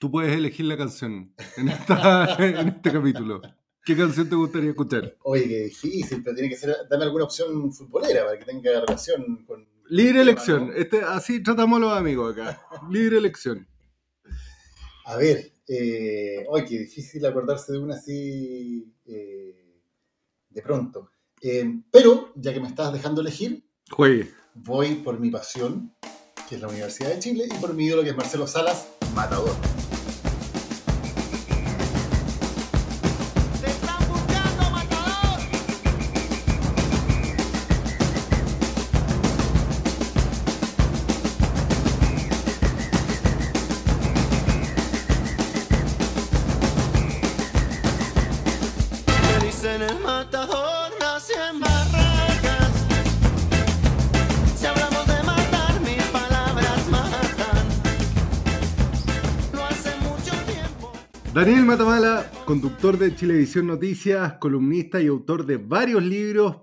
Tú 0.00 0.10
puedes 0.10 0.34
elegir 0.34 0.64
la 0.64 0.78
canción 0.78 1.34
en, 1.58 1.68
esta, 1.68 2.34
en 2.38 2.68
este 2.68 2.90
capítulo. 2.90 3.42
¿Qué 3.84 3.94
canción 3.94 4.30
te 4.30 4.34
gustaría 4.34 4.70
escuchar? 4.70 5.14
Oye, 5.24 5.46
qué 5.46 5.64
difícil, 5.64 6.22
pero 6.24 6.34
tiene 6.34 6.48
que 6.48 6.56
ser. 6.56 6.74
Dame 6.88 7.04
alguna 7.04 7.24
opción 7.24 7.70
futbolera 7.70 8.24
para 8.24 8.38
que 8.38 8.46
tenga 8.46 8.80
relación 8.80 9.44
con. 9.44 9.68
Libre 9.90 10.12
tema, 10.12 10.22
elección. 10.22 10.68
¿no? 10.68 10.72
Este, 10.72 11.02
así 11.02 11.42
tratamos 11.42 11.76
a 11.76 11.80
los 11.80 11.92
amigos 11.92 12.32
acá. 12.32 12.62
Libre 12.90 13.18
elección. 13.18 13.68
A 15.04 15.16
ver, 15.16 15.52
eh, 15.68 16.46
oye, 16.48 16.64
qué 16.64 16.78
difícil 16.78 17.26
acordarse 17.26 17.72
de 17.72 17.78
una 17.78 17.96
así 17.96 18.90
eh, 19.04 19.82
de 20.48 20.62
pronto. 20.62 21.10
Eh, 21.42 21.78
pero, 21.90 22.32
ya 22.36 22.54
que 22.54 22.60
me 22.60 22.68
estás 22.68 22.90
dejando 22.90 23.20
elegir, 23.20 23.68
Juegue. 23.90 24.30
voy 24.54 24.94
por 24.94 25.20
mi 25.20 25.30
pasión, 25.30 25.94
que 26.50 26.56
es 26.56 26.60
la 26.60 26.66
Universidad 26.66 27.10
de 27.10 27.20
Chile, 27.20 27.44
y 27.48 27.54
por 27.60 27.72
mi 27.74 27.84
ídolo, 27.84 28.02
que 28.02 28.10
es 28.10 28.16
Marcelo 28.16 28.44
Salas, 28.48 28.88
matador. 29.14 29.54
Daniel 61.32 61.64
Matamala, 61.64 62.28
conductor 62.44 62.98
de 62.98 63.14
Chilevisión 63.14 63.68
Noticias, 63.68 64.32
columnista 64.40 65.00
y 65.00 65.06
autor 65.06 65.46
de 65.46 65.58
varios 65.58 66.02
libros, 66.02 66.56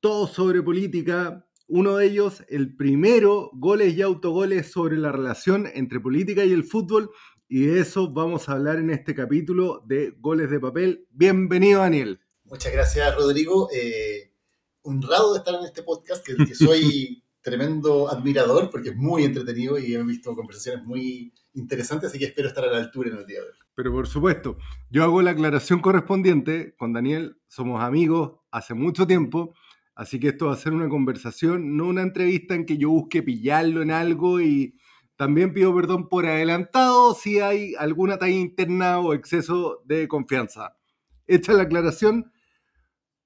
todos 0.00 0.30
sobre 0.32 0.62
política. 0.62 1.46
Uno 1.66 1.96
de 1.96 2.06
ellos, 2.06 2.42
el 2.48 2.74
primero, 2.74 3.50
Goles 3.52 3.94
y 3.94 4.00
Autogoles 4.00 4.72
sobre 4.72 4.96
la 4.96 5.12
relación 5.12 5.68
entre 5.74 6.00
política 6.00 6.42
y 6.46 6.52
el 6.52 6.64
fútbol. 6.64 7.10
Y 7.48 7.66
de 7.66 7.80
eso 7.80 8.10
vamos 8.10 8.48
a 8.48 8.52
hablar 8.52 8.78
en 8.78 8.88
este 8.88 9.14
capítulo 9.14 9.82
de 9.84 10.14
Goles 10.18 10.50
de 10.50 10.58
Papel. 10.58 11.06
Bienvenido, 11.10 11.80
Daniel. 11.80 12.18
Muchas 12.44 12.72
gracias, 12.72 13.14
Rodrigo. 13.14 13.68
Eh, 13.74 14.32
honrado 14.80 15.34
de 15.34 15.40
estar 15.40 15.54
en 15.54 15.66
este 15.66 15.82
podcast, 15.82 16.24
que, 16.26 16.34
que 16.34 16.54
soy 16.54 17.22
tremendo 17.42 18.10
admirador, 18.10 18.70
porque 18.70 18.90
es 18.90 18.96
muy 18.96 19.24
entretenido 19.24 19.78
y 19.78 19.94
he 19.94 20.02
visto 20.02 20.34
conversaciones 20.34 20.84
muy 20.84 21.32
interesantes, 21.54 22.10
así 22.10 22.18
que 22.18 22.26
espero 22.26 22.48
estar 22.48 22.64
a 22.64 22.70
la 22.70 22.78
altura 22.78 23.10
en 23.10 23.16
el 23.16 23.26
día 23.26 23.40
de 23.40 23.46
hoy. 23.46 23.56
Pero 23.74 23.92
por 23.92 24.06
supuesto, 24.08 24.58
yo 24.90 25.04
hago 25.04 25.22
la 25.22 25.30
aclaración 25.30 25.80
correspondiente. 25.80 26.74
Con 26.76 26.92
Daniel 26.92 27.36
somos 27.46 27.82
amigos 27.82 28.40
hace 28.50 28.74
mucho 28.74 29.06
tiempo, 29.06 29.54
así 29.94 30.18
que 30.18 30.28
esto 30.28 30.46
va 30.46 30.54
a 30.54 30.56
ser 30.56 30.72
una 30.72 30.88
conversación, 30.88 31.76
no 31.76 31.86
una 31.86 32.02
entrevista 32.02 32.54
en 32.54 32.66
que 32.66 32.76
yo 32.76 32.90
busque 32.90 33.22
pillarlo 33.22 33.82
en 33.82 33.92
algo 33.92 34.40
y 34.40 34.74
también 35.16 35.52
pido 35.52 35.74
perdón 35.74 36.08
por 36.08 36.26
adelantado 36.26 37.14
si 37.14 37.40
hay 37.40 37.74
alguna 37.76 38.18
talla 38.18 38.34
interna 38.34 38.98
o 38.98 39.14
exceso 39.14 39.82
de 39.84 40.08
confianza. 40.08 40.76
Hecha 41.26 41.52
la 41.52 41.64
aclaración, 41.64 42.32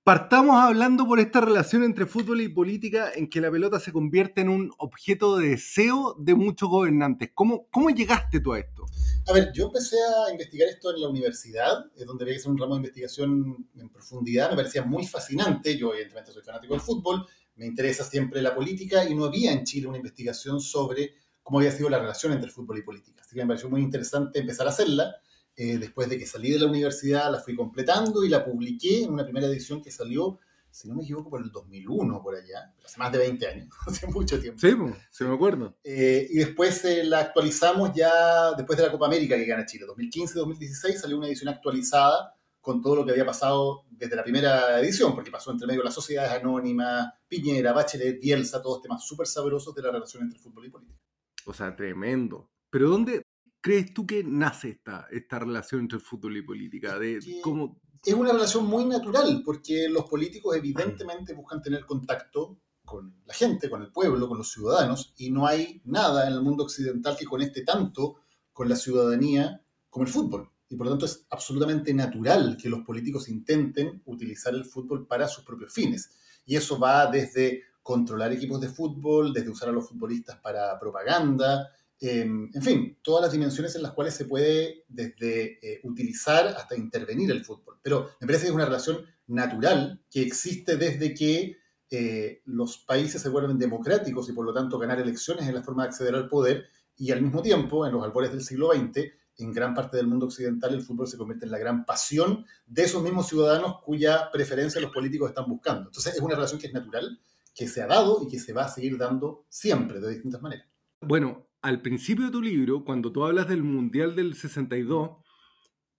partamos 0.05 0.57
hablando 0.57 1.07
por 1.07 1.21
esta 1.21 1.41
relación 1.41 1.85
entre 1.85 2.07
fútbol 2.07 2.41
y 2.41 2.49
política 2.49 3.13
en 3.15 3.31
que 3.31 3.41
la 3.41 3.51
pelota 3.51 3.79
se 3.79 3.93
convierte 3.93 4.41
en 4.41 4.49
un 4.49 4.73
objeto 4.79 5.37
de 5.37 5.51
deseo 5.51 6.17
de 6.19 6.35
muchos 6.35 6.69
gobernantes. 6.69 7.31
¿Cómo, 7.35 7.69
cómo 7.71 7.91
llegaste 7.91 8.41
tú 8.41 8.53
a 8.53 8.59
esto? 8.59 8.85
A 9.29 9.33
ver, 9.33 9.53
yo 9.53 9.67
empecé 9.67 9.97
a 9.97 10.33
investigar 10.33 10.69
esto 10.69 10.93
en 10.93 11.01
la 11.01 11.09
universidad, 11.09 11.85
es 11.97 12.05
donde 12.05 12.25
había 12.25 12.35
que 12.35 12.41
hacer 12.41 12.51
un 12.51 12.59
ramo 12.59 12.75
de 12.75 12.79
investigación 12.79 13.69
en 13.77 13.89
profundidad, 13.91 14.51
me 14.51 14.57
parecía 14.57 14.83
muy 14.83 15.07
fascinante, 15.07 15.77
yo 15.79 15.93
evidentemente 15.93 16.33
soy 16.33 16.43
fanático 16.43 16.75
del 16.75 16.83
fútbol, 16.83 17.25
me 17.55 17.67
interesa 17.67 18.03
siempre 18.03 18.43
la 18.43 18.55
política 18.55 19.05
y 19.05 19.15
no 19.15 19.27
había 19.27 19.53
en 19.53 19.63
Chile 19.63 19.87
una 19.87 19.99
investigación 19.99 20.61
sobre 20.61 21.15
cómo 21.43 21.59
había 21.59 21.71
sido 21.71 21.89
la 21.89 22.01
relación 22.01 22.33
entre 22.33 22.51
fútbol 22.51 22.79
y 22.79 22.83
política. 22.83 23.23
Así 23.25 23.37
que 23.37 23.43
me 23.43 23.49
pareció 23.49 23.71
muy 23.71 23.83
interesante 23.83 24.41
empezar 24.41 24.67
a 24.67 24.71
hacerla. 24.71 25.15
Eh, 25.55 25.77
después 25.79 26.09
de 26.09 26.19
que 26.19 26.27
salí 26.27 26.51
de 26.51 26.59
la 26.59 26.67
universidad, 26.67 27.31
la 27.31 27.39
fui 27.39 27.55
completando 27.55 28.25
y 28.25 28.29
la 28.29 28.45
publiqué 28.45 29.05
en 29.05 29.13
una 29.13 29.25
primera 29.25 29.47
edición 29.47 29.83
que 29.83 29.91
salió, 29.91 30.39
si 30.71 30.89
no 30.89 30.95
me 30.95 31.03
equivoco, 31.03 31.29
por 31.29 31.43
el 31.43 31.51
2001, 31.51 32.23
por 32.23 32.35
allá, 32.35 32.73
hace 32.83 32.99
más 32.99 33.13
de 33.13 33.19
20 33.19 33.47
años, 33.47 33.69
hace 33.87 34.07
mucho 34.07 34.41
tiempo. 34.41 34.59
Sí, 34.59 34.75
se 35.11 35.25
me 35.25 35.35
acuerdo. 35.35 35.77
Eh, 35.85 36.27
y 36.31 36.39
después 36.39 36.83
eh, 36.87 37.05
la 37.05 37.21
actualizamos 37.21 37.93
ya 37.95 38.53
después 38.57 38.79
de 38.79 38.87
la 38.87 38.93
Copa 38.93 39.07
América 39.07 39.37
que 39.37 39.45
gana 39.45 39.67
Chile. 39.67 39.85
2015-2016 39.89 40.95
salió 40.95 41.19
una 41.19 41.27
edición 41.27 41.51
actualizada 41.51 42.35
con 42.63 42.81
todo 42.81 42.97
lo 42.97 43.05
que 43.05 43.11
había 43.11 43.27
pasado 43.27 43.85
desde 43.91 44.17
la 44.17 44.23
primera 44.23 44.79
edición, 44.81 45.15
porque 45.15 45.33
pasó 45.33 45.51
entre 45.51 45.67
medio 45.67 45.83
las 45.83 45.93
sociedades 45.93 46.31
anónimas, 46.33 47.13
Piñera, 47.29 47.73
Bachelet, 47.73 48.21
Bielsa, 48.21 48.63
todos 48.63 48.81
temas 48.81 49.05
súper 49.05 49.27
sabrosos 49.27 49.75
de 49.75 49.83
la 49.83 49.91
relación 49.91 50.23
entre 50.23 50.39
fútbol 50.39 50.67
y 50.67 50.71
política. 50.71 50.99
O 51.45 51.53
sea, 51.53 51.75
tremendo. 51.75 52.49
Pero 52.71 52.89
¿dónde 52.89 53.22
crees 53.63 53.95
tú 53.95 54.07
que 54.07 54.23
nace 54.25 54.71
esta, 54.71 55.07
esta 55.11 55.39
relación 55.39 55.83
entre 55.83 56.01
fútbol 56.01 56.37
y 56.37 56.43
política? 56.43 56.99
De 56.99 57.21
que- 57.21 57.41
cómo... 57.41 57.81
Es 58.05 58.15
una 58.15 58.33
relación 58.33 58.67
muy 58.67 58.85
natural, 58.85 59.43
porque 59.45 59.89
los 59.89 60.07
políticos 60.07 60.57
evidentemente 60.57 61.35
buscan 61.35 61.63
tener 61.63 61.87
contacto 61.87 62.59
con 62.85 63.23
la 63.25 63.33
gente, 63.33 63.71
con 63.71 63.81
el 63.81 63.93
pueblo, 63.93 64.29
con 64.29 64.39
los 64.39 64.51
ciudadanos, 64.51 65.15
y 65.17 65.31
no 65.31 65.47
hay 65.47 65.81
nada 65.85 66.27
en 66.27 66.33
el 66.33 66.43
mundo 66.43 66.65
occidental 66.65 67.17
que 67.17 67.25
conecte 67.25 67.63
tanto 67.63 68.17
con 68.53 68.69
la 68.69 68.75
ciudadanía 68.75 69.65
como 69.89 70.05
el 70.05 70.11
fútbol. 70.11 70.51
Y 70.69 70.75
por 70.75 70.87
lo 70.87 70.93
tanto 70.93 71.07
es 71.07 71.27
absolutamente 71.31 71.95
natural 71.95 72.57
que 72.61 72.69
los 72.69 72.81
políticos 72.81 73.29
intenten 73.29 74.03
utilizar 74.07 74.53
el 74.53 74.65
fútbol 74.65 75.07
para 75.07 75.29
sus 75.29 75.45
propios 75.45 75.73
fines. 75.73 76.11
Y 76.45 76.57
eso 76.57 76.81
va 76.81 77.07
desde 77.07 77.63
controlar 77.83 78.33
equipos 78.33 78.61
de 78.61 78.69
fútbol, 78.69 79.33
desde 79.33 79.51
usar 79.51 79.69
a 79.69 79.73
los 79.73 79.89
futbolistas 79.89 80.39
para 80.41 80.77
propaganda, 80.81 81.69
eh, 82.05 82.23
en 82.23 82.63
fin, 82.63 82.99
todas 83.01 83.23
las 83.23 83.31
dimensiones 83.31 83.77
en 83.77 83.83
las 83.83 83.93
cuales 83.93 84.15
se 84.15 84.25
puede 84.25 84.85
desde 84.89 85.61
eh, 85.63 85.81
utilizar 85.85 86.49
hasta 86.49 86.77
intervenir 86.77 87.31
el 87.31 87.45
fútbol. 87.45 87.79
Pero 87.81 88.11
me 88.21 88.27
parece 88.27 88.43
que 88.43 88.49
es 88.49 88.55
una 88.55 88.65
relación 88.65 89.07
natural 89.29 90.03
que 90.11 90.23
existe 90.23 90.77
desde 90.77 91.15
que 91.15 91.59
eh, 91.91 92.43
los 92.47 92.79
países 92.79 93.23
se 93.23 93.29
vuelven 93.29 93.57
democráticos 93.57 94.29
y 94.29 94.33
por 94.33 94.45
lo 94.45 94.53
tanto 94.53 94.81
ganar 94.81 94.99
elecciones 94.99 95.47
es 95.47 95.55
la 95.55 95.63
forma 95.63 95.85
de 95.85 95.91
acceder 95.91 96.17
al 96.17 96.29
poder 96.29 96.65
y 96.97 97.13
al 97.13 97.23
mismo 97.23 97.41
tiempo, 97.41 97.87
en 97.87 97.93
los 97.93 98.03
albores 98.03 98.33
del 98.33 98.43
siglo 98.43 98.73
XX, 98.73 98.99
en 99.39 99.53
gran 99.53 99.73
parte 99.73 99.97
del 99.97 100.09
mundo 100.09 100.27
occidental 100.27 100.75
el 100.75 100.83
fútbol 100.83 101.07
se 101.07 101.17
convierte 101.17 101.45
en 101.45 101.53
la 101.53 101.59
gran 101.59 101.85
pasión 101.85 102.45
de 102.67 102.83
esos 102.83 103.01
mismos 103.01 103.29
ciudadanos 103.29 103.77
cuya 103.85 104.29
preferencia 104.33 104.81
los 104.81 104.91
políticos 104.91 105.29
están 105.29 105.49
buscando. 105.49 105.83
Entonces 105.83 106.17
es 106.17 106.21
una 106.21 106.35
relación 106.35 106.61
que 106.61 106.67
es 106.67 106.73
natural, 106.73 107.21
que 107.55 107.69
se 107.69 107.81
ha 107.81 107.87
dado 107.87 108.25
y 108.25 108.29
que 108.29 108.41
se 108.41 108.53
va 108.53 108.65
a 108.65 108.69
seguir 108.69 108.99
dando 108.99 109.45
siempre, 109.49 110.01
de 110.01 110.11
distintas 110.11 110.43
maneras. 110.43 110.67
Bueno, 111.01 111.47
al 111.63 111.81
principio 111.81 112.27
de 112.27 112.33
tu 112.33 112.43
libro, 112.43 112.85
cuando 112.85 113.13
tú 113.13 113.25
hablas 113.25 113.49
del 113.49 113.63
Mundial 113.63 114.17
del 114.17 114.35
62 114.35 115.19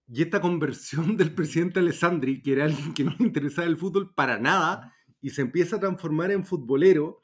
y 0.07 0.21
esta 0.21 0.41
conversión 0.41 1.15
del 1.17 1.33
presidente 1.33 1.79
Alessandri, 1.79 2.41
que 2.41 2.53
era 2.53 2.65
alguien 2.65 2.93
que 2.93 3.05
no 3.05 3.15
le 3.17 3.25
interesaba 3.25 3.67
el 3.67 3.77
fútbol 3.77 4.13
para 4.13 4.37
nada, 4.37 4.93
y 5.21 5.29
se 5.29 5.41
empieza 5.41 5.77
a 5.77 5.79
transformar 5.79 6.31
en 6.31 6.45
futbolero, 6.45 7.21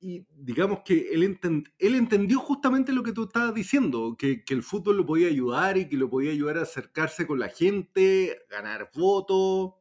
y 0.00 0.26
digamos 0.30 0.80
que 0.84 1.10
él, 1.12 1.38
él 1.78 1.94
entendió 1.94 2.38
justamente 2.38 2.92
lo 2.92 3.02
que 3.02 3.12
tú 3.12 3.24
estabas 3.24 3.52
diciendo, 3.54 4.16
que, 4.18 4.42
que 4.44 4.54
el 4.54 4.62
fútbol 4.62 4.96
lo 4.96 5.04
podía 5.04 5.28
ayudar 5.28 5.76
y 5.76 5.88
que 5.88 5.96
lo 5.96 6.08
podía 6.08 6.30
ayudar 6.30 6.56
a 6.58 6.62
acercarse 6.62 7.26
con 7.26 7.38
la 7.38 7.48
gente, 7.48 8.38
ganar 8.48 8.90
votos. 8.94 9.74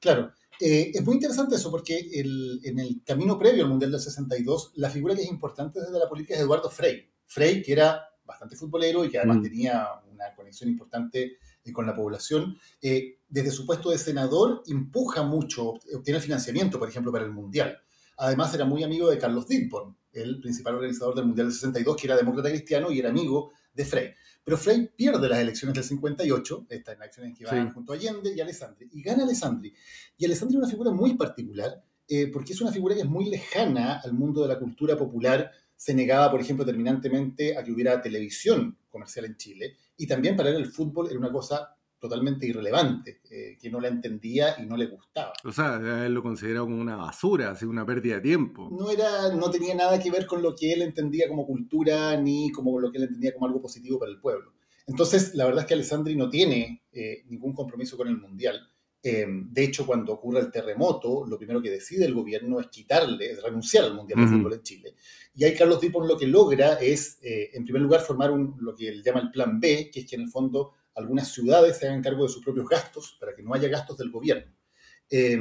Claro, 0.00 0.32
eh, 0.60 0.90
es 0.94 1.04
muy 1.04 1.14
interesante 1.14 1.56
eso 1.56 1.70
porque 1.70 1.98
el- 2.14 2.60
en 2.64 2.78
el 2.78 3.02
camino 3.04 3.38
previo 3.38 3.64
al 3.64 3.70
Mundial 3.70 3.90
del 3.92 4.00
62, 4.00 4.72
la 4.76 4.90
figura 4.90 5.14
que 5.14 5.22
es 5.22 5.28
importante 5.28 5.80
desde 5.80 5.98
la 5.98 6.08
política 6.08 6.34
es 6.34 6.40
Eduardo 6.40 6.70
Frei. 6.70 7.10
Frei, 7.26 7.62
que 7.62 7.72
era 7.72 8.02
bastante 8.24 8.56
futbolero 8.56 9.04
y 9.04 9.10
que 9.10 9.18
además 9.18 9.38
Mm. 9.38 9.42
tenía 9.42 9.86
una 10.12 10.34
conexión 10.36 10.68
importante 10.70 11.38
eh, 11.64 11.72
con 11.72 11.84
la 11.86 11.94
población, 11.94 12.56
eh, 12.80 13.18
desde 13.28 13.50
su 13.50 13.66
puesto 13.66 13.90
de 13.90 13.98
senador 13.98 14.62
empuja 14.66 15.22
mucho, 15.22 15.74
obtiene 15.94 16.18
financiamiento, 16.20 16.78
por 16.78 16.88
ejemplo, 16.88 17.12
para 17.12 17.24
el 17.26 17.32
Mundial. 17.32 17.76
Además, 18.16 18.54
era 18.54 18.64
muy 18.64 18.82
amigo 18.82 19.10
de 19.10 19.18
Carlos 19.18 19.46
Dittborn, 19.46 19.94
el 20.12 20.40
principal 20.40 20.74
organizador 20.76 21.14
del 21.14 21.26
Mundial 21.26 21.48
del 21.48 21.54
62, 21.54 21.96
que 21.96 22.06
era 22.06 22.16
demócrata 22.16 22.48
cristiano 22.50 22.90
y 22.90 22.98
era 22.98 23.10
amigo 23.10 23.52
de 23.74 23.84
Frey. 23.84 24.10
Pero 24.44 24.56
Frey 24.56 24.88
pierde 24.96 25.28
las 25.28 25.38
elecciones 25.38 25.74
del 25.74 25.84
58, 25.84 26.66
estas 26.68 26.96
elecciones 26.96 27.36
que 27.38 27.44
van 27.44 27.68
Sí. 27.68 27.74
junto 27.74 27.92
a 27.92 27.96
Allende 27.96 28.32
y 28.34 28.40
Alessandri, 28.40 28.88
y 28.92 29.02
gana 29.02 29.22
Alessandri. 29.24 29.72
Y 30.16 30.24
Alessandri 30.24 30.56
es 30.56 30.62
una 30.62 30.70
figura 30.70 30.90
muy 30.90 31.14
particular, 31.14 31.82
eh, 32.08 32.28
porque 32.32 32.52
es 32.54 32.60
una 32.60 32.72
figura 32.72 32.94
que 32.94 33.02
es 33.02 33.06
muy 33.08 33.26
lejana 33.30 34.00
al 34.02 34.12
mundo 34.12 34.42
de 34.42 34.48
la 34.48 34.58
cultura 34.58 34.96
popular. 34.96 35.50
Se 35.76 35.94
negaba, 35.94 36.30
por 36.30 36.40
ejemplo, 36.40 36.64
terminantemente 36.64 37.56
a 37.56 37.62
que 37.62 37.70
hubiera 37.72 38.00
televisión 38.02 38.76
comercial 38.88 39.26
en 39.26 39.36
Chile, 39.36 39.76
y 39.96 40.06
también 40.06 40.36
para 40.36 40.48
él 40.50 40.56
el 40.56 40.66
fútbol 40.66 41.08
era 41.08 41.18
una 41.18 41.30
cosa 41.30 41.76
totalmente 42.00 42.46
irrelevante, 42.46 43.20
eh, 43.30 43.58
que 43.60 43.70
no 43.70 43.78
la 43.78 43.88
entendía 43.88 44.56
y 44.58 44.66
no 44.66 44.76
le 44.76 44.86
gustaba. 44.86 45.34
O 45.44 45.52
sea, 45.52 45.76
él 46.06 46.14
lo 46.14 46.22
consideraba 46.22 46.64
como 46.66 46.80
una 46.80 46.96
basura, 46.96 47.50
así 47.50 47.66
una 47.66 47.84
pérdida 47.84 48.16
de 48.16 48.22
tiempo. 48.22 48.68
no 48.72 48.90
era, 48.90 49.32
no 49.34 49.50
tenía 49.50 49.74
nada 49.74 49.98
que 50.00 50.10
ver 50.10 50.26
con 50.26 50.42
lo 50.42 50.56
que 50.56 50.72
él 50.72 50.82
entendía 50.82 51.28
como 51.28 51.46
cultura 51.46 52.16
ni 52.16 52.50
como 52.50 52.80
lo 52.80 52.90
que 52.90 52.98
él 52.98 53.04
entendía 53.04 53.34
como 53.34 53.46
algo 53.46 53.60
positivo 53.60 53.98
para 53.98 54.10
el 54.10 54.18
pueblo. 54.18 54.54
Entonces, 54.86 55.34
la 55.34 55.44
verdad 55.44 55.60
es 55.60 55.66
que 55.68 55.74
Alessandri 55.74 56.16
no 56.16 56.28
tiene 56.28 56.82
eh, 56.90 57.22
ningún 57.28 57.52
compromiso 57.52 57.96
con 57.96 58.08
el 58.08 58.16
mundial. 58.16 58.60
Eh, 59.02 59.26
de 59.28 59.64
hecho, 59.64 59.86
cuando 59.86 60.12
ocurre 60.14 60.40
el 60.40 60.50
terremoto, 60.50 61.24
lo 61.26 61.38
primero 61.38 61.62
que 61.62 61.70
decide 61.70 62.06
el 62.06 62.14
gobierno 62.14 62.60
es 62.60 62.66
quitarle, 62.68 63.30
es 63.32 63.42
renunciar 63.42 63.84
al 63.84 63.94
mundial 63.94 64.18
de 64.20 64.26
Ujú. 64.26 64.34
fútbol 64.36 64.54
en 64.54 64.62
Chile. 64.62 64.94
Y 65.34 65.44
ahí 65.44 65.54
Carlos 65.54 65.80
Dipon 65.80 66.08
lo 66.08 66.18
que 66.18 66.26
logra 66.26 66.74
es, 66.74 67.18
eh, 67.22 67.50
en 67.52 67.64
primer 67.64 67.82
lugar, 67.82 68.00
formar 68.00 68.30
un, 68.30 68.56
lo 68.60 68.74
que 68.74 68.88
él 68.88 69.02
llama 69.02 69.20
el 69.20 69.30
plan 69.30 69.60
B, 69.60 69.90
que 69.92 70.00
es 70.00 70.06
que 70.06 70.16
en 70.16 70.22
el 70.22 70.28
fondo 70.28 70.72
algunas 71.00 71.28
ciudades 71.32 71.76
se 71.78 71.86
hagan 71.88 72.02
cargo 72.02 72.22
de 72.24 72.28
sus 72.32 72.42
propios 72.44 72.68
gastos 72.68 73.16
para 73.18 73.34
que 73.34 73.42
no 73.42 73.52
haya 73.54 73.68
gastos 73.68 73.98
del 73.98 74.10
gobierno. 74.10 74.52
Eh, 75.10 75.38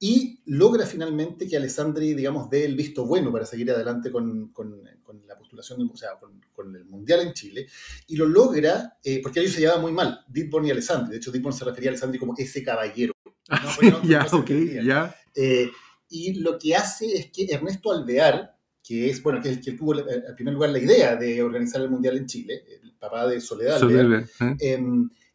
y 0.00 0.40
logra 0.46 0.86
finalmente 0.86 1.48
que 1.48 1.56
Alessandri, 1.56 2.14
digamos, 2.14 2.48
dé 2.48 2.64
el 2.64 2.76
visto 2.76 3.04
bueno 3.04 3.32
para 3.32 3.44
seguir 3.44 3.70
adelante 3.72 4.12
con, 4.12 4.48
con- 4.52 4.82
con 5.02 5.26
la 5.26 5.36
postulación, 5.36 5.78
del- 5.80 5.90
o 5.92 5.96
sea, 5.96 6.10
con, 6.20 6.40
con 6.52 6.74
el 6.76 6.84
Mundial 6.84 7.20
en 7.20 7.32
Chile, 7.32 7.66
y 8.06 8.14
lo 8.16 8.26
logra, 8.26 8.96
eh, 9.02 9.20
porque 9.22 9.40
ellos 9.40 9.52
se 9.54 9.60
llevaban 9.60 9.82
muy 9.82 9.90
mal, 9.92 10.20
Ditborn 10.28 10.66
y 10.66 10.70
Alessandri, 10.70 11.12
de 11.12 11.16
hecho 11.16 11.32
Ditborn 11.32 11.56
se 11.56 11.64
refería 11.64 11.90
a 11.90 11.92
Alessandri 11.92 12.18
como 12.18 12.34
ese 12.38 12.62
caballero. 12.62 13.12
Ah, 13.48 13.60
No, 13.64 13.70
sí, 13.70 13.76
porque 13.76 13.90
no- 13.90 14.02
ya, 14.08 14.22
no 14.22 14.28
se 14.28 14.36
ok, 14.36 14.50
ya. 14.84 15.16
Eh, 15.34 15.70
y 16.10 16.34
lo 16.34 16.58
que 16.58 16.76
hace 16.76 17.06
es 17.16 17.30
que 17.32 17.46
Ernesto 17.50 17.90
Alvear, 17.90 18.56
que 18.88 19.10
es, 19.10 19.22
bueno, 19.22 19.42
que 19.42 19.50
es 19.50 19.58
el 19.58 19.62
que 19.62 19.72
tuvo 19.72 19.94
eh, 19.98 20.24
en 20.28 20.34
primer 20.34 20.54
lugar 20.54 20.70
la 20.70 20.78
idea 20.78 21.14
de 21.14 21.42
organizar 21.42 21.82
el 21.82 21.90
Mundial 21.90 22.16
en 22.16 22.24
Chile, 22.24 22.64
el 22.82 22.94
papá 22.94 23.26
de 23.26 23.38
Soledad 23.38 23.78
Soledad, 23.78 24.24
¿eh? 24.40 24.78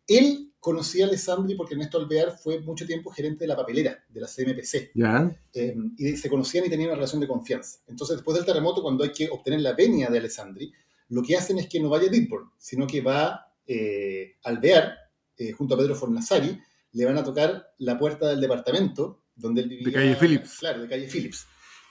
él 0.07 0.51
conocía 0.59 1.05
a 1.05 1.07
Alessandri 1.07 1.53
porque 1.55 1.75
Ernesto 1.75 1.99
Alvear 1.99 2.35
fue 2.35 2.61
mucho 2.61 2.87
tiempo 2.87 3.11
gerente 3.11 3.43
de 3.43 3.49
la 3.49 3.55
papelera, 3.55 4.03
de 4.09 4.21
la 4.21 4.27
CMPC, 4.27 4.91
Ya. 4.95 5.29
eh, 5.53 5.75
y 5.97 6.17
se 6.17 6.29
conocían 6.29 6.65
y 6.65 6.69
tenían 6.69 6.87
una 6.89 6.95
relación 6.95 7.21
de 7.21 7.27
confianza. 7.27 7.79
Entonces, 7.85 8.15
después 8.15 8.35
del 8.37 8.45
terremoto, 8.45 8.81
cuando 8.81 9.03
hay 9.03 9.11
que 9.11 9.29
obtener 9.29 9.61
la 9.61 9.73
venia 9.73 10.09
de 10.09 10.17
Alessandri, 10.17 10.73
lo 11.09 11.21
que 11.21 11.37
hacen 11.37 11.59
es 11.59 11.67
que 11.67 11.79
no 11.79 11.89
vaya 11.89 12.09
Ditborn, 12.09 12.49
sino 12.57 12.87
que 12.87 13.01
va 13.01 13.53
eh, 13.67 14.37
Alvear, 14.45 14.95
eh, 15.37 15.51
junto 15.51 15.75
a 15.75 15.77
Pedro 15.77 15.93
Fornasari, 15.93 16.57
le 16.93 17.05
van 17.05 17.17
a 17.17 17.23
tocar 17.23 17.67
la 17.77 17.99
puerta 17.99 18.29
del 18.29 18.41
departamento 18.41 19.25
donde 19.35 19.61
él 19.61 19.69
vivía. 19.69 19.93
calle 19.93 20.15
Phillips. 20.15 20.57
Claro, 20.59 20.81
de 20.81 20.87
calle 20.87 21.07
Phillips. 21.07 21.45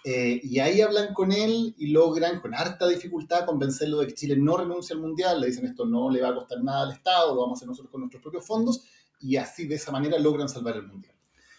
Eh, 0.04 0.40
y 0.42 0.58
ahí 0.58 0.80
hablan 0.80 1.14
con 1.14 1.30
él 1.32 1.74
y 1.78 1.88
logran, 1.88 2.40
con 2.40 2.54
harta 2.54 2.88
dificultad, 2.88 3.44
convencerlo 3.46 4.00
de 4.00 4.08
que 4.08 4.14
Chile 4.14 4.36
no 4.36 4.56
renuncia 4.56 4.94
al 4.94 5.00
Mundial. 5.02 5.40
Le 5.40 5.46
dicen 5.48 5.64
esto 5.66 5.84
no 5.86 6.10
le 6.10 6.20
va 6.20 6.30
a 6.30 6.34
costar 6.34 6.62
nada 6.62 6.82
al 6.82 6.92
Estado, 6.92 7.34
lo 7.34 7.42
vamos 7.42 7.56
a 7.56 7.58
hacer 7.58 7.68
nosotros 7.68 7.90
con 7.90 8.00
nuestros 8.00 8.20
propios 8.22 8.44
fondos. 8.44 8.82
Y 9.20 9.36
así, 9.36 9.66
de 9.66 9.76
esa 9.76 9.92
manera, 9.92 10.18
logran 10.18 10.48
salvar 10.48 10.76
el 10.76 10.86
Mundial. 10.86 11.14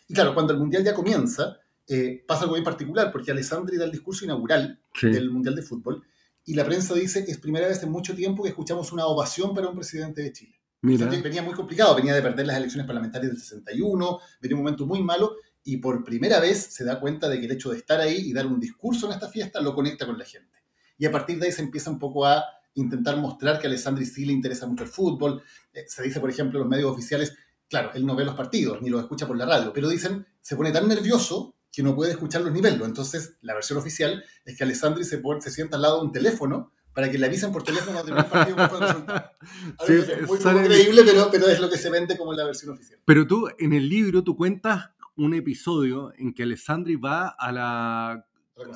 Y 0.07 0.13
claro, 0.13 0.34
cuando 0.34 0.51
el 0.54 0.60
Mundial 0.60 0.84
ya 0.84 0.94
comienza, 0.94 1.57
eh, 1.88 2.24
pasa 2.28 2.42
algo 2.44 2.56
bien 2.56 2.63
particular, 2.66 3.12
porque 3.12 3.31
Alessandri 3.31 3.78
da 3.78 3.86
el 3.86 3.92
discurso 3.92 4.25
inaugural 4.25 4.80
Sí. 4.94 5.07
del 5.10 5.31
Mundial 5.31 5.56
de 5.56 5.62
Fútbol 5.62 6.04
y 6.45 6.54
la 6.54 6.66
prensa 6.66 6.94
dice 6.94 7.24
que 7.25 7.31
es 7.31 7.38
primera 7.40 7.68
vez 7.68 7.81
en 7.84 7.90
mucho 7.92 8.13
tiempo 8.16 8.44
que 8.44 8.50
escuchamos 8.50 8.92
una 8.92 9.06
ovación 9.06 9.56
para 9.56 9.69
un 9.69 9.75
presidente 9.75 10.22
de 10.22 10.34
Chile. 10.34 10.60
Mira. 10.81 11.07
O 11.07 11.10
sea, 11.10 11.18
que 11.18 11.24
venía 11.24 11.42
muy 11.42 11.54
complicado, 11.54 11.95
venía 11.95 12.13
de 12.13 12.22
perder 12.22 12.45
las 12.48 12.57
elecciones 12.57 12.86
parlamentarias 12.86 13.31
del 13.31 13.42
61, 13.42 14.19
venía 14.42 14.57
un 14.57 14.63
momento 14.63 14.86
muy 14.86 15.01
malo 15.01 15.36
y 15.63 15.77
por 15.77 16.04
primera 16.04 16.39
vez 16.39 16.57
se 16.74 16.83
da 16.83 17.00
cuenta 17.00 17.30
de 17.30 17.39
que 17.39 17.45
el 17.45 17.51
hecho 17.51 17.71
de 17.71 17.77
estar 17.77 18.00
ahí 18.01 18.18
y 18.30 18.33
dar 18.33 18.45
un 18.48 18.60
discurso 18.60 19.06
en 19.07 19.13
esta 19.13 19.30
fiesta 19.30 19.62
lo 19.62 19.74
conecta 19.74 20.06
con 20.06 20.18
la 20.18 20.25
gente. 20.25 20.57
Y 20.98 21.06
a 21.06 21.12
partir 21.12 21.39
de 21.39 21.45
ahí 21.48 21.51
se 21.51 21.62
empieza 21.62 21.89
un 21.89 22.00
poco 22.00 22.25
a 22.25 22.44
intentar 22.75 23.18
mostrar 23.18 23.60
que 23.60 23.68
a 23.68 23.69
Alessandri 23.69 24.06
sí 24.06 24.25
le 24.25 24.33
interesa 24.33 24.65
mucho 24.68 24.83
el 24.83 24.89
fútbol. 24.89 25.42
Eh, 25.74 25.86
se 25.88 26.04
dice, 26.04 26.19
por 26.19 26.30
ejemplo, 26.30 26.60
en 26.60 26.63
los 26.63 26.69
medios 26.69 26.92
oficiales, 26.92 27.36
claro, 27.69 27.92
él 27.94 28.06
no 28.06 28.15
ve 28.15 28.25
los 28.25 28.36
partidos 28.36 28.81
ni 28.81 28.89
los 28.89 29.01
escucha 29.01 29.27
por 29.27 29.38
la 29.38 29.45
radio, 29.45 29.71
pero 29.74 29.89
dicen, 29.89 30.25
se 30.42 30.56
pone 30.56 30.71
tan 30.71 30.88
nervioso 30.88 31.56
que 31.71 31.81
no 31.83 31.95
puede 31.95 32.12
escucharlos 32.12 32.51
ni 32.51 32.62
verlos. 32.62 32.88
Entonces, 32.88 33.38
la 33.42 33.54
versión 33.54 33.80
oficial 33.80 34.24
es 34.45 34.57
que 34.57 34.63
Alessandri 34.63 35.04
se, 35.06 35.18
pone- 35.19 35.42
se 35.42 35.50
sienta 35.51 35.75
al 35.77 35.81
lado 35.83 36.00
de 36.00 36.06
un 36.07 36.12
teléfono 36.12 36.71
para 36.94 37.09
que 37.09 37.18
le 37.18 37.25
avisen 37.25 37.51
por 37.51 37.63
teléfono 37.63 37.94
cuando 38.04 38.06
termine 38.13 38.25
el 38.25 38.31
partido 38.31 38.56
cuál 38.56 38.69
fue 38.69 38.77
el 38.80 38.83
resultado. 38.88 39.31
A 39.80 39.86
Sí, 39.88 39.94
ver, 39.94 40.12
es 40.21 40.27
muy 40.30 40.38
creíble, 40.38 41.01
pero 41.31 41.48
es 41.48 41.59
lo 41.59 41.69
que 41.69 41.77
se 41.80 41.89
vende 41.89 42.16
como 42.18 42.33
la 42.33 42.45
versión 42.45 42.71
oficial. 42.74 43.00
Pero 43.04 43.25
tú, 43.25 43.48
en 43.57 43.74
el 43.74 43.89
libro, 43.89 44.24
tú 44.24 44.36
cuentas 44.38 44.92
un 45.15 45.33
episodio 45.33 46.12
en 46.18 46.33
que 46.33 46.44
Alessandri 46.44 46.95
va 46.95 47.27
a 47.27 47.51
la, 47.51 48.25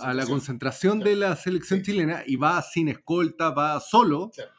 a 0.02 0.14
la 0.14 0.26
concentración 0.26 1.00
de 1.00 1.16
la 1.16 1.36
selección 1.36 1.80
Sí. 1.80 1.86
chilena 1.92 2.24
y 2.26 2.36
va 2.36 2.62
sin 2.62 2.88
escolta, 2.90 3.50
va 3.52 3.80
solo 3.80 4.32
Claro. 4.34 4.52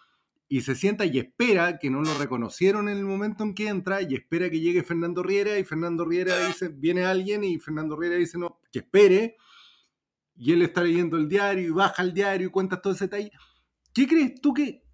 y 0.48 0.62
se 0.62 0.74
sienta 0.74 1.04
y 1.06 1.18
espera 1.18 1.78
que 1.78 1.90
no 1.90 2.00
lo 2.02 2.14
reconocieron 2.18 2.88
en 2.88 2.98
el 2.98 3.04
momento 3.04 3.44
en 3.44 3.54
que 3.54 3.68
entra 3.68 4.02
y 4.02 4.14
espera 4.14 4.48
que 4.50 4.60
llegue 4.60 4.82
Fernando 4.82 5.22
Riera 5.22 5.58
y 5.58 5.64
Fernando 5.64 6.04
Riera 6.04 6.46
dice, 6.46 6.68
viene 6.68 7.04
alguien 7.04 7.44
y 7.44 7.58
Fernando 7.58 7.96
Riera 7.96 8.16
dice, 8.16 8.38
no, 8.38 8.60
que 8.72 8.80
espere 8.80 9.36
y 10.36 10.52
él 10.52 10.62
está 10.62 10.82
leyendo 10.82 11.16
el 11.16 11.28
diario 11.28 11.66
y 11.66 11.70
baja 11.70 12.02
el 12.02 12.14
diario 12.14 12.46
y 12.46 12.50
cuenta 12.50 12.80
todo 12.80 12.92
ese 12.92 13.04
detalle. 13.04 13.32
¿Qué 13.92 14.06
crees 14.06 14.40
tú 14.40 14.54
que 14.54 14.84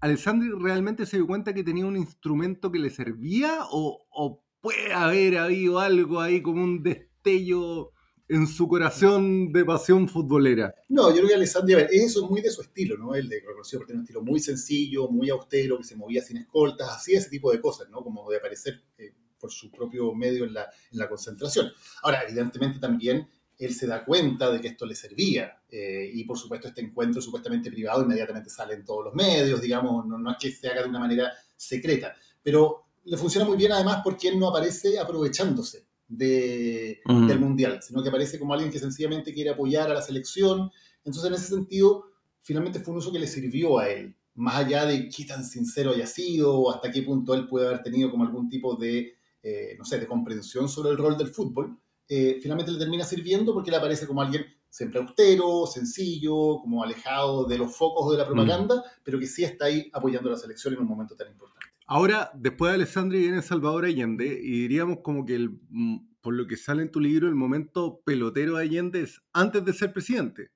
Alessandri 0.00 0.50
realmente 0.50 1.06
se 1.06 1.16
dio 1.16 1.26
cuenta 1.26 1.54
que 1.54 1.64
tenía 1.64 1.86
un 1.86 1.96
instrumento 1.96 2.70
que 2.70 2.78
le 2.78 2.90
servía 2.90 3.60
o, 3.70 4.06
o 4.10 4.44
puede 4.62 4.92
haber 4.94 5.36
habido 5.36 5.78
algo 5.78 6.20
ahí 6.20 6.40
como 6.40 6.62
un 6.62 6.82
destello 6.82 7.90
en 8.28 8.46
su 8.46 8.66
corazón 8.66 9.52
de 9.52 9.64
pasión 9.64 10.08
futbolera? 10.08 10.74
No, 10.88 11.10
yo 11.10 11.16
creo 11.16 11.28
que 11.28 11.34
Alessandri, 11.34 11.74
a 11.74 11.78
ver, 11.78 11.88
eso 11.92 12.24
es 12.24 12.30
muy 12.30 12.40
de 12.40 12.50
su 12.50 12.62
estilo, 12.62 12.96
¿no? 12.96 13.14
Él 13.14 13.28
de 13.28 13.40
reconocido 13.40 13.80
por 13.80 13.88
tener 13.88 13.98
un 13.98 14.04
estilo 14.04 14.22
muy 14.22 14.40
sencillo, 14.40 15.08
muy 15.08 15.28
austero, 15.28 15.76
que 15.76 15.84
se 15.84 15.96
movía 15.96 16.22
sin 16.22 16.38
escoltas, 16.38 16.88
hacía 16.88 17.18
ese 17.18 17.28
tipo 17.28 17.50
de 17.52 17.60
cosas, 17.60 17.90
¿no? 17.90 18.02
Como 18.02 18.30
de 18.30 18.38
aparecer 18.38 18.80
eh, 18.96 19.12
por 19.38 19.50
su 19.50 19.70
propio 19.70 20.14
medio 20.14 20.44
en 20.44 20.54
la, 20.54 20.62
en 20.92 20.98
la 20.98 21.08
concentración. 21.08 21.70
Ahora, 22.02 22.22
evidentemente 22.22 22.78
también 22.78 23.28
él 23.58 23.74
se 23.74 23.86
da 23.86 24.04
cuenta 24.04 24.50
de 24.50 24.60
que 24.60 24.68
esto 24.68 24.86
le 24.86 24.94
servía 24.94 25.60
eh, 25.68 26.10
y 26.12 26.24
por 26.24 26.38
supuesto 26.38 26.68
este 26.68 26.80
encuentro 26.80 27.20
supuestamente 27.20 27.70
privado 27.70 28.02
inmediatamente 28.02 28.48
sale 28.48 28.74
en 28.74 28.84
todos 28.84 29.04
los 29.04 29.14
medios, 29.14 29.60
digamos, 29.60 30.06
no, 30.06 30.18
no 30.18 30.30
es 30.32 30.36
que 30.38 30.50
se 30.50 30.68
haga 30.68 30.82
de 30.82 30.88
una 30.88 30.98
manera 30.98 31.32
secreta, 31.56 32.14
pero 32.42 32.91
le 33.04 33.16
funciona 33.16 33.46
muy 33.46 33.56
bien 33.56 33.72
además 33.72 34.00
porque 34.04 34.28
él 34.28 34.38
no 34.38 34.48
aparece 34.48 34.98
aprovechándose 34.98 35.86
de, 36.08 37.00
Mm. 37.06 37.26
del 37.26 37.40
mundial, 37.40 37.80
sino 37.82 38.02
que 38.02 38.08
aparece 38.08 38.38
como 38.38 38.52
alguien 38.54 38.70
que 38.70 38.78
sencillamente 38.78 39.32
quiere 39.32 39.50
apoyar 39.50 39.90
a 39.90 39.94
la 39.94 40.02
selección. 40.02 40.70
Entonces, 41.04 41.24
en 41.28 41.34
ese 41.34 41.46
sentido, 41.48 42.04
finalmente 42.40 42.80
fue 42.80 42.92
un 42.92 42.98
uso 42.98 43.10
que 43.12 43.18
le 43.18 43.26
sirvió 43.26 43.78
a 43.78 43.88
él, 43.88 44.14
más 44.34 44.56
allá 44.56 44.84
de 44.86 45.08
qué 45.08 45.24
tan 45.24 45.44
sincero 45.44 45.90
haya 45.92 46.06
sido 46.06 46.54
o 46.58 46.70
hasta 46.70 46.90
qué 46.90 47.02
punto 47.02 47.34
él 47.34 47.48
puede 47.48 47.66
haber 47.66 47.82
tenido 47.82 48.10
como 48.10 48.24
algún 48.24 48.48
tipo 48.48 48.76
de, 48.76 49.14
eh, 49.42 49.74
no 49.78 49.84
sé, 49.84 49.98
de 49.98 50.06
comprensión 50.06 50.68
sobre 50.68 50.90
el 50.90 50.98
rol 50.98 51.16
del 51.16 51.28
fútbol. 51.28 51.78
eh, 52.08 52.38
finalmente 52.42 52.70
le 52.72 52.78
termina 52.78 53.04
sirviendo 53.04 53.54
porque 53.54 53.70
él 53.70 53.76
aparece 53.76 54.06
como 54.06 54.20
alguien 54.20 54.44
siempre 54.68 55.00
austero, 55.00 55.66
sencillo, 55.66 56.58
como 56.60 56.82
alejado 56.82 57.46
de 57.46 57.56
los 57.56 57.74
focos 57.74 58.10
de 58.12 58.18
la 58.18 58.26
propaganda, 58.26 58.82
pero 59.02 59.18
que 59.18 59.26
sí 59.26 59.44
está 59.44 59.66
ahí 59.66 59.88
apoyando 59.94 60.28
a 60.28 60.32
la 60.32 60.38
selección 60.38 60.74
en 60.74 60.80
un 60.80 60.88
momento 60.88 61.14
tan 61.16 61.28
importante. 61.28 61.61
Ahora, 61.94 62.30
después 62.32 62.70
de 62.70 62.76
Alessandri 62.76 63.18
viene 63.18 63.42
Salvador 63.42 63.84
Allende 63.84 64.24
y 64.24 64.62
diríamos 64.62 65.00
como 65.02 65.26
que, 65.26 65.34
el, 65.34 65.50
mm, 65.68 65.98
por 66.22 66.32
lo 66.32 66.46
que 66.46 66.56
sale 66.56 66.80
en 66.80 66.90
tu 66.90 67.00
libro, 67.00 67.28
el 67.28 67.34
momento 67.34 68.00
pelotero 68.02 68.56
de 68.56 68.62
Allende 68.62 69.02
es 69.02 69.20
antes 69.34 69.62
de 69.62 69.74
ser 69.74 69.92
presidente. 69.92 70.52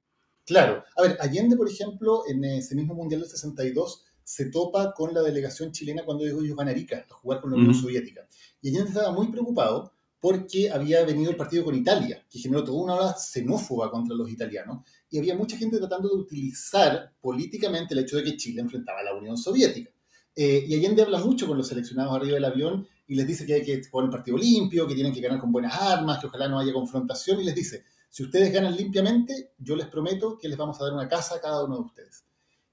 Claro. 0.46 0.82
A 0.96 1.02
ver, 1.02 1.18
Allende, 1.20 1.54
por 1.54 1.68
ejemplo, 1.68 2.22
en 2.26 2.42
ese 2.42 2.74
mismo 2.74 2.94
Mundial 2.94 3.20
del 3.20 3.28
62, 3.28 4.06
se 4.24 4.46
topa 4.46 4.94
con 4.94 5.12
la 5.12 5.20
delegación 5.20 5.72
chilena 5.72 6.06
cuando 6.06 6.24
ellos 6.24 6.56
van 6.56 6.68
a 6.68 6.70
Arica 6.70 7.04
a 7.06 7.14
jugar 7.16 7.42
con 7.42 7.50
la 7.50 7.58
Unión. 7.58 7.74
Soviética. 7.74 8.26
Y 8.62 8.70
Allende 8.70 8.92
estaba 8.92 9.12
muy 9.12 9.28
preocupado 9.28 9.92
porque 10.18 10.70
había 10.70 11.04
venido 11.04 11.30
el 11.30 11.36
partido 11.36 11.66
con 11.66 11.74
Italia, 11.74 12.24
que 12.30 12.38
generó 12.38 12.64
toda 12.64 12.82
una 12.82 12.94
ola 12.94 13.12
xenófoba 13.12 13.90
contra 13.90 14.16
los 14.16 14.30
italianos. 14.30 14.86
Y 15.10 15.18
había 15.18 15.36
mucha 15.36 15.58
gente 15.58 15.76
tratando 15.76 16.08
de 16.08 16.14
utilizar 16.14 17.12
políticamente 17.20 17.92
el 17.92 18.00
hecho 18.00 18.16
de 18.16 18.24
que 18.24 18.38
Chile 18.38 18.62
enfrentaba 18.62 19.00
a 19.00 19.04
la 19.04 19.14
Unión 19.14 19.36
Soviética. 19.36 19.90
Eh, 20.36 20.66
y 20.68 20.74
Allende 20.74 21.02
habla 21.02 21.18
mucho 21.18 21.46
con 21.46 21.56
los 21.56 21.66
seleccionados 21.66 22.14
arriba 22.14 22.34
del 22.34 22.44
avión 22.44 22.86
y 23.08 23.14
les 23.14 23.26
dice 23.26 23.46
que 23.46 23.54
hay 23.54 23.62
que 23.62 23.82
jugar 23.84 24.04
un 24.04 24.10
partido 24.10 24.36
limpio, 24.36 24.86
que 24.86 24.94
tienen 24.94 25.12
que 25.12 25.20
ganar 25.20 25.40
con 25.40 25.50
buenas 25.50 25.74
armas, 25.74 26.18
que 26.18 26.26
ojalá 26.26 26.46
no 26.46 26.58
haya 26.58 26.74
confrontación. 26.74 27.40
Y 27.40 27.44
les 27.44 27.54
dice, 27.54 27.84
si 28.10 28.22
ustedes 28.22 28.52
ganan 28.52 28.76
limpiamente, 28.76 29.52
yo 29.58 29.74
les 29.76 29.86
prometo 29.86 30.38
que 30.38 30.48
les 30.48 30.58
vamos 30.58 30.78
a 30.80 30.84
dar 30.84 30.92
una 30.92 31.08
casa 31.08 31.36
a 31.36 31.40
cada 31.40 31.64
uno 31.64 31.76
de 31.76 31.82
ustedes. 31.82 32.24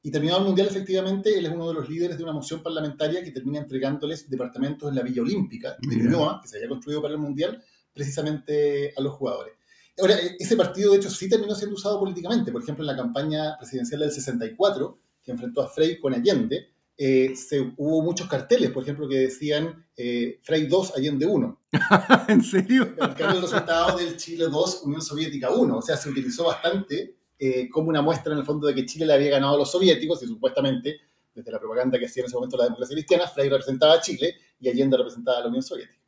Y 0.01 0.11
terminado 0.11 0.41
el 0.41 0.45
Mundial, 0.47 0.67
efectivamente, 0.67 1.37
él 1.37 1.45
es 1.45 1.51
uno 1.53 1.69
de 1.69 1.75
los 1.75 1.87
líderes 1.87 2.17
de 2.17 2.23
una 2.23 2.33
moción 2.33 2.61
parlamentaria 2.61 3.23
que 3.23 3.31
termina 3.31 3.59
entregándoles 3.59 4.29
departamentos 4.29 4.89
en 4.89 4.95
la 4.95 5.01
Villa 5.01 5.21
Olímpica 5.21 5.77
de. 5.81 5.95
Ñuñoa, 5.95 6.41
que 6.41 6.49
se 6.49 6.57
había 6.57 6.67
construido 6.67 7.01
para 7.01 7.13
el 7.13 7.19
Mundial, 7.21 7.63
precisamente 7.93 8.93
a 8.97 9.01
los 9.01 9.13
jugadores. 9.13 9.53
Ahora, 9.97 10.15
e- 10.15 10.35
ese 10.37 10.57
partido, 10.57 10.91
de 10.91 10.97
hecho, 10.97 11.09
sí 11.09 11.29
terminó 11.29 11.55
siendo 11.55 11.75
usado 11.75 11.99
políticamente. 11.99 12.51
Por 12.51 12.61
ejemplo, 12.61 12.83
en 12.83 12.87
la 12.87 12.97
campaña 12.97 13.57
presidencial 13.57 14.01
del 14.01 14.11
64, 14.11 14.99
que 15.23 15.31
enfrentó 15.31 15.61
a 15.61 15.69
Frey 15.69 15.97
con 15.97 16.13
Allende, 16.13 16.73
eh, 16.97 17.35
se, 17.35 17.73
hubo 17.77 18.01
muchos 18.03 18.27
carteles, 18.27 18.69
por 18.71 18.83
ejemplo, 18.83 19.07
que 19.07 19.17
decían 19.17 19.85
eh, 19.97 20.39
Frey 20.43 20.67
2, 20.67 20.93
Allende 20.95 21.25
1. 21.25 21.61
¿En 22.27 22.43
serio? 22.43 22.93
Marcando 22.99 23.37
el 23.37 23.41
resultado 23.41 23.97
del 23.97 24.15
Chile 24.17 24.45
2, 24.49 24.83
Unión 24.85 25.01
Soviética 25.01 25.49
1. 25.49 25.77
O 25.77 25.81
sea, 25.81 25.97
se 25.97 26.09
utilizó 26.09 26.45
bastante 26.45 27.15
eh, 27.39 27.67
como 27.69 27.89
una 27.89 28.01
muestra 28.01 28.33
en 28.33 28.39
el 28.39 28.45
fondo 28.45 28.67
de 28.67 28.75
que 28.75 28.85
Chile 28.85 29.05
le 29.05 29.13
había 29.13 29.31
ganado 29.31 29.55
a 29.55 29.57
los 29.57 29.71
soviéticos 29.71 30.21
y 30.23 30.27
supuestamente, 30.27 31.01
desde 31.33 31.51
la 31.51 31.59
propaganda 31.59 31.97
que 31.97 32.05
hacía 32.05 32.21
en 32.21 32.27
ese 32.27 32.35
momento 32.35 32.57
la 32.57 32.65
democracia 32.65 32.95
cristiana, 32.95 33.27
Frey 33.27 33.49
representaba 33.49 33.95
a 33.95 34.01
Chile 34.01 34.35
y 34.59 34.69
Allende 34.69 34.97
representaba 34.97 35.39
a 35.39 35.41
la 35.41 35.47
Unión 35.47 35.63
Soviética. 35.63 35.99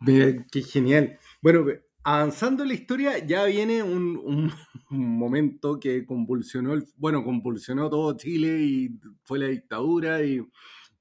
Mira, 0.00 0.46
qué 0.50 0.62
genial. 0.62 1.18
Bueno, 1.42 1.66
avanzando 2.08 2.62
en 2.62 2.70
la 2.70 2.74
historia, 2.74 3.18
ya 3.18 3.44
viene 3.44 3.82
un, 3.82 4.50
momento 4.90 5.78
que 5.78 6.06
convulsionó, 6.06 6.72
el- 6.72 6.86
bueno, 6.96 7.22
convulsionó 7.22 7.90
todo 7.90 8.16
Chile 8.16 8.62
y 8.62 8.98
fue 9.24 9.38
la 9.38 9.48
dictadura 9.48 10.24
y, 10.24 10.40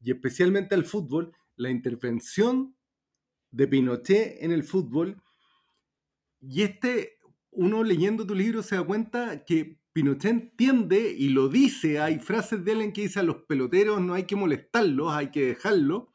y 0.01 0.11
especialmente 0.11 0.75
el 0.75 0.83
fútbol, 0.83 1.31
la 1.55 1.69
intervención 1.69 2.75
de 3.51 3.67
Pinochet 3.67 4.43
en 4.43 4.51
el 4.51 4.63
fútbol. 4.65 5.21
Y 6.41 6.63
este, 6.63 7.17
uno 7.51 7.83
leyendo 7.83 8.27
tu 8.27 8.35
libro 8.35 8.61
se 8.61 8.75
da 8.75 8.83
cuenta 8.83 9.45
que 9.45 9.79
Pinochet 9.93 10.31
entiende 10.31 11.15
y 11.17 11.29
lo 11.29 11.47
dice, 11.47 12.01
hay 12.01 12.19
frases 12.19 12.65
de 12.65 12.73
él 12.73 12.81
en 12.81 12.91
que 12.91 13.03
dice 13.03 13.21
a 13.21 13.23
los 13.23 13.43
peloteros 13.43 14.01
no 14.01 14.13
hay 14.13 14.23
que 14.23 14.35
molestarlos, 14.35 15.13
hay 15.13 15.31
que 15.31 15.45
dejarlos. 15.45 16.07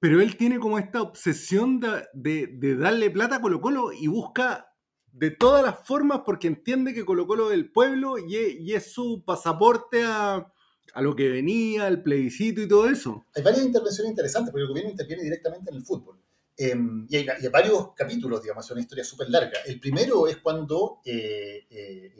Pero 0.00 0.20
él 0.20 0.36
tiene 0.36 0.58
como 0.58 0.78
esta 0.78 1.02
obsesión 1.02 1.80
de, 1.80 2.04
de- 2.14 2.46
de 2.46 2.76
darle 2.76 3.10
plata 3.10 3.36
a 3.36 3.40
Colo 3.40 3.60
Colo 3.60 3.92
y 3.92 4.06
busca 4.06 4.72
de 5.12 5.30
todas 5.32 5.64
las 5.64 5.84
formas 5.86 6.20
porque 6.24 6.46
entiende 6.46 6.94
que 6.94 7.04
Colo 7.04 7.26
Colo 7.26 7.44
es 7.46 7.50
del 7.50 7.72
pueblo 7.72 8.18
y 8.18 8.36
es, 8.36 8.54
y 8.60 8.74
es 8.74 8.92
su 8.92 9.24
pasaporte 9.26 10.04
a, 10.04 10.52
a 10.94 11.02
lo 11.02 11.16
que 11.16 11.28
venía, 11.28 11.86
al 11.86 12.02
plebiscito 12.02 12.60
y 12.60 12.68
todo 12.68 12.88
eso. 12.88 13.24
hay 13.34 13.42
varias 13.42 13.64
intervenciones 13.64 14.10
interesantes, 14.10 14.52
porque 14.52 14.62
el 14.62 14.68
gobierno 14.68 14.90
interviene 14.92 15.24
directamente 15.24 15.70
en 15.70 15.76
el 15.78 15.82
fútbol. 15.82 16.20
Eh, 16.56 16.76
y, 17.08 17.16
hay, 17.16 17.24
y 17.40 17.44
hay 17.46 17.48
varios 17.52 17.92
capítulos, 17.94 18.42
digamos, 18.42 18.64
es 18.64 18.70
una 18.72 18.80
historia 18.80 19.04
súper 19.04 19.30
larga. 19.30 19.58
El 19.66 19.78
primero 19.80 20.26
es 20.28 20.36
cuando 20.38 21.00
eh, 21.04 21.66
eh, 21.70 22.12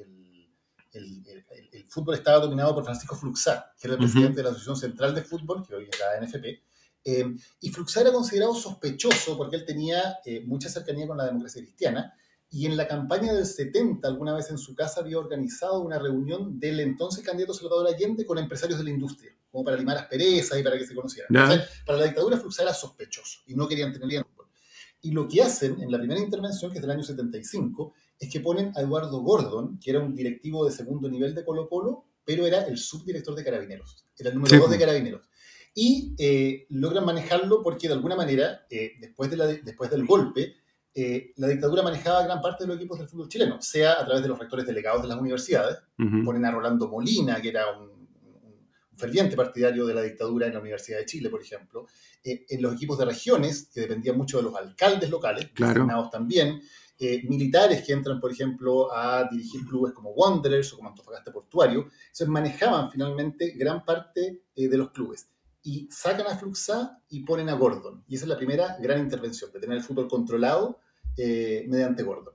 el, 0.93 1.23
el- 1.27 1.45
el- 1.51 1.69
el 1.73 1.85
fútbol 1.89 2.15
estaba 2.15 2.39
dominado 2.41 2.75
por 2.75 2.85
Francisco 2.85 3.15
Fluxá, 3.15 3.73
que 3.81 3.87
era 3.87 3.95
el 3.95 4.01
presidente 4.01 4.37
de 4.39 4.43
la 4.45 4.49
Asociación 4.51 4.77
Central 4.77 5.15
de 5.15 5.23
Fútbol, 5.23 5.65
que 5.67 5.75
hoy 5.75 5.89
es 5.91 5.99
la 6.01 6.21
NFP. 6.27 6.63
Eh, 7.09 7.35
y 7.61 7.71
Fluxá 7.71 8.03
era 8.03 8.13
considerado 8.13 8.55
sospechoso 8.55 9.35
porque 9.39 9.57
él 9.57 9.65
tenía 9.65 10.19
eh, 10.27 10.43
mucha 10.45 10.69
cercanía 10.69 11.07
con 11.07 11.17
la 11.17 11.25
democracia 11.25 11.63
cristiana. 11.63 12.13
Y 12.51 12.67
en 12.67 12.77
la 12.77 12.87
campaña 12.87 13.33
del 13.33 13.47
70, 13.47 14.07
alguna 14.07 14.35
vez 14.35 14.51
en 14.51 14.59
su 14.59 14.75
casa 14.75 15.01
había 15.01 15.19
organizado 15.19 15.81
una 15.81 15.99
reunión 15.99 16.59
del 16.61 16.81
entonces 16.81 17.25
candidato 17.25 17.55
Salvador 17.55 17.87
Allende 17.87 18.27
con 18.27 18.39
empresarios 18.39 18.79
de 18.79 18.85
la 18.85 18.91
industria, 18.91 19.35
como 19.51 19.65
para 19.65 19.77
limar 19.77 19.99
asperezas 19.99 20.59
y 20.59 20.63
para 20.63 20.79
que 20.79 20.87
se 20.87 20.95
conocieran. 20.95 21.29
Entonces, 21.35 21.69
para 21.87 21.99
la 21.99 22.05
dictadura 22.05 22.39
Fluxá 22.39 22.63
era 22.63 22.75
sospechoso 22.75 23.41
y 23.47 23.55
no 23.55 23.67
querían 23.69 23.93
fútbol. 23.95 24.47
Y 25.01 25.13
lo 25.13 25.29
que 25.29 25.43
hacen 25.43 25.81
en 25.81 25.91
la 25.91 25.99
primera 25.99 26.21
intervención, 26.21 26.71
que 26.71 26.79
es 26.79 26.83
del 26.83 26.91
año 26.91 27.03
75, 27.03 27.95
es 28.19 28.31
que 28.31 28.41
ponen 28.41 28.73
a 28.77 28.81
Eduardo 28.81 29.21
Gordon, 29.21 29.79
que 29.79 29.91
era 29.91 30.01
un 30.01 30.15
directivo 30.15 30.65
de 30.67 30.73
segundo 30.73 31.09
nivel 31.09 31.35
de 31.35 31.45
Colo 31.45 31.69
Colo, 31.69 32.05
pero 32.25 32.47
era 32.47 32.63
el 32.67 32.77
subdirector 32.77 33.35
de 33.35 33.45
Carabineros, 33.45 34.05
era 34.19 34.31
el 34.31 34.35
número 34.35 34.51
Sí, 34.51 34.61
dos 34.61 34.71
de 34.71 34.77
pues. 34.77 34.87
Carabineros. 34.87 35.29
Y 35.81 36.13
eh, 36.19 36.67
logran 36.71 37.05
manejarlo 37.05 37.63
porque 37.63 37.87
de 37.87 37.95
alguna 37.95 38.17
manera, 38.17 38.67
eh, 38.69 38.95
después, 39.01 39.31
de 39.31 39.37
la, 39.37 39.47
después 39.47 39.89
del 39.91 40.05
golpe, 40.07 40.57
eh, 40.93 41.33
la 41.37 41.47
dictadura 41.47 41.85
manejaba 41.85 42.25
gran 42.25 42.43
parte 42.43 42.65
de 42.65 42.69
los 42.69 42.77
equipos 42.79 42.99
del 42.99 43.07
fútbol 43.09 43.29
chileno, 43.29 43.63
sea 43.63 43.93
a 43.93 44.05
través 44.05 44.23
de 44.23 44.29
los 44.29 44.37
rectores 44.41 44.67
delegados 44.67 45.03
de 45.03 45.09
las 45.09 45.21
universidades, 45.21 45.79
Ujú. 45.97 46.25
ponen 46.25 46.45
a 46.47 46.51
Rolando 46.51 46.89
Molina, 46.89 47.41
que 47.41 47.51
era 47.51 47.79
un, 47.79 47.91
un 47.91 48.97
ferviente 48.97 49.37
partidario 49.37 49.87
de 49.87 49.95
la 49.95 50.03
dictadura 50.03 50.49
en 50.49 50.55
la 50.55 50.61
Universidad 50.61 50.99
de 50.99 51.07
Chile, 51.07 51.31
por 51.31 51.43
ejemplo, 51.43 51.87
en 52.25 52.61
los 52.61 52.75
equipos 52.75 52.99
de 52.99 53.05
regiones, 53.05 53.71
que 53.73 53.83
dependían 53.83 54.17
mucho 54.19 54.39
de 54.39 54.43
los 54.43 54.57
alcaldes 54.57 55.09
locales, 55.09 55.49
Claro. 55.55 55.75
designados 55.75 56.11
también, 56.11 56.61
eh, 56.99 57.23
militares 57.29 57.85
que 57.87 57.93
entran, 57.93 58.19
por 58.19 58.33
ejemplo, 58.33 58.93
a 58.93 59.29
dirigir 59.31 59.65
clubes 59.65 59.93
como 59.95 60.11
Wanderers 60.11 60.73
o 60.73 60.77
como 60.79 60.89
Antofagasta 60.89 61.31
Portuario, 61.33 61.83
entonces 61.83 62.27
manejaban 62.27 62.91
finalmente 62.91 63.53
gran 63.53 63.85
parte 63.85 64.43
eh, 64.57 64.69
de 64.69 64.77
los 64.77 64.91
clubes. 64.91 65.29
Y 65.69 65.87
sacan 65.91 66.27
a 66.27 66.35
Fluxá 66.35 66.99
y 67.11 67.25
ponen 67.25 67.51
a 67.51 67.53
Gordon. 67.53 68.03
Y 68.09 68.15
esa 68.15 68.25
es 68.25 68.31
la 68.31 68.39
primera 68.39 68.79
gran 68.81 69.01
intervención, 69.01 69.53
de 69.53 69.61
tener 69.61 69.77
el 69.77 69.85
fútbol 69.85 70.09
controlado 70.09 70.81
eh, 71.15 71.67
mediante 71.69 72.03
Gordon. 72.03 72.33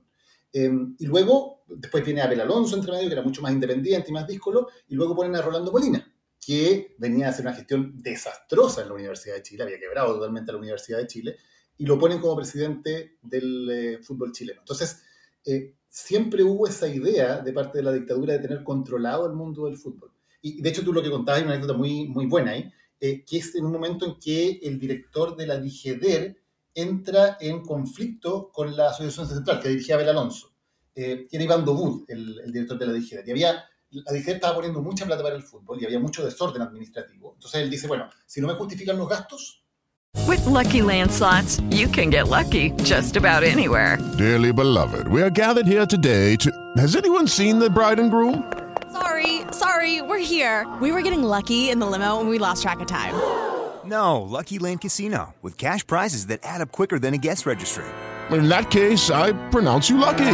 Eh, 0.52 0.70
y 1.00 1.06
luego, 1.06 1.64
después 1.66 2.04
viene 2.04 2.22
Abel 2.22 2.40
Alonso 2.40 2.76
entre 2.76 2.92
medio, 2.92 3.08
que 3.08 3.14
era 3.14 3.22
mucho 3.22 3.42
más 3.42 3.50
independiente 3.50 4.10
y 4.10 4.12
más 4.12 4.28
díscolo, 4.28 4.68
y 4.86 4.94
luego 4.94 5.16
ponen 5.16 5.34
a 5.34 5.42
Rolando 5.42 5.72
Molina, 5.72 6.08
que 6.46 6.94
venía 6.98 7.26
a 7.26 7.30
hacer 7.30 7.44
una 7.44 7.56
gestión 7.56 8.00
desastrosa 8.00 8.82
en 8.82 8.88
la 8.88 8.94
Universidad 8.94 9.34
de 9.34 9.42
Chile, 9.42 9.64
había 9.64 9.80
quebrado 9.80 10.14
totalmente 10.14 10.52
la 10.52 10.58
Universidad 10.58 10.98
de 10.98 11.08
Chile, 11.08 11.36
y 11.76 11.86
lo 11.86 11.98
ponen 11.98 12.20
como 12.20 12.36
presidente 12.36 13.16
del 13.20 13.68
eh, 13.68 13.98
fútbol 14.00 14.30
chileno. 14.30 14.60
Entonces, 14.60 15.02
eh, 15.44 15.74
siempre 15.88 16.44
hubo 16.44 16.68
esa 16.68 16.86
idea 16.86 17.40
de 17.40 17.52
parte 17.52 17.78
de 17.78 17.84
la 17.84 17.92
dictadura 17.92 18.34
de 18.34 18.38
tener 18.38 18.62
controlado 18.62 19.26
el 19.26 19.32
mundo 19.32 19.64
del 19.64 19.76
fútbol. 19.76 20.12
Y 20.40 20.62
de 20.62 20.68
hecho, 20.68 20.84
tú 20.84 20.92
lo 20.92 21.02
que 21.02 21.10
contabas, 21.10 21.40
hay 21.40 21.46
una 21.46 21.54
anécdota 21.54 21.76
muy, 21.76 22.06
muy 22.06 22.26
buena 22.26 22.52
ahí, 22.52 22.72
que 23.26 23.36
es 23.38 23.54
en 23.54 23.66
un 23.66 23.72
momento 23.72 24.06
en 24.06 24.18
que 24.18 24.60
el 24.62 24.78
director 24.78 25.36
de 25.36 25.46
la 25.46 25.58
DIGEDER 25.58 26.36
entra 26.74 27.36
en 27.40 27.60
conflicto 27.62 28.50
con 28.52 28.76
la 28.76 28.90
Asociación 28.90 29.28
Central, 29.28 29.60
que 29.60 29.68
dirigía 29.68 29.94
Abel 29.94 30.08
Alonso, 30.08 30.54
eh, 30.94 31.26
que 31.28 31.36
era 31.36 31.44
Iván 31.44 31.64
Dobud, 31.64 32.04
el, 32.08 32.40
el 32.40 32.52
director 32.52 32.78
de 32.78 32.86
la 32.86 32.92
DIGEDER. 32.94 33.28
Y 33.28 33.30
había, 33.30 33.64
la 33.90 34.12
DIGEDER 34.12 34.36
estaba 34.36 34.54
poniendo 34.54 34.80
mucha 34.80 35.04
plata 35.04 35.22
para 35.22 35.36
el 35.36 35.42
fútbol 35.42 35.80
y 35.80 35.84
había 35.84 36.00
mucho 36.00 36.24
desorden 36.24 36.62
administrativo. 36.62 37.34
Entonces 37.34 37.60
él 37.60 37.70
dice, 37.70 37.86
bueno, 37.86 38.08
si 38.26 38.40
no 38.40 38.48
me 38.48 38.54
justifican 38.54 38.96
los 38.96 39.08
gastos, 39.08 39.60
With 40.26 40.46
Lucky 40.46 40.80
Land 40.80 41.10
slots, 41.10 41.60
you 41.70 41.88
can 41.88 42.08
get 42.08 42.28
lucky 42.28 42.70
just 42.82 43.16
about 43.16 43.42
anywhere. 43.42 43.98
Dearly 44.16 44.52
beloved, 44.52 45.08
we 45.08 45.20
are 45.20 45.28
gathered 45.30 45.66
here 45.66 45.84
today 45.84 46.36
to. 46.36 46.50
Has 46.76 46.96
anyone 46.96 47.26
seen 47.26 47.58
the 47.58 47.68
bride 47.68 47.98
and 47.98 48.10
groom? 48.10 48.63
Sorry, 48.94 49.40
sorry, 49.50 50.02
we're 50.02 50.22
here. 50.22 50.66
We 50.80 50.92
were 50.92 51.02
getting 51.02 51.24
lucky 51.24 51.68
in 51.70 51.80
the 51.80 51.86
limo 51.86 52.20
and 52.20 52.28
we 52.28 52.38
lost 52.38 52.62
track 52.62 52.78
of 52.80 52.86
time. 52.86 53.14
No, 53.86 54.22
Lucky 54.22 54.58
Land 54.58 54.80
Casino, 54.80 55.34
with 55.42 55.58
cash 55.58 55.86
prizes 55.86 56.28
that 56.28 56.40
add 56.42 56.62
up 56.62 56.72
quicker 56.72 56.98
than 56.98 57.12
a 57.12 57.18
guest 57.18 57.44
registry. 57.44 57.84
In 58.30 58.48
that 58.48 58.70
case, 58.70 59.10
I 59.10 59.32
pronounce 59.50 59.90
you 59.90 59.98
lucky. 59.98 60.24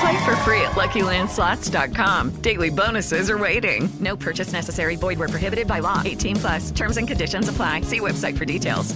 Play 0.00 0.24
for 0.26 0.36
free 0.44 0.60
at 0.60 0.72
LuckyLandSlots.com. 0.72 2.42
Daily 2.42 2.68
bonuses 2.68 3.30
are 3.30 3.38
waiting. 3.38 3.88
No 3.98 4.14
purchase 4.14 4.52
necessary. 4.52 4.94
Void 4.96 5.18
where 5.18 5.30
prohibited 5.30 5.66
by 5.66 5.78
law. 5.78 6.02
18 6.04 6.36
plus. 6.36 6.70
Terms 6.70 6.98
and 6.98 7.08
conditions 7.08 7.48
apply. 7.48 7.80
See 7.80 8.00
website 8.00 8.36
for 8.36 8.44
details. 8.44 8.94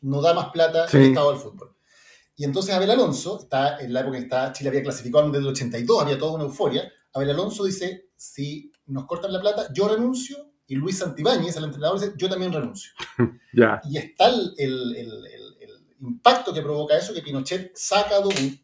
no 0.00 0.22
da 0.22 0.32
más 0.32 0.50
plata 0.54 0.88
Sí. 0.88 0.96
el 0.96 1.08
Estado 1.12 1.32
al 1.32 1.36
fútbol. 1.38 1.74
Y 2.38 2.44
entonces 2.44 2.74
Abel 2.74 2.90
Alonso, 2.92 3.40
está 3.42 3.78
en 3.78 3.92
la 3.92 4.00
época 4.00 4.16
en 4.16 4.22
que 4.22 4.26
está, 4.34 4.52
Chile 4.54 4.70
había 4.70 4.82
clasificado 4.82 5.26
desde 5.30 5.38
el 5.40 5.48
82, 5.48 6.02
había 6.02 6.18
toda 6.18 6.32
una 6.32 6.44
euforia. 6.44 6.90
Abel 7.16 7.30
Alonso 7.30 7.64
dice, 7.64 8.10
si 8.16 8.70
nos 8.86 9.06
cortan 9.06 9.32
la 9.32 9.40
plata, 9.40 9.68
yo 9.72 9.88
renuncio. 9.88 10.52
Y 10.68 10.74
Luis 10.74 10.98
Santibáñez, 10.98 11.56
el 11.56 11.64
entrenador, 11.64 12.00
dice, 12.00 12.12
yo 12.16 12.28
también 12.28 12.52
renuncio. 12.52 12.92
Ya. 13.52 13.80
Y 13.84 13.96
está 13.96 14.28
el, 14.28 14.52
el- 14.58 14.96
el- 14.96 15.26
el- 15.26 15.56
el 15.60 15.70
impacto 16.02 16.52
que 16.52 16.60
provoca 16.60 16.94
eso, 16.98 17.14
que 17.14 17.22
Pinochet 17.22 17.72
saca 17.74 18.16
a 18.16 18.20
Dobut, 18.20 18.60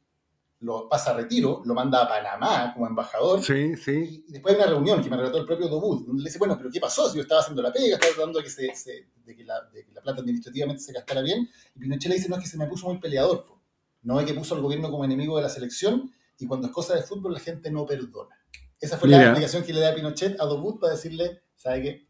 lo 0.61 0.87
pasa 0.89 1.13
a 1.13 1.15
retiro, 1.17 1.63
lo 1.65 1.73
manda 1.75 2.03
a 2.03 2.09
Panamá 2.09 2.73
como 2.75 2.87
embajador, 2.87 3.43
Sí, 3.43 3.75
sí. 3.77 4.25
y 4.29 4.33
después 4.33 4.55
hay 4.55 4.61
una 4.61 4.71
reunión 4.71 5.03
que 5.03 5.09
me 5.09 5.17
relató 5.17 5.39
el 5.39 5.47
propio 5.47 5.69
Dobut, 5.69 6.07
donde 6.07 6.23
le 6.23 6.29
dice, 6.29 6.39
bueno, 6.39 6.57
pero 6.59 6.71
¿qué 6.71 6.79
pasó? 6.79 7.09
Si 7.09 7.17
yo 7.17 7.23
estaba 7.23 7.41
haciendo 7.41 7.63
la 7.63 7.73
pega, 7.73 7.95
estaba 7.95 8.13
tratando 8.15 8.39
de 8.39 8.45
que, 8.45 8.51
se, 8.51 8.75
se- 8.75 9.09
de 9.25 9.35
que, 9.35 9.45
la, 9.45 9.63
de 9.73 9.85
que 9.87 9.93
la 9.93 10.03
plata 10.03 10.21
administrativamente 10.21 10.83
se 10.83 10.93
gastara 10.93 11.23
bien, 11.23 11.49
y 11.75 11.79
Pinochet 11.79 12.11
le 12.11 12.17
dice, 12.17 12.29
no, 12.29 12.37
es 12.37 12.43
que 12.43 12.49
se 12.51 12.59
me 12.59 12.67
puso 12.67 12.87
muy 12.87 12.99
peleador, 12.99 13.47
po. 13.47 13.61
no 14.03 14.21
es 14.21 14.27
que 14.27 14.35
puso 14.35 14.55
al 14.55 14.61
gobierno 14.61 14.91
como 14.91 15.05
enemigo 15.07 15.37
de 15.39 15.43
la 15.45 15.49
selección, 15.49 16.13
y 16.39 16.47
cuando 16.47 16.67
es 16.67 16.73
cosa 16.75 16.95
de 16.95 17.03
fútbol 17.03 17.33
la 17.33 17.41
gente 17.41 17.71
no 17.71 17.87
perdona. 17.87 18.37
Esa 18.83 18.99
fue 18.99 19.09
la 19.09 19.17
Mira. 19.17 19.29
explicación 19.31 19.63
que 19.65 19.73
le 19.73 19.81
da 19.81 19.95
Pinochet 19.95 20.39
a 20.41 20.45
Dobut 20.45 20.81
para 20.81 20.93
decirle, 20.95 21.43
¿sabe 21.57 21.83
qué? 21.83 22.09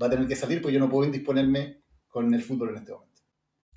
Va 0.00 0.08
a 0.08 0.10
tener 0.10 0.26
que 0.26 0.36
salir, 0.36 0.60
pues 0.60 0.74
yo 0.74 0.80
no 0.80 0.90
puedo 0.90 1.06
indisponerme 1.06 1.82
con 2.08 2.34
el 2.34 2.42
fútbol 2.42 2.70
en 2.70 2.76
este 2.78 2.92
momento. 2.92 3.22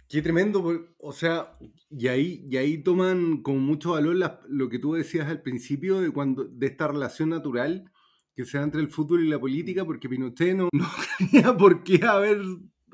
Qué 0.09 0.21
tremendo, 0.21 0.61
por- 0.61 0.93
o 0.97 1.13
sea, 1.13 1.57
y 1.89 2.07
ahí, 2.07 2.43
y 2.49 2.57
ahí 2.57 2.79
toman 2.83 3.43
con 3.43 3.59
mucho 3.59 3.91
valor 3.91 4.15
las- 4.15 4.39
lo 4.49 4.67
que 4.69 4.79
tú 4.79 4.93
decías 4.93 5.27
al 5.29 5.41
principio 5.41 6.01
de 6.01 6.11
cuando 6.11 6.43
de 6.43 6.67
esta 6.67 6.87
relación 6.87 7.29
natural 7.29 7.89
que 8.35 8.43
se 8.45 8.57
da 8.57 8.63
entre 8.63 8.81
el 8.81 8.89
fútbol 8.89 9.23
y 9.23 9.29
la 9.29 9.39
política, 9.39 9.85
porque 9.85 10.09
Pinochet 10.09 10.55
no, 10.55 10.67
no 10.73 10.89
tenía 11.19 11.55
por 11.55 11.83
qué 11.83 12.03
haber 12.05 12.41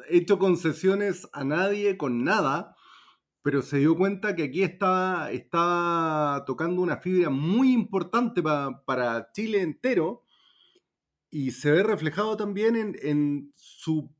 hecho 0.10 0.38
concesiones 0.40 1.28
a 1.34 1.44
nadie 1.44 1.98
con 1.98 2.24
nada, 2.24 2.76
pero 3.48 3.62
se 3.62 3.78
dio 3.78 3.96
cuenta 3.96 4.36
que 4.36 4.44
aquí 4.44 4.62
estaba, 4.62 5.32
estaba 5.32 6.44
tocando 6.44 6.82
una 6.82 6.98
fibra 6.98 7.30
muy 7.30 7.72
importante 7.72 8.44
pa- 8.44 8.84
para 8.84 9.32
Chile 9.32 9.62
entero 9.62 10.22
y 11.32 11.52
se 11.52 11.72
ve 11.72 11.82
reflejado 11.82 12.36
también 12.36 12.76
en, 12.76 12.98
en 13.02 13.54
su 13.56 14.14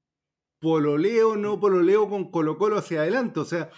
pololeo, 0.60 1.36
no 1.36 1.60
pololeo 1.60 2.08
con 2.08 2.32
Colo 2.32 2.58
Colo 2.58 2.78
hacia 2.78 3.02
adelante. 3.02 3.42
O 3.42 3.44
sea, 3.44 3.70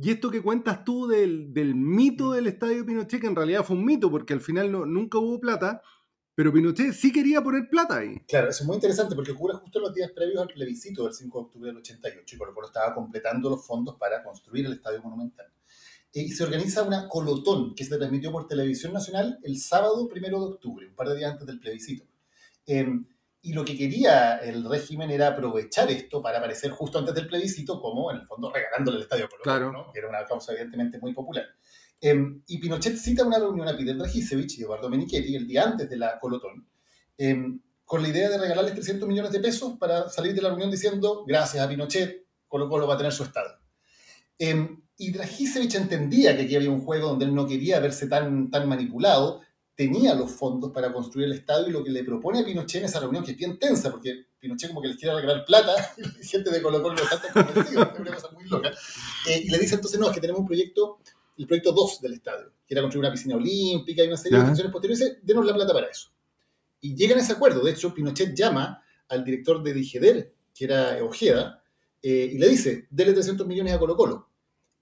Y 0.00 0.08
esto 0.08 0.30
que 0.30 0.40
cuentas 0.40 0.86
tú 0.86 1.06
del, 1.06 1.52
del 1.52 1.74
mito 1.74 2.32
del 2.32 2.46
estadio 2.46 2.86
Pinochet, 2.86 3.20
que 3.20 3.26
en 3.26 3.36
realidad 3.36 3.62
fue 3.62 3.76
un 3.76 3.84
mito, 3.84 4.10
porque 4.10 4.32
al 4.32 4.40
final 4.40 4.72
no, 4.72 4.86
nunca 4.86 5.18
hubo 5.18 5.38
plata, 5.38 5.82
pero 6.34 6.52
Pinochet 6.52 6.92
sí 6.92 7.12
quería 7.12 7.40
poner 7.42 7.68
plata 7.68 7.98
ahí. 7.98 8.18
Claro, 8.26 8.48
eso 8.50 8.62
es 8.62 8.66
muy 8.66 8.74
interesante 8.74 9.14
porque 9.14 9.32
ocurre 9.32 9.54
justo 9.54 9.78
en 9.78 9.84
los 9.84 9.94
días 9.94 10.10
previos 10.10 10.42
al 10.42 10.48
plebiscito 10.48 11.04
del 11.04 11.14
5 11.14 11.38
de 11.38 11.44
octubre 11.44 11.68
del 11.68 11.76
88 11.78 12.34
y 12.34 12.38
Colo 12.38 12.54
Colo 12.54 12.66
estaba 12.66 12.94
completando 12.94 13.50
los 13.50 13.64
fondos 13.66 13.96
para 13.96 14.22
construir 14.22 14.66
el 14.66 14.72
Estadio 14.74 15.02
Monumental. 15.02 15.46
Y 16.12 16.28
se 16.30 16.44
organiza 16.44 16.82
una 16.84 17.08
colotón 17.08 17.74
que 17.74 17.84
se 17.84 17.96
transmitió 17.96 18.30
por 18.30 18.46
Televisión 18.46 18.92
Nacional 18.92 19.38
el 19.42 19.58
sábado 19.58 20.08
1 20.08 20.20
de 20.28 20.34
octubre, 20.34 20.86
un 20.86 20.94
par 20.94 21.08
de 21.08 21.16
días 21.16 21.32
antes 21.32 21.46
del 21.46 21.58
plebiscito. 21.58 22.04
Em, 22.66 23.06
y 23.42 23.52
lo 23.52 23.64
que 23.64 23.76
quería 23.76 24.36
el 24.38 24.64
régimen 24.64 25.10
era 25.10 25.28
aprovechar 25.28 25.90
esto 25.90 26.22
para 26.22 26.38
aparecer 26.38 26.70
justo 26.70 26.98
antes 26.98 27.14
del 27.14 27.26
plebiscito 27.26 27.80
como, 27.80 28.10
en 28.10 28.18
el 28.18 28.26
fondo, 28.26 28.50
regalándole 28.50 28.96
el 28.98 29.02
Estadio 29.02 29.28
Colo, 29.28 29.42
Claro. 29.42 29.72
¿no? 29.72 29.92
que 29.92 29.98
era 29.98 30.08
una 30.08 30.24
causa 30.24 30.52
evidentemente 30.52 30.98
muy 30.98 31.12
popular. 31.12 31.44
Em, 32.00 32.42
y 32.46 32.58
Pinochet 32.58 32.96
cita 32.96 33.24
una 33.24 33.38
reunión 33.38 33.68
a 33.68 33.76
Peter 33.76 33.96
Dragisevich 33.96 34.58
y 34.58 34.62
Eduardo 34.62 34.90
Menichetti 34.90 35.34
el 35.34 35.46
día 35.46 35.64
antes 35.64 35.88
de 35.88 35.96
la 35.96 36.18
colotón, 36.18 36.68
em, 37.16 37.60
con 37.84 38.02
la 38.02 38.08
idea 38.08 38.28
de 38.28 38.38
regalarles 38.38 38.74
300 38.74 39.08
millones 39.08 39.32
de 39.32 39.40
pesos 39.40 39.78
para 39.78 40.08
salir 40.08 40.34
de 40.34 40.42
la 40.42 40.48
reunión 40.48 40.70
diciendo, 40.70 41.24
gracias 41.26 41.64
a 41.64 41.68
Pinochet, 41.68 42.26
Colo 42.48 42.68
Colo 42.68 42.86
va 42.86 42.94
a 42.94 42.98
tener 42.98 43.12
su 43.12 43.24
estadio. 43.24 43.58
Em, 44.38 44.82
y 44.96 45.10
Dragisevich 45.10 45.74
entendía 45.74 46.36
que 46.36 46.42
aquí 46.42 46.56
había 46.56 46.70
un 46.70 46.80
juego 46.80 47.08
donde 47.08 47.24
él 47.24 47.34
no 47.34 47.46
quería 47.46 47.80
verse 47.80 48.06
tan, 48.06 48.50
tan 48.50 48.68
manipulado, 48.68 49.40
tenía 49.74 50.14
los 50.14 50.30
fondos 50.30 50.70
para 50.72 50.92
construir 50.92 51.26
el 51.26 51.32
estadio 51.32 51.68
y 51.68 51.72
lo 51.72 51.82
que 51.82 51.90
le 51.90 52.04
propone 52.04 52.40
a 52.40 52.44
Pinochet 52.44 52.80
en 52.80 52.86
esa 52.86 53.00
reunión, 53.00 53.24
que 53.24 53.32
es 53.32 53.36
bien 53.36 53.58
tensa, 53.58 53.90
porque 53.90 54.26
Pinochet 54.38 54.68
como 54.68 54.82
que 54.82 54.88
les 54.88 54.96
quiere 54.96 55.16
regalar 55.16 55.44
plata, 55.44 55.72
y 56.20 56.26
gente 56.26 56.50
de 56.50 56.62
Colo 56.62 56.82
Colo 56.82 56.94
no 56.94 57.02
está 57.02 57.20
tan 57.20 57.44
convencido, 57.44 57.82
es 57.82 57.98
una 57.98 58.14
cosa 58.14 58.30
muy 58.32 58.48
loca. 58.48 58.70
Eh, 59.28 59.42
y 59.44 59.50
le 59.50 59.58
dice 59.58 59.74
entonces, 59.74 59.98
no, 59.98 60.08
es 60.08 60.12
que 60.12 60.20
tenemos 60.20 60.40
un 60.40 60.46
proyecto, 60.46 60.98
el 61.36 61.46
proyecto 61.46 61.72
2 61.72 62.00
del 62.00 62.14
estadio, 62.14 62.52
que 62.66 62.74
era 62.74 62.82
construir 62.82 63.04
una 63.04 63.12
piscina 63.12 63.36
olímpica 63.36 64.04
y 64.04 64.08
una 64.08 64.16
serie 64.16 64.38
de 64.38 64.46
funciones 64.46 64.72
posteriores, 64.72 65.18
denos 65.22 65.44
la 65.44 65.54
plata 65.54 65.72
para 65.72 65.88
eso. 65.88 66.10
Y 66.80 66.94
llegan 66.94 67.18
a 67.18 67.22
ese 67.22 67.32
acuerdo, 67.32 67.64
de 67.64 67.72
hecho, 67.72 67.94
Pinochet 67.94 68.34
llama 68.34 68.82
al 69.08 69.24
director 69.24 69.62
de 69.62 69.72
Digeder, 69.72 70.34
que 70.54 70.64
era 70.64 71.02
Ojeda, 71.02 71.62
eh, 72.02 72.30
y 72.32 72.38
le 72.38 72.48
dice, 72.48 72.86
dele 72.90 73.12
300 73.12 73.46
millones 73.46 73.72
a 73.72 73.78
Colo 73.78 73.96
Colo. 73.96 74.28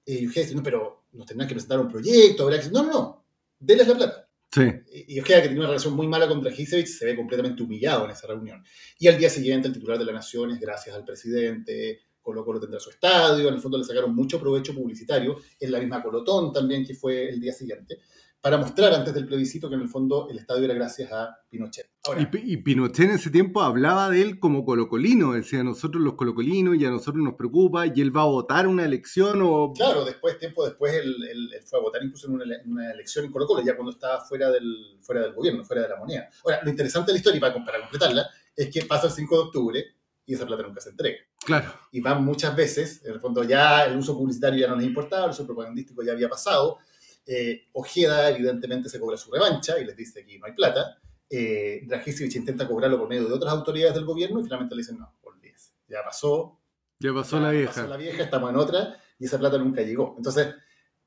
Eh, 0.04 0.20
y 0.22 0.26
Ojeda 0.26 0.42
dice, 0.42 0.56
no, 0.56 0.62
pero 0.62 1.04
nos 1.12 1.26
tendrán 1.26 1.48
que 1.48 1.54
presentar 1.54 1.80
un 1.80 1.88
proyecto, 1.88 2.42
habrá 2.42 2.60
que... 2.60 2.68
No, 2.70 2.82
no, 2.82 2.92
no, 2.92 3.24
denles 3.58 3.88
la 3.88 3.94
plata. 3.94 4.28
Sí. 4.50 4.62
Y 5.08 5.18
Ojeda, 5.20 5.40
que 5.40 5.48
tenía 5.48 5.60
una 5.60 5.68
relación 5.68 5.94
muy 5.94 6.06
mala 6.06 6.28
con 6.28 6.42
Dragisevich, 6.42 6.86
se 6.86 7.06
ve 7.06 7.16
completamente 7.16 7.62
humillado 7.62 8.04
en 8.04 8.10
esa 8.10 8.26
reunión. 8.26 8.62
Y 8.98 9.08
al 9.08 9.16
día 9.16 9.30
siguiente, 9.30 9.68
el 9.68 9.74
titular 9.74 9.98
de 9.98 10.04
la 10.04 10.12
Nación 10.12 10.50
es 10.50 10.60
gracias 10.60 10.94
al 10.94 11.04
presidente, 11.04 12.00
Colo 12.22 12.44
Colo 12.44 12.60
tendrá 12.60 12.78
su 12.80 12.90
estadio, 12.90 13.48
en 13.48 13.54
el 13.54 13.60
fondo 13.60 13.76
le 13.78 13.84
sacaron 13.84 14.14
mucho 14.14 14.40
provecho 14.40 14.74
publicitario, 14.74 15.36
en 15.60 15.72
la 15.72 15.78
misma 15.80 16.02
Colotón 16.02 16.52
también, 16.52 16.86
que 16.86 16.94
fue 16.94 17.28
el 17.28 17.40
día 17.40 17.52
siguiente, 17.52 17.98
para 18.40 18.56
mostrar 18.58 18.92
antes 18.92 19.14
del 19.14 19.24
plebiscito 19.26 19.68
que 19.68 19.76
en 19.76 19.82
el 19.82 19.88
fondo 19.88 20.28
el 20.28 20.36
estadio 20.38 20.64
era 20.64 20.74
gracias 20.74 21.12
a 21.12 21.36
Pinochet. 21.48 21.90
Ahora, 22.04 22.22
Y, 22.22 22.26
Pi- 22.26 22.42
y 22.44 22.56
Pinochet 22.56 23.04
en 23.04 23.10
ese 23.12 23.30
tiempo 23.30 23.62
hablaba 23.62 24.10
de 24.10 24.20
él 24.20 24.40
como 24.40 24.64
colocolino, 24.64 25.32
decía 25.34 25.62
nosotros 25.62 26.02
los 26.02 26.14
colocolinos 26.14 26.76
y 26.76 26.84
a 26.84 26.90
nosotros 26.90 27.22
nos 27.22 27.34
preocupa 27.34 27.86
y 27.86 28.00
él 28.00 28.16
va 28.16 28.22
a 28.22 28.26
votar 28.26 28.66
una 28.66 28.84
elección 28.84 29.40
o... 29.42 29.72
Claro, 29.76 30.04
después, 30.04 30.38
tiempo 30.40 30.64
después, 30.64 30.92
él, 30.94 31.14
él- 31.30 31.50
él 31.54 31.62
fue 31.64 31.78
a 31.78 31.82
votar 31.82 32.02
incluso 32.02 32.26
en 32.26 32.34
una, 32.34 32.44
ele- 32.44 32.62
en 32.64 32.72
una 32.72 32.90
elección 32.90 33.24
en 33.26 33.30
Colo 33.30 33.46
Colo, 33.46 33.62
ya 33.64 33.76
cuando 33.76 33.92
estaba 33.92 34.24
fuera 34.24 34.50
del, 34.50 34.98
fuera 35.00 35.22
del 35.22 35.34
gobierno, 35.34 35.64
fuera 35.64 35.82
de 35.82 35.88
la 35.90 35.96
moneda. 35.96 36.28
Ahora, 36.44 36.60
lo 36.64 36.70
interesante 36.70 37.08
de 37.08 37.12
la 37.12 37.18
historia, 37.18 37.40
para, 37.40 37.64
para 37.64 37.80
completarla, 37.82 38.26
es 38.56 38.68
que 38.70 38.84
pasa 38.86 39.06
el 39.06 39.12
5 39.12 39.34
de 39.36 39.40
octubre 39.42 39.84
y 40.26 40.34
esa 40.34 40.46
plata 40.46 40.64
nunca 40.64 40.80
se 40.80 40.90
entrega. 40.90 41.18
Claro. 41.44 41.72
Y 41.90 42.00
van 42.00 42.24
muchas 42.24 42.54
veces, 42.54 43.04
en 43.04 43.12
el 43.14 43.20
fondo 43.20 43.42
ya 43.44 43.84
el 43.84 43.96
uso 43.96 44.16
publicitario 44.16 44.60
ya 44.60 44.68
no 44.68 44.76
les 44.76 44.86
importaba, 44.86 45.24
el 45.24 45.30
uso 45.30 45.44
propagandístico 45.46 46.02
ya 46.02 46.12
había 46.12 46.28
pasado. 46.28 46.78
Eh, 47.26 47.68
Ojeda 47.72 48.30
evidentemente 48.30 48.88
se 48.88 48.98
cobra 48.98 49.16
su 49.16 49.30
revancha 49.30 49.78
y 49.78 49.84
les 49.84 49.96
dice 49.96 50.20
aquí 50.20 50.38
no 50.38 50.46
hay 50.46 50.52
plata. 50.52 50.98
Eh, 51.28 51.82
Dragisevich 51.86 52.36
intenta 52.36 52.66
cobrarlo 52.68 52.98
por 52.98 53.08
medio 53.08 53.26
de 53.26 53.32
otras 53.34 53.52
autoridades 53.52 53.94
del 53.94 54.04
gobierno 54.04 54.40
y 54.40 54.44
finalmente 54.44 54.74
le 54.74 54.80
dicen 54.82 54.98
no, 54.98 55.14
olvídese, 55.22 55.72
ya 55.88 56.02
pasó, 56.04 56.60
Ya 57.00 57.12
pasó 57.14 57.36
ya 57.36 57.42
la 57.44 57.50
vieja. 57.50 57.72
pasó 57.72 57.86
la 57.86 57.96
vieja, 57.96 58.22
estamos 58.22 58.50
en 58.50 58.56
otra 58.56 58.96
y 59.18 59.24
esa 59.24 59.38
plata 59.38 59.56
nunca 59.58 59.82
llegó. 59.82 60.14
Entonces, 60.16 60.54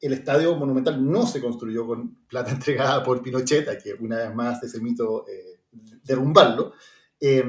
el 0.02 0.14
estadio 0.14 0.56
monumental 0.56 1.04
no 1.10 1.26
se 1.28 1.42
construyó 1.42 1.86
con 1.86 2.26
plata 2.28 2.52
entregada 2.52 3.04
por 3.04 3.22
Pinochet, 3.22 3.68
hay 3.70 3.78
que 3.78 3.94
una 3.94 4.18
vez 4.18 4.34
más 4.34 4.64
ese 4.64 4.80
mito 4.82 5.26
eh, 5.28 5.62
derrumbarlo. 6.04 6.74
Eh, 7.20 7.44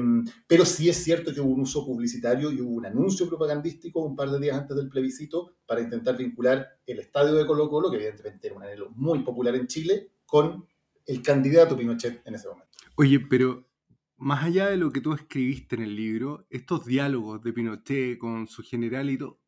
pero 0.47 0.65
sí 0.65 0.89
es 0.89 1.03
cierto 1.03 1.33
que 1.33 1.41
hubo 1.41 1.53
un 1.53 1.61
uso 1.61 1.85
publicitario 1.85 2.51
y 2.51 2.61
hubo 2.61 2.71
un 2.71 2.85
anuncio 2.85 3.27
propagandístico 3.27 4.01
un 4.01 4.15
par 4.15 4.29
de 4.29 4.39
días 4.39 4.57
antes 4.57 4.77
del 4.77 4.89
plebiscito 4.89 5.55
para 5.65 5.81
intentar 5.81 6.17
vincular 6.17 6.65
el 6.85 6.99
estadio 6.99 7.33
de 7.33 7.45
Colo 7.45 7.69
Colo, 7.69 7.89
que 7.89 7.97
evidentemente 7.97 8.47
era 8.47 8.55
un 8.55 8.63
anhelo 8.63 8.89
muy 8.91 9.19
popular 9.19 9.55
en 9.55 9.67
Chile, 9.67 10.11
con 10.25 10.65
el 11.05 11.21
candidato 11.21 11.77
Pinochet 11.77 12.21
en 12.25 12.35
ese 12.35 12.47
momento. 12.47 12.77
Oye, 12.95 13.19
pero 13.19 13.67
más 14.17 14.43
allá 14.43 14.67
de 14.67 14.77
lo 14.77 14.91
que 14.91 15.01
tú 15.01 15.13
escribiste 15.13 15.75
en 15.75 15.83
el 15.83 15.95
libro, 15.95 16.47
estos 16.49 16.85
diálogos 16.85 17.41
de 17.43 17.53
Pinochet 17.53 18.17
con 18.17 18.47
su 18.47 18.63
general 18.63 19.09
y 19.09 19.17
todo, 19.17 19.39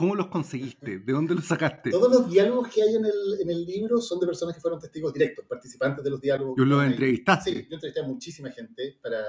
¿cómo 0.00 0.14
los 0.14 0.28
conseguiste? 0.28 1.00
¿De 1.00 1.12
dónde 1.12 1.34
los 1.34 1.44
sacaste? 1.44 1.90
Todos 1.90 2.10
los 2.10 2.30
diálogos 2.30 2.68
que 2.68 2.82
hay 2.82 2.94
en 2.94 3.04
el, 3.04 3.38
en 3.38 3.50
el 3.50 3.66
libro 3.66 4.00
son 4.00 4.18
de 4.18 4.26
personas 4.26 4.54
que 4.54 4.60
fueron 4.62 4.80
testigos 4.80 5.12
directos, 5.12 5.44
participantes 5.44 6.02
de 6.02 6.08
los 6.08 6.18
diálogos. 6.18 6.54
Yo 6.56 6.64
los 6.64 6.82
entrevistaste. 6.82 7.50
Sí, 7.50 7.66
yo 7.68 7.74
entrevisté 7.74 8.00
a 8.00 8.04
muchísima 8.04 8.50
gente 8.50 8.98
para, 9.02 9.22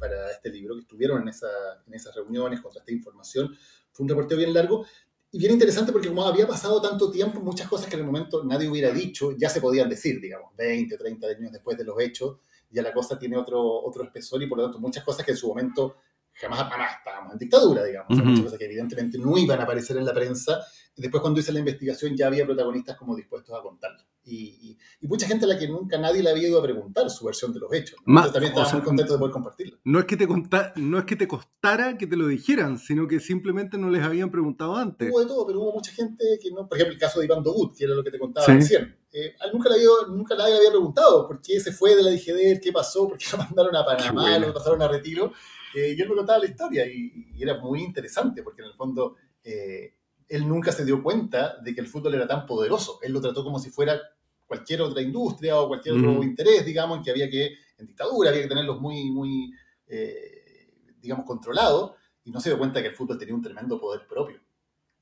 para 0.00 0.32
este 0.32 0.50
libro, 0.50 0.74
que 0.74 0.80
estuvieron 0.80 1.22
en, 1.22 1.28
esa, 1.28 1.46
en 1.86 1.94
esas 1.94 2.12
reuniones, 2.16 2.60
contrasté 2.60 2.92
información. 2.92 3.56
Fue 3.92 4.02
un 4.02 4.08
reporteo 4.08 4.36
bien 4.36 4.52
largo 4.52 4.84
y 5.30 5.38
bien 5.38 5.52
interesante 5.52 5.92
porque 5.92 6.08
como 6.08 6.26
había 6.26 6.48
pasado 6.48 6.82
tanto 6.82 7.08
tiempo, 7.08 7.38
muchas 7.38 7.68
cosas 7.68 7.86
que 7.86 7.94
en 7.94 8.00
el 8.00 8.06
momento 8.06 8.42
nadie 8.42 8.68
hubiera 8.68 8.90
dicho 8.90 9.30
ya 9.38 9.48
se 9.48 9.60
podían 9.60 9.88
decir, 9.88 10.20
digamos, 10.20 10.56
20, 10.56 10.98
30 10.98 11.24
años 11.24 11.52
después 11.52 11.78
de 11.78 11.84
los 11.84 12.00
hechos, 12.00 12.38
ya 12.68 12.82
la 12.82 12.92
cosa 12.92 13.16
tiene 13.16 13.36
otro, 13.36 13.62
otro 13.62 14.02
espesor 14.02 14.42
y 14.42 14.48
por 14.48 14.58
lo 14.58 14.64
tanto 14.64 14.80
muchas 14.80 15.04
cosas 15.04 15.24
que 15.24 15.30
en 15.30 15.36
su 15.36 15.46
momento 15.46 15.98
jamás, 16.40 16.58
jamás 16.70 16.96
estábamos 16.98 17.32
en 17.32 17.38
dictadura, 17.38 17.84
digamos, 17.84 18.10
O 18.10 18.14
sea, 18.14 18.22
Ujú. 18.22 18.30
muchas 18.30 18.44
cosas 18.44 18.58
que 18.58 18.64
evidentemente 18.66 19.18
no 19.18 19.36
iban 19.38 19.60
a 19.60 19.62
aparecer 19.64 19.96
en 19.96 20.04
la 20.04 20.12
prensa. 20.14 20.60
Después 20.96 21.20
cuando 21.20 21.40
hice 21.40 21.52
la 21.52 21.58
investigación 21.58 22.16
ya 22.16 22.26
había 22.28 22.46
protagonistas 22.46 22.96
como 22.96 23.14
dispuestos 23.14 23.54
a 23.58 23.62
contarla. 23.62 24.04
Y, 24.24 24.36
y- 24.70 24.78
y 25.02 25.06
mucha 25.08 25.26
gente 25.28 25.44
a 25.44 25.48
la 25.48 25.56
que 25.58 25.68
nunca 25.68 25.98
nadie 25.98 26.20
le 26.22 26.30
había 26.30 26.48
ido 26.48 26.58
a 26.58 26.62
preguntar 26.62 27.08
su 27.10 27.24
versión 27.26 27.52
de 27.52 27.60
los 27.60 27.72
hechos. 27.72 27.98
¿no? 28.06 28.22
También 28.24 28.44
o 28.44 28.46
estaba 28.48 28.64
sea, 28.66 28.78
muy 28.78 28.84
contento 28.84 29.12
de 29.12 29.18
poder 29.20 29.32
compartirla. 29.32 29.78
No 29.84 29.98
es, 30.00 30.04
que 30.06 30.16
te 30.16 30.26
conta- 30.26 30.72
no 30.76 30.98
es 30.98 31.04
que 31.04 31.14
te 31.16 31.28
costara 31.28 31.96
que 31.96 32.06
te 32.08 32.16
lo 32.16 32.26
dijeran, 32.26 32.78
sino 32.78 33.06
que 33.06 33.20
simplemente 33.20 33.78
no 33.78 33.88
les 33.90 34.02
habían 34.02 34.30
preguntado 34.30 34.74
antes. 34.74 35.10
Hubo 35.12 35.20
de 35.20 35.26
todo, 35.26 35.46
pero 35.46 35.60
hubo 35.60 35.72
mucha 35.74 35.92
gente 35.92 36.24
que 36.42 36.50
no, 36.50 36.66
por 36.66 36.76
ejemplo, 36.76 36.94
el 36.94 36.98
caso 37.00 37.20
de 37.20 37.26
Iván 37.26 37.42
Dogut, 37.44 37.76
que 37.76 37.84
era 37.84 37.94
lo 37.94 38.02
que 38.02 38.10
te 38.10 38.18
contaba 38.18 38.46
Sí. 38.46 38.52
recién. 38.52 38.96
Eh, 39.12 39.34
nunca, 39.52 39.68
le 39.68 39.76
había, 39.76 39.88
nunca 40.08 40.34
nadie 40.34 40.52
le 40.52 40.58
había 40.58 40.70
preguntado 40.70 41.26
por 41.28 41.40
qué 41.40 41.60
se 41.60 41.72
fue 41.72 41.94
de 41.94 42.02
la 42.02 42.10
DGD, 42.10 42.60
qué 42.60 42.72
pasó, 42.72 43.06
por 43.08 43.16
qué 43.18 43.26
lo 43.32 43.38
mandaron 43.54 43.76
a 43.76 43.84
Panamá, 43.84 44.38
lo 44.38 44.52
pasaron 44.52 44.82
a 44.82 44.88
retiro. 44.88 45.32
Eh, 45.76 45.94
y 45.96 46.00
él 46.00 46.08
me 46.08 46.14
contaba 46.14 46.38
la 46.38 46.46
historia 46.46 46.86
y, 46.86 47.32
y 47.34 47.42
era 47.42 47.58
muy 47.58 47.82
interesante 47.82 48.42
porque 48.42 48.62
en 48.62 48.68
el 48.68 48.74
fondo 48.74 49.16
eh, 49.44 49.94
él 50.26 50.48
nunca 50.48 50.72
se 50.72 50.86
dio 50.86 51.02
cuenta 51.02 51.58
de 51.58 51.74
que 51.74 51.82
el 51.82 51.86
fútbol 51.86 52.14
era 52.14 52.26
tan 52.26 52.46
poderoso. 52.46 52.98
Él 53.02 53.12
lo 53.12 53.20
trató 53.20 53.44
como 53.44 53.58
si 53.58 53.68
fuera 53.68 54.00
cualquier 54.46 54.80
otra 54.80 55.02
industria 55.02 55.60
o 55.60 55.68
cualquier 55.68 55.96
otro 55.96 56.22
interés, 56.22 56.64
digamos, 56.64 56.98
en 56.98 57.04
que 57.04 57.10
había 57.10 57.28
que, 57.28 57.56
en 57.78 57.86
dictadura, 57.86 58.30
había 58.30 58.42
que 58.42 58.48
tenerlos 58.48 58.80
muy, 58.80 59.10
muy, 59.10 59.52
eh, 59.88 60.70
digamos, 60.98 61.26
controlados 61.26 61.92
y 62.24 62.30
no 62.30 62.40
se 62.40 62.48
dio 62.48 62.58
cuenta 62.58 62.80
que 62.80 62.88
el 62.88 62.94
fútbol 62.94 63.18
tenía 63.18 63.34
un 63.34 63.42
tremendo 63.42 63.78
poder 63.78 64.06
propio 64.06 64.40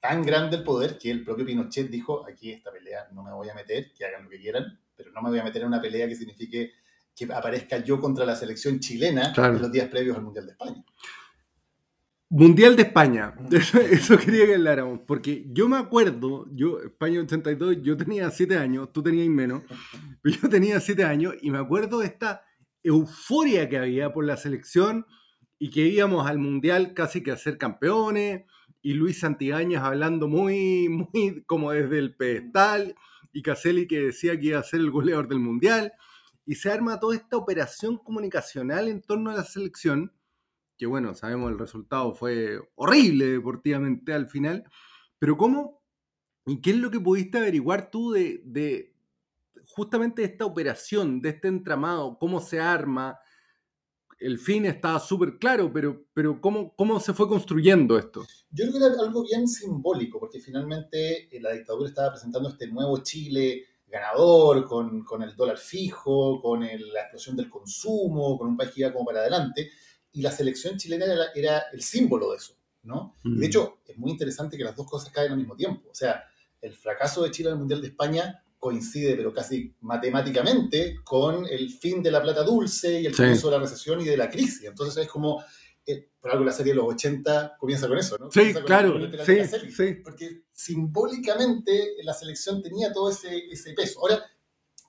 tan 0.04 0.22
grande 0.22 0.56
el 0.56 0.64
poder 0.64 0.98
que 0.98 1.10
el 1.10 1.24
propio 1.24 1.46
Pinochet 1.46 1.88
dijo, 1.88 2.26
aquí 2.28 2.52
esta 2.52 2.70
pelea 2.70 3.08
no 3.12 3.22
me 3.22 3.32
voy 3.32 3.48
a 3.48 3.54
meter, 3.54 3.90
que 3.94 4.04
hagan 4.04 4.24
lo 4.24 4.28
que 4.28 4.38
quieran, 4.38 4.78
pero 4.94 5.10
no 5.12 5.22
me 5.22 5.30
voy 5.30 5.38
a 5.38 5.44
meter 5.44 5.62
en 5.62 5.68
una 5.68 5.80
pelea 5.80 6.06
que 6.06 6.14
signifique 6.14 6.72
que 7.14 7.24
aparezca 7.32 7.78
yo 7.78 8.00
contra 8.00 8.24
la 8.26 8.36
selección 8.36 8.80
chilena 8.80 9.32
Claro. 9.32 9.56
en 9.56 9.62
los 9.62 9.72
días 9.72 9.88
previos 9.88 10.16
al 10.16 10.24
Mundial 10.24 10.46
de 10.46 10.52
España. 10.52 10.84
Mundial 12.30 12.74
de 12.74 12.82
España. 12.82 13.34
Eso, 13.52 13.78
eso 13.80 14.18
quería 14.18 14.46
que 14.46 14.54
habláramos. 14.54 15.00
Porque 15.06 15.44
yo 15.50 15.68
me 15.68 15.76
acuerdo, 15.76 16.46
yo, 16.52 16.80
España 16.80 17.20
82, 17.20 17.82
yo 17.82 17.96
tenía 17.96 18.30
7 18.30 18.56
años, 18.58 18.92
tú 18.92 19.02
tenías 19.02 19.28
menos, 19.28 19.62
pero 20.20 20.36
yo 20.42 20.48
tenía 20.48 20.80
7 20.80 21.04
años 21.04 21.34
y 21.40 21.50
me 21.50 21.58
acuerdo 21.58 22.00
de 22.00 22.06
esta 22.06 22.42
euforia 22.82 23.68
que 23.68 23.78
había 23.78 24.12
por 24.12 24.24
la 24.24 24.36
selección 24.36 25.06
y 25.58 25.70
que 25.70 25.82
íbamos 25.82 26.26
al 26.26 26.38
Mundial 26.38 26.92
casi 26.92 27.22
que 27.22 27.30
a 27.30 27.36
ser 27.36 27.56
campeones 27.56 28.42
y 28.82 28.94
Luis 28.94 29.20
Santigañas 29.20 29.82
hablando 29.82 30.26
muy, 30.28 30.88
muy 30.88 31.42
como 31.46 31.70
desde 31.70 31.98
el 31.98 32.16
pedestal 32.16 32.96
y 33.32 33.42
Caselli 33.42 33.86
que 33.86 34.00
decía 34.00 34.38
que 34.38 34.48
iba 34.48 34.58
a 34.58 34.64
ser 34.64 34.80
el 34.80 34.90
goleador 34.90 35.28
del 35.28 35.38
Mundial 35.38 35.92
y 36.46 36.54
se 36.56 36.70
arma 36.70 37.00
toda 37.00 37.16
esta 37.16 37.36
operación 37.36 37.98
comunicacional 37.98 38.88
en 38.88 39.02
torno 39.02 39.30
a 39.30 39.34
la 39.34 39.44
selección 39.44 40.12
que 40.76 40.86
bueno, 40.86 41.14
sabemos 41.14 41.50
el 41.52 41.58
resultado 41.58 42.14
fue 42.14 42.58
horrible 42.74 43.26
deportivamente 43.26 44.12
al 44.12 44.28
final, 44.28 44.64
pero 45.18 45.36
¿cómo 45.36 45.82
y 46.46 46.60
qué 46.60 46.70
es 46.70 46.76
lo 46.76 46.90
que 46.90 47.00
pudiste 47.00 47.38
averiguar 47.38 47.90
tú 47.90 48.12
de, 48.12 48.92
justamente 49.68 50.24
esta 50.24 50.44
operación, 50.44 51.22
de 51.22 51.30
este 51.30 51.48
entramado, 51.48 52.18
cómo 52.18 52.40
se 52.40 52.60
arma, 52.60 53.18
el 54.18 54.38
fin 54.38 54.66
estaba 54.66 55.00
súper 55.00 55.38
claro, 55.38 55.72
pero, 55.72 56.06
pero 56.12 56.40
¿cómo, 56.40 56.74
¿cómo 56.76 57.00
se 57.00 57.14
fue 57.14 57.28
construyendo 57.28 57.98
esto? 57.98 58.26
Yo 58.50 58.66
creo 58.68 58.72
que 58.72 58.94
era 58.94 59.02
algo 59.02 59.24
bien 59.24 59.48
simbólico, 59.48 60.20
porque 60.20 60.38
finalmente 60.38 61.34
eh, 61.34 61.40
la 61.40 61.52
dictadura 61.52 61.88
estaba 61.88 62.10
presentando 62.10 62.50
este 62.50 62.68
nuevo 62.68 63.02
Chile 63.02 63.64
ganador, 63.94 64.64
con, 64.66 65.04
con 65.04 65.22
el 65.22 65.34
dólar 65.36 65.56
fijo, 65.58 66.40
con 66.42 66.62
el- 66.62 66.92
la 66.92 67.02
explosión 67.02 67.36
del 67.36 67.48
consumo, 67.48 68.36
con 68.36 68.48
un 68.48 68.56
país 68.56 68.70
que 68.72 68.80
iba 68.80 68.92
como 68.92 69.04
para 69.06 69.20
adelante, 69.20 69.70
y 70.12 70.20
la 70.22 70.30
selección 70.30 70.76
chilena 70.76 71.04
era, 71.06 71.26
era 71.34 71.58
el 71.72 71.80
símbolo 71.82 72.30
de 72.32 72.36
eso, 72.38 72.54
¿no? 72.82 73.14
Y 73.24 73.38
de 73.38 73.46
hecho, 73.46 73.78
es 73.86 73.96
muy 73.96 74.10
interesante 74.10 74.56
que 74.56 74.64
las 74.64 74.76
dos 74.76 74.86
cosas 74.88 75.10
caen 75.12 75.32
al 75.32 75.38
mismo 75.38 75.56
tiempo. 75.56 75.88
O 75.90 75.94
sea, 75.94 76.24
el 76.60 76.74
fracaso 76.74 77.22
de 77.22 77.30
Chile 77.30 77.48
en 77.48 77.54
el 77.54 77.58
Mundial 77.60 77.80
de 77.80 77.88
España 77.88 78.42
coincide, 78.58 79.14
pero 79.16 79.32
casi 79.32 79.74
matemáticamente, 79.80 81.00
con 81.04 81.46
el 81.46 81.70
fin 81.70 82.02
de 82.02 82.10
la 82.10 82.22
plata 82.22 82.42
dulce 82.42 83.00
y 83.00 83.06
el 83.06 83.12
Sí. 83.12 83.18
comienzo 83.18 83.48
de 83.50 83.56
la 83.56 83.62
recesión 83.62 84.00
y 84.00 84.04
de 84.04 84.16
la 84.16 84.30
crisis. 84.30 84.64
Entonces 84.64 85.04
es 85.04 85.08
como, 85.10 85.42
por 86.20 86.30
algo 86.30 86.44
la 86.44 86.52
serie 86.52 86.72
de 86.72 86.76
los 86.78 86.86
80 86.94 87.56
comienza 87.58 87.86
con 87.88 87.98
eso, 87.98 88.16
¿no? 88.18 88.30
Sí, 88.30 88.38
Comienza 88.40 88.64
claro, 88.64 88.96
el 88.96 89.10
sí, 89.26 89.36
Caselli, 89.36 89.70
sí. 89.72 89.94
Porque 90.02 90.42
simbólicamente 90.52 91.96
la 92.02 92.14
selección 92.14 92.62
tenía 92.62 92.92
todo 92.92 93.10
ese, 93.10 93.46
ese 93.50 93.72
peso. 93.74 94.00
Ahora, 94.00 94.22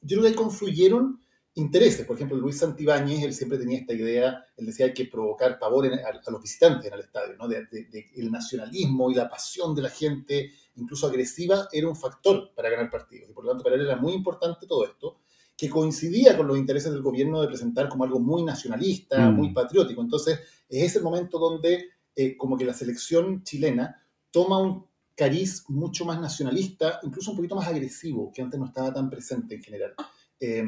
yo 0.02 0.18
creo 0.18 0.22
que 0.22 0.28
ahí 0.30 0.34
confluyeron 0.36 1.20
intereses. 1.56 2.06
Por 2.06 2.16
ejemplo, 2.16 2.38
Luis 2.38 2.60
Santibáñez, 2.60 3.24
él 3.24 3.34
siempre 3.34 3.58
tenía 3.58 3.80
esta 3.80 3.94
idea, 3.94 4.46
él 4.58 4.66
decía 4.66 4.86
hay 4.88 4.94
que 4.94 5.06
provocar 5.06 5.58
pavor 5.58 5.86
en- 5.86 5.94
a, 5.94 6.08
a 6.26 6.32
los 6.32 6.42
visitantes 6.42 6.86
en 6.88 6.94
el 6.94 7.00
estadio, 7.02 7.36
¿no? 7.38 7.48
De, 7.48 7.66
de- 7.66 7.86
de 7.86 8.06
el 8.18 8.32
nacionalismo 8.32 9.10
y 9.10 9.16
la 9.16 9.30
pasión 9.30 9.74
de 9.74 9.82
la 9.82 9.90
gente, 9.90 10.52
incluso 10.76 11.08
agresiva, 11.08 11.68
era 11.72 11.88
un 11.88 11.96
factor 11.96 12.52
para 12.56 12.70
ganar 12.70 12.90
partidos. 12.92 13.30
Y 13.30 13.34
por 13.34 13.44
lo 13.46 13.52
tanto, 13.52 13.64
para 13.64 13.76
él 13.78 13.82
era 13.84 13.96
muy 13.96 14.14
importante 14.14 14.68
todo 14.68 14.86
esto, 14.86 15.18
que 15.58 15.70
coincidía 15.70 16.36
con 16.36 16.48
los 16.48 16.58
intereses 16.58 16.92
del 16.92 17.02
gobierno 17.02 17.42
de 17.42 17.48
presentar 17.48 17.88
como 17.88 18.04
algo 18.04 18.20
muy 18.20 18.44
nacionalista, 18.44 19.30
Mm. 19.30 19.36
muy 19.36 19.54
patriótico. 19.54 20.02
Entonces, 20.02 20.40
es 20.70 20.96
el 20.96 21.04
momento 21.04 21.40
donde 21.40 21.90
eh, 22.16 22.38
como 22.38 22.58
que 22.58 22.66
la 22.66 22.74
selección 22.74 23.44
chilena 23.44 24.02
toma 24.32 24.58
un 24.58 24.86
cariz 25.16 25.64
mucho 25.70 26.06
más 26.06 26.20
nacionalista, 26.20 27.00
incluso 27.04 27.32
un 27.32 27.38
poquito 27.38 27.56
más 27.56 27.68
agresivo, 27.68 28.32
que 28.34 28.42
antes 28.42 28.60
no 28.60 28.66
estaba 28.66 28.94
tan 28.94 29.10
presente 29.10 29.56
en 29.56 29.64
general. 29.64 29.94
Eh, 30.40 30.64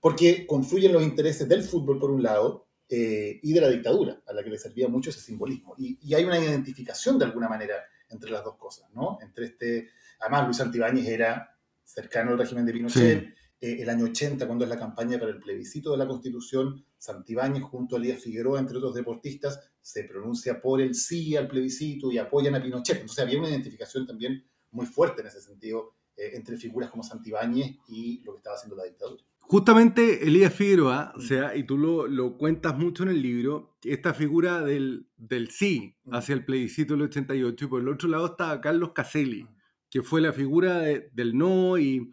porque 0.00 0.46
confluyen 0.46 0.92
los 0.92 1.02
intereses 1.02 1.48
del 1.48 1.62
fútbol, 1.62 1.98
por 1.98 2.10
un 2.10 2.22
lado, 2.22 2.68
eh, 2.88 3.38
y 3.42 3.52
de 3.52 3.60
la 3.60 3.68
dictadura, 3.68 4.20
a 4.26 4.32
la 4.32 4.42
que 4.42 4.50
le 4.50 4.58
servía 4.58 4.88
mucho 4.88 5.10
ese 5.10 5.20
simbolismo. 5.20 5.74
Y, 5.76 5.98
y 6.02 6.14
hay 6.14 6.24
una 6.24 6.38
identificación, 6.38 7.18
de 7.18 7.24
alguna 7.26 7.48
manera, 7.48 7.74
entre 8.08 8.30
las 8.30 8.42
dos 8.42 8.56
cosas, 8.56 8.88
¿no? 8.94 9.18
Entre 9.22 9.46
este... 9.46 9.88
Además, 10.20 10.46
Luis 10.46 10.60
Antibáñez 10.60 11.06
era 11.06 11.56
cercano 11.84 12.32
al 12.32 12.38
régimen 12.38 12.66
de 12.66 12.72
Pinochet. 12.72 13.20
Sí. 13.20 13.34
Eh, 13.60 13.78
el 13.82 13.90
año 13.90 14.06
80, 14.06 14.46
cuando 14.46 14.64
es 14.64 14.70
la 14.70 14.78
campaña 14.78 15.18
para 15.18 15.32
el 15.32 15.38
plebiscito 15.38 15.92
de 15.92 15.98
la 15.98 16.06
Constitución, 16.06 16.84
Santibáñez 16.96 17.62
junto 17.62 17.96
a 17.96 17.98
Elías 17.98 18.22
Figueroa, 18.22 18.58
entre 18.58 18.76
otros 18.78 18.94
deportistas, 18.94 19.60
se 19.80 20.04
pronuncia 20.04 20.60
por 20.62 20.80
el 20.80 20.94
sí 20.94 21.36
al 21.36 21.48
plebiscito 21.48 22.10
y 22.10 22.18
apoyan 22.18 22.54
a 22.54 22.62
Pinochet. 22.62 22.96
Entonces 23.00 23.24
había 23.24 23.38
una 23.38 23.50
identificación 23.50 24.06
también 24.06 24.44
muy 24.70 24.86
fuerte 24.86 25.20
en 25.22 25.28
ese 25.28 25.40
sentido 25.40 25.94
eh, 26.16 26.30
entre 26.34 26.56
figuras 26.56 26.90
como 26.90 27.02
Santibáñez 27.02 27.76
y 27.88 28.22
lo 28.24 28.32
que 28.32 28.38
estaba 28.38 28.56
haciendo 28.56 28.76
la 28.76 28.84
dictadura. 28.84 29.22
Justamente 29.40 30.26
Elías 30.26 30.54
Figueroa, 30.54 31.12
o 31.16 31.20
sea, 31.20 31.56
y 31.56 31.64
tú 31.64 31.76
lo, 31.76 32.06
lo 32.06 32.38
cuentas 32.38 32.78
mucho 32.78 33.02
en 33.02 33.08
el 33.08 33.20
libro, 33.20 33.76
esta 33.82 34.14
figura 34.14 34.62
del, 34.62 35.08
del 35.16 35.50
sí 35.50 35.96
hacia 36.12 36.34
el 36.34 36.44
plebiscito 36.44 36.94
del 36.94 37.02
88, 37.02 37.64
y 37.64 37.68
por 37.68 37.80
el 37.82 37.88
otro 37.88 38.08
lado 38.08 38.26
está 38.26 38.60
Carlos 38.60 38.92
Caselli, 38.94 39.46
que 39.90 40.02
fue 40.02 40.20
la 40.20 40.32
figura 40.32 40.78
de- 40.78 41.10
del 41.12 41.36
no, 41.36 41.78
y 41.78 42.12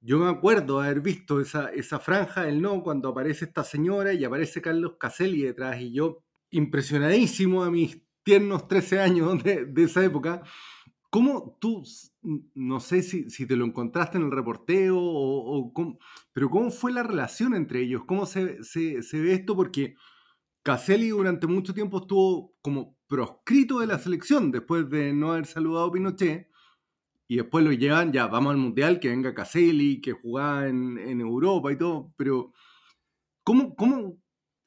yo 0.00 0.18
me 0.18 0.28
acuerdo 0.30 0.80
haber 0.80 1.00
visto 1.00 1.40
esa, 1.40 1.68
esa 1.72 1.98
franja 1.98 2.42
del 2.44 2.62
no 2.62 2.82
cuando 2.82 3.08
aparece 3.10 3.46
esta 3.46 3.64
señora 3.64 4.12
y 4.12 4.24
aparece 4.24 4.62
Carlos 4.62 4.94
Caselli 4.98 5.42
detrás, 5.42 5.80
y 5.80 5.92
yo, 5.92 6.24
impresionadísimo 6.50 7.62
a 7.64 7.70
mis 7.70 8.00
tiernos 8.22 8.68
13 8.68 9.00
años 9.00 9.42
de, 9.42 9.64
de 9.66 9.82
esa 9.84 10.04
época, 10.04 10.42
¿Cómo 11.10 11.56
tú, 11.60 11.82
no 12.54 12.80
sé 12.80 13.02
si, 13.02 13.30
si 13.30 13.46
te 13.46 13.56
lo 13.56 13.64
encontraste 13.64 14.18
en 14.18 14.24
el 14.24 14.30
reporteo, 14.30 14.98
o, 14.98 15.58
o 15.58 15.72
cómo- 15.72 15.98
pero 16.32 16.50
cómo 16.50 16.70
fue 16.70 16.92
la 16.92 17.02
relación 17.02 17.54
entre 17.54 17.80
ellos? 17.82 18.04
¿Cómo 18.06 18.26
se, 18.26 18.62
se- 18.62 19.02
se 19.02 19.20
ve 19.20 19.32
esto? 19.32 19.56
Porque 19.56 19.94
Caselli 20.62 21.08
durante 21.10 21.46
mucho 21.46 21.74
tiempo 21.74 21.98
estuvo 22.00 22.54
como 22.62 22.96
proscrito 23.06 23.80
de 23.80 23.86
la 23.86 23.98
selección 23.98 24.50
después 24.52 24.90
de 24.90 25.12
no 25.14 25.32
haber 25.32 25.46
saludado 25.46 25.86
a 25.86 25.92
Pinochet, 25.92 26.47
y 27.28 27.36
después 27.36 27.62
lo 27.62 27.72
llevan, 27.72 28.12
ya, 28.12 28.26
vamos 28.26 28.52
al 28.52 28.56
Mundial, 28.56 28.98
que 28.98 29.10
venga 29.10 29.34
Caselli, 29.34 30.00
que 30.00 30.12
jugaba 30.12 30.66
en, 30.66 30.96
en 30.98 31.20
Europa 31.20 31.70
y 31.70 31.76
todo, 31.76 32.12
pero 32.16 32.52
¿cómo, 33.44 33.76
cómo 33.76 34.18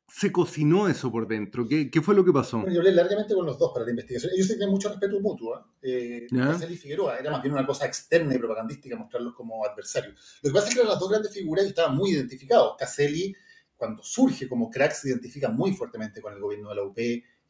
se 0.07 0.31
cocinó 0.31 0.87
eso 0.87 1.11
por 1.11 1.27
dentro? 1.27 1.67
¿Qué, 1.67 1.89
qué 1.89 2.01
fue 2.01 2.13
lo 2.13 2.23
que 2.23 2.31
pasó? 2.31 2.59
Bueno, 2.59 2.73
yo 2.73 2.81
hablé 2.81 2.91
largamente 2.91 3.33
con 3.33 3.45
los 3.45 3.57
dos 3.57 3.71
para 3.73 3.85
la 3.85 3.91
investigación. 3.91 4.31
Ellos 4.35 4.47
tienen 4.47 4.69
mucho 4.69 4.89
respeto 4.89 5.19
mutuo. 5.19 5.57
¿eh? 5.81 6.27
Eh. 6.31 6.37
Caselli 6.37 6.73
y 6.75 6.77
Figueroa 6.77 7.17
era 7.17 7.31
más 7.31 7.41
bien 7.41 7.53
una 7.53 7.65
cosa 7.65 7.85
externa 7.85 8.35
y 8.35 8.37
propagandística 8.37 8.95
mostrarlos 8.95 9.33
como 9.33 9.65
adversarios. 9.65 10.39
Lo 10.43 10.49
que 10.49 10.53
pasa 10.53 10.67
es 10.67 10.73
que 10.73 10.81
eran 10.81 10.91
las 10.91 10.99
dos 10.99 11.09
grandes 11.09 11.33
figuras 11.33 11.65
y 11.65 11.69
estaban 11.69 11.95
muy 11.95 12.11
identificados. 12.11 12.75
Caselli, 12.77 13.35
cuando 13.75 14.03
surge 14.03 14.47
como 14.49 14.69
crack, 14.69 14.91
se 14.91 15.09
identifica 15.09 15.49
muy 15.49 15.73
fuertemente 15.73 16.21
con 16.21 16.33
el 16.33 16.39
gobierno 16.39 16.69
de 16.69 16.75
la 16.75 16.83
UP. 16.83 16.97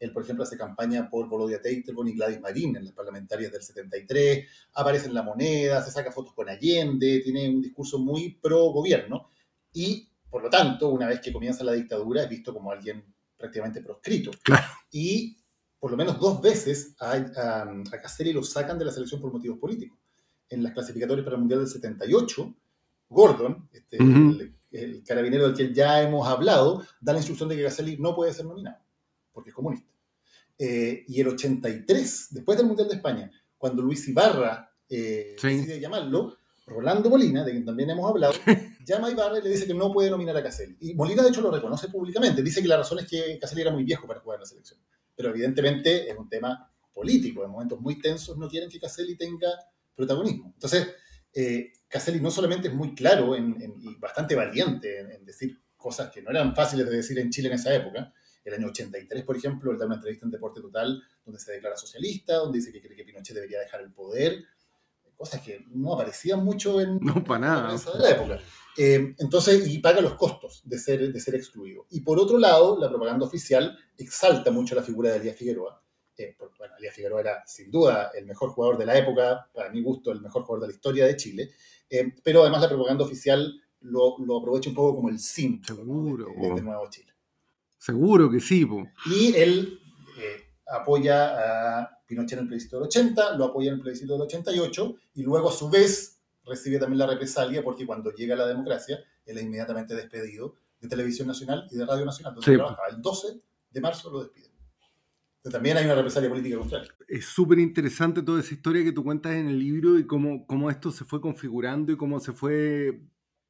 Él, 0.02 0.12
por 0.12 0.24
ejemplo, 0.24 0.42
hace 0.42 0.56
campaña 0.56 1.08
por 1.08 1.28
Volodya 1.28 1.62
Teitelborn 1.62 2.08
y 2.08 2.14
Gladys 2.14 2.40
Marín 2.40 2.76
en 2.76 2.84
las 2.84 2.92
parlamentarias 2.92 3.52
del 3.52 3.62
73, 3.62 4.48
aparece 4.74 5.06
en 5.06 5.14
La 5.14 5.22
Moneda, 5.22 5.80
se 5.80 5.92
saca 5.92 6.10
fotos 6.10 6.34
con 6.34 6.48
Allende, 6.48 7.20
tiene 7.20 7.48
un 7.48 7.62
discurso 7.62 8.00
muy 8.00 8.34
pro 8.42 8.72
gobierno 8.72 9.28
y, 9.72 10.08
por 10.28 10.42
lo 10.42 10.50
tanto, 10.50 10.88
una 10.88 11.06
vez 11.06 11.20
que 11.20 11.32
comienza 11.32 11.62
la 11.62 11.72
dictadura, 11.72 12.24
es 12.24 12.28
visto 12.28 12.52
como 12.52 12.72
alguien 12.72 13.04
prácticamente 13.36 13.80
proscrito. 13.80 14.32
Y 14.90 15.36
por 15.78 15.92
lo 15.92 15.96
menos 15.96 16.18
dos 16.18 16.42
veces 16.42 16.96
a, 16.98 17.12
a, 17.12 17.64
lo 18.32 18.42
sacan 18.42 18.80
de 18.80 18.84
la 18.84 18.90
selección 18.90 19.20
por 19.20 19.32
motivos 19.32 19.60
políticos. 19.60 19.96
En 20.48 20.64
las 20.64 20.72
clasificatorias 20.72 21.24
para 21.24 21.36
el 21.36 21.42
Mundial 21.42 21.60
del 21.60 21.68
78, 21.68 22.54
Gordon, 23.08 23.68
este, 23.72 23.98
el, 23.98 24.52
el 24.72 25.04
carabinero 25.04 25.46
del 25.46 25.56
que 25.56 25.72
ya 25.72 26.02
hemos 26.02 26.26
hablado, 26.26 26.84
da 27.00 27.12
la 27.12 27.20
instrucción 27.20 27.48
de 27.48 27.56
que 27.56 27.62
Caselli 27.62 27.98
no 27.98 28.16
puede 28.16 28.32
ser 28.32 28.46
nominado, 28.46 28.78
porque 29.32 29.50
es 29.50 29.54
comunista. 29.54 29.91
Eh, 30.64 31.04
y 31.08 31.20
el 31.20 31.28
83, 31.28 32.28
después 32.30 32.56
del 32.56 32.66
Mundial 32.68 32.88
de 32.88 32.94
España, 32.94 33.30
cuando 33.58 33.82
Luis 33.82 34.06
Ibarra 34.08 34.70
eh, 34.88 35.34
Sí. 35.38 35.48
decide 35.56 35.80
llamarlo, 35.80 36.36
Rolando 36.66 37.10
Molina, 37.10 37.42
de 37.44 37.50
quien 37.50 37.64
también 37.64 37.90
hemos 37.90 38.08
hablado, 38.08 38.34
llama 38.86 39.08
a 39.08 39.10
Ibarra 39.10 39.38
y 39.38 39.42
le 39.42 39.50
dice 39.50 39.66
que 39.66 39.74
no 39.74 39.92
puede 39.92 40.10
nominar 40.10 40.36
a 40.36 40.42
Caselli. 40.42 40.76
Y 40.80 40.94
Molina, 40.94 41.22
de 41.22 41.30
hecho, 41.30 41.40
lo 41.40 41.50
reconoce 41.50 41.88
públicamente. 41.88 42.42
Dice 42.42 42.62
que 42.62 42.68
la 42.68 42.76
razón 42.76 42.98
es 43.00 43.06
que 43.08 43.38
Caselli 43.40 43.62
era 43.62 43.72
muy 43.72 43.82
viejo 43.82 44.06
para 44.06 44.20
jugar 44.20 44.36
en 44.36 44.40
la 44.42 44.46
selección. 44.46 44.78
Pero 45.16 45.30
evidentemente 45.30 46.08
es 46.10 46.16
un 46.16 46.28
tema 46.28 46.72
político. 46.92 47.44
En 47.44 47.50
momentos 47.50 47.80
muy 47.80 47.98
tensos 48.00 48.38
no 48.38 48.48
quieren 48.48 48.68
que 48.70 48.78
Caselli 48.78 49.16
tenga 49.16 49.48
protagonismo. 49.96 50.52
Entonces, 50.54 50.88
eh, 51.34 51.72
Caselli 51.88 52.20
no 52.20 52.30
solamente 52.30 52.68
es 52.68 52.74
muy 52.74 52.94
claro 52.94 53.34
en- 53.34 53.60
en- 53.60 53.74
y 53.80 53.96
bastante 53.96 54.34
valiente 54.36 55.00
en, 55.00 55.10
en 55.10 55.24
decir 55.24 55.58
cosas 55.76 56.10
que 56.12 56.22
no 56.22 56.30
eran 56.30 56.54
fáciles 56.54 56.88
de 56.88 56.96
decir 56.96 57.18
en 57.18 57.30
Chile 57.30 57.48
en 57.48 57.54
esa 57.54 57.74
época. 57.74 58.12
El 58.44 58.54
año 58.54 58.68
83, 58.68 59.24
por 59.24 59.36
ejemplo, 59.36 59.70
él 59.70 59.78
da 59.78 59.86
una 59.86 59.94
entrevista 59.96 60.26
en 60.26 60.32
Deporte 60.32 60.60
Total 60.60 61.00
donde 61.24 61.40
se 61.40 61.52
declara 61.52 61.76
socialista, 61.76 62.36
donde 62.36 62.58
dice 62.58 62.72
que 62.72 62.80
cree 62.80 62.96
que 62.96 63.04
Pinochet 63.04 63.34
debería 63.34 63.60
dejar 63.60 63.80
el 63.82 63.92
poder, 63.92 64.44
cosas 65.16 65.40
que 65.40 65.64
no 65.68 65.94
aparecían 65.94 66.44
mucho 66.44 66.80
en, 66.80 66.98
No, 67.00 67.22
para 67.22 67.40
la 67.40 67.46
nada. 67.46 67.76
de 67.76 67.98
la 68.00 68.10
época. 68.10 68.40
Eh, 68.76 69.14
entonces, 69.18 69.68
y 69.68 69.78
paga 69.78 70.00
los 70.00 70.14
costos 70.14 70.62
de 70.64 70.78
ser, 70.78 71.12
de 71.12 71.20
ser 71.20 71.34
excluido. 71.36 71.86
Y 71.90 72.00
por 72.00 72.18
otro 72.18 72.38
lado, 72.38 72.78
la 72.78 72.88
propaganda 72.88 73.26
oficial 73.26 73.78
exalta 73.96 74.50
mucho 74.50 74.74
la 74.74 74.82
figura 74.82 75.10
de 75.10 75.18
Elías 75.18 75.36
Figueroa. 75.36 75.80
Eh, 76.16 76.34
porque, 76.38 76.56
bueno, 76.58 76.74
Elías 76.78 76.94
Figueroa 76.94 77.20
era 77.20 77.42
sin 77.46 77.70
duda 77.70 78.10
el 78.14 78.26
mejor 78.26 78.50
jugador 78.50 78.78
de 78.78 78.86
la 78.86 78.96
época, 78.98 79.48
para 79.54 79.70
mi 79.70 79.80
gusto, 79.82 80.10
el 80.10 80.20
mejor 80.20 80.42
jugador 80.42 80.62
de 80.62 80.68
la 80.68 80.74
historia 80.74 81.06
de 81.06 81.16
Chile. 81.16 81.50
Eh, 81.88 82.14
pero 82.24 82.42
además 82.42 82.62
la 82.62 82.68
propaganda 82.68 83.04
oficial 83.04 83.60
lo, 83.80 84.16
lo 84.18 84.38
aprovecha 84.38 84.70
un 84.70 84.76
poco 84.76 84.96
como 84.96 85.08
el 85.08 85.18
símbolo 85.18 86.16
de, 86.16 86.24
de 86.24 86.38
po. 86.38 86.46
este 86.48 86.62
nuevo 86.62 86.90
Chile. 86.90 87.11
Seguro 87.82 88.30
que 88.30 88.38
sí, 88.38 88.64
po. 88.64 88.86
Y 89.06 89.34
él 89.34 89.80
eh, 90.16 90.36
apoya 90.68 91.80
a 91.80 91.98
Pinochet 92.06 92.34
en 92.34 92.44
el 92.44 92.46
plebiscito 92.46 92.76
del 92.76 92.86
80, 92.86 93.36
lo 93.36 93.46
apoya 93.46 93.70
en 93.70 93.74
el 93.74 93.80
plebiscito 93.80 94.12
del 94.12 94.22
88, 94.22 94.94
y 95.14 95.22
luego 95.24 95.48
a 95.48 95.52
su 95.52 95.68
vez 95.68 96.20
recibe 96.44 96.78
también 96.78 97.00
la 97.00 97.08
represalia 97.08 97.60
porque 97.64 97.84
cuando 97.84 98.12
llega 98.12 98.36
la 98.36 98.46
democracia, 98.46 99.00
él 99.26 99.36
es 99.36 99.42
inmediatamente 99.42 99.96
despedido 99.96 100.54
de 100.80 100.88
Televisión 100.88 101.26
Nacional 101.26 101.66
y 101.72 101.76
de 101.76 101.84
Radio 101.84 102.04
Nacional, 102.04 102.34
donde 102.34 102.52
Sí. 102.52 102.56
trabajaba. 102.56 102.86
El 102.88 103.02
12 103.02 103.40
de 103.72 103.80
marzo 103.80 104.12
lo 104.12 104.22
despiden. 104.22 104.52
Entonces, 105.38 105.52
también 105.52 105.76
hay 105.76 105.84
una 105.84 105.96
represalia 105.96 106.30
política 106.30 106.58
contra 106.58 106.82
él. 106.82 106.88
Es 107.08 107.24
súper 107.24 107.58
interesante 107.58 108.22
toda 108.22 108.38
esa 108.38 108.54
historia 108.54 108.84
que 108.84 108.92
tú 108.92 109.02
cuentas 109.02 109.32
en 109.32 109.48
el 109.48 109.58
libro 109.58 109.98
y 109.98 110.06
cómo, 110.06 110.46
cómo 110.46 110.70
esto 110.70 110.92
se 110.92 111.04
fue 111.04 111.20
configurando 111.20 111.90
y 111.90 111.96
cómo 111.96 112.20
se 112.20 112.32
fue 112.32 113.00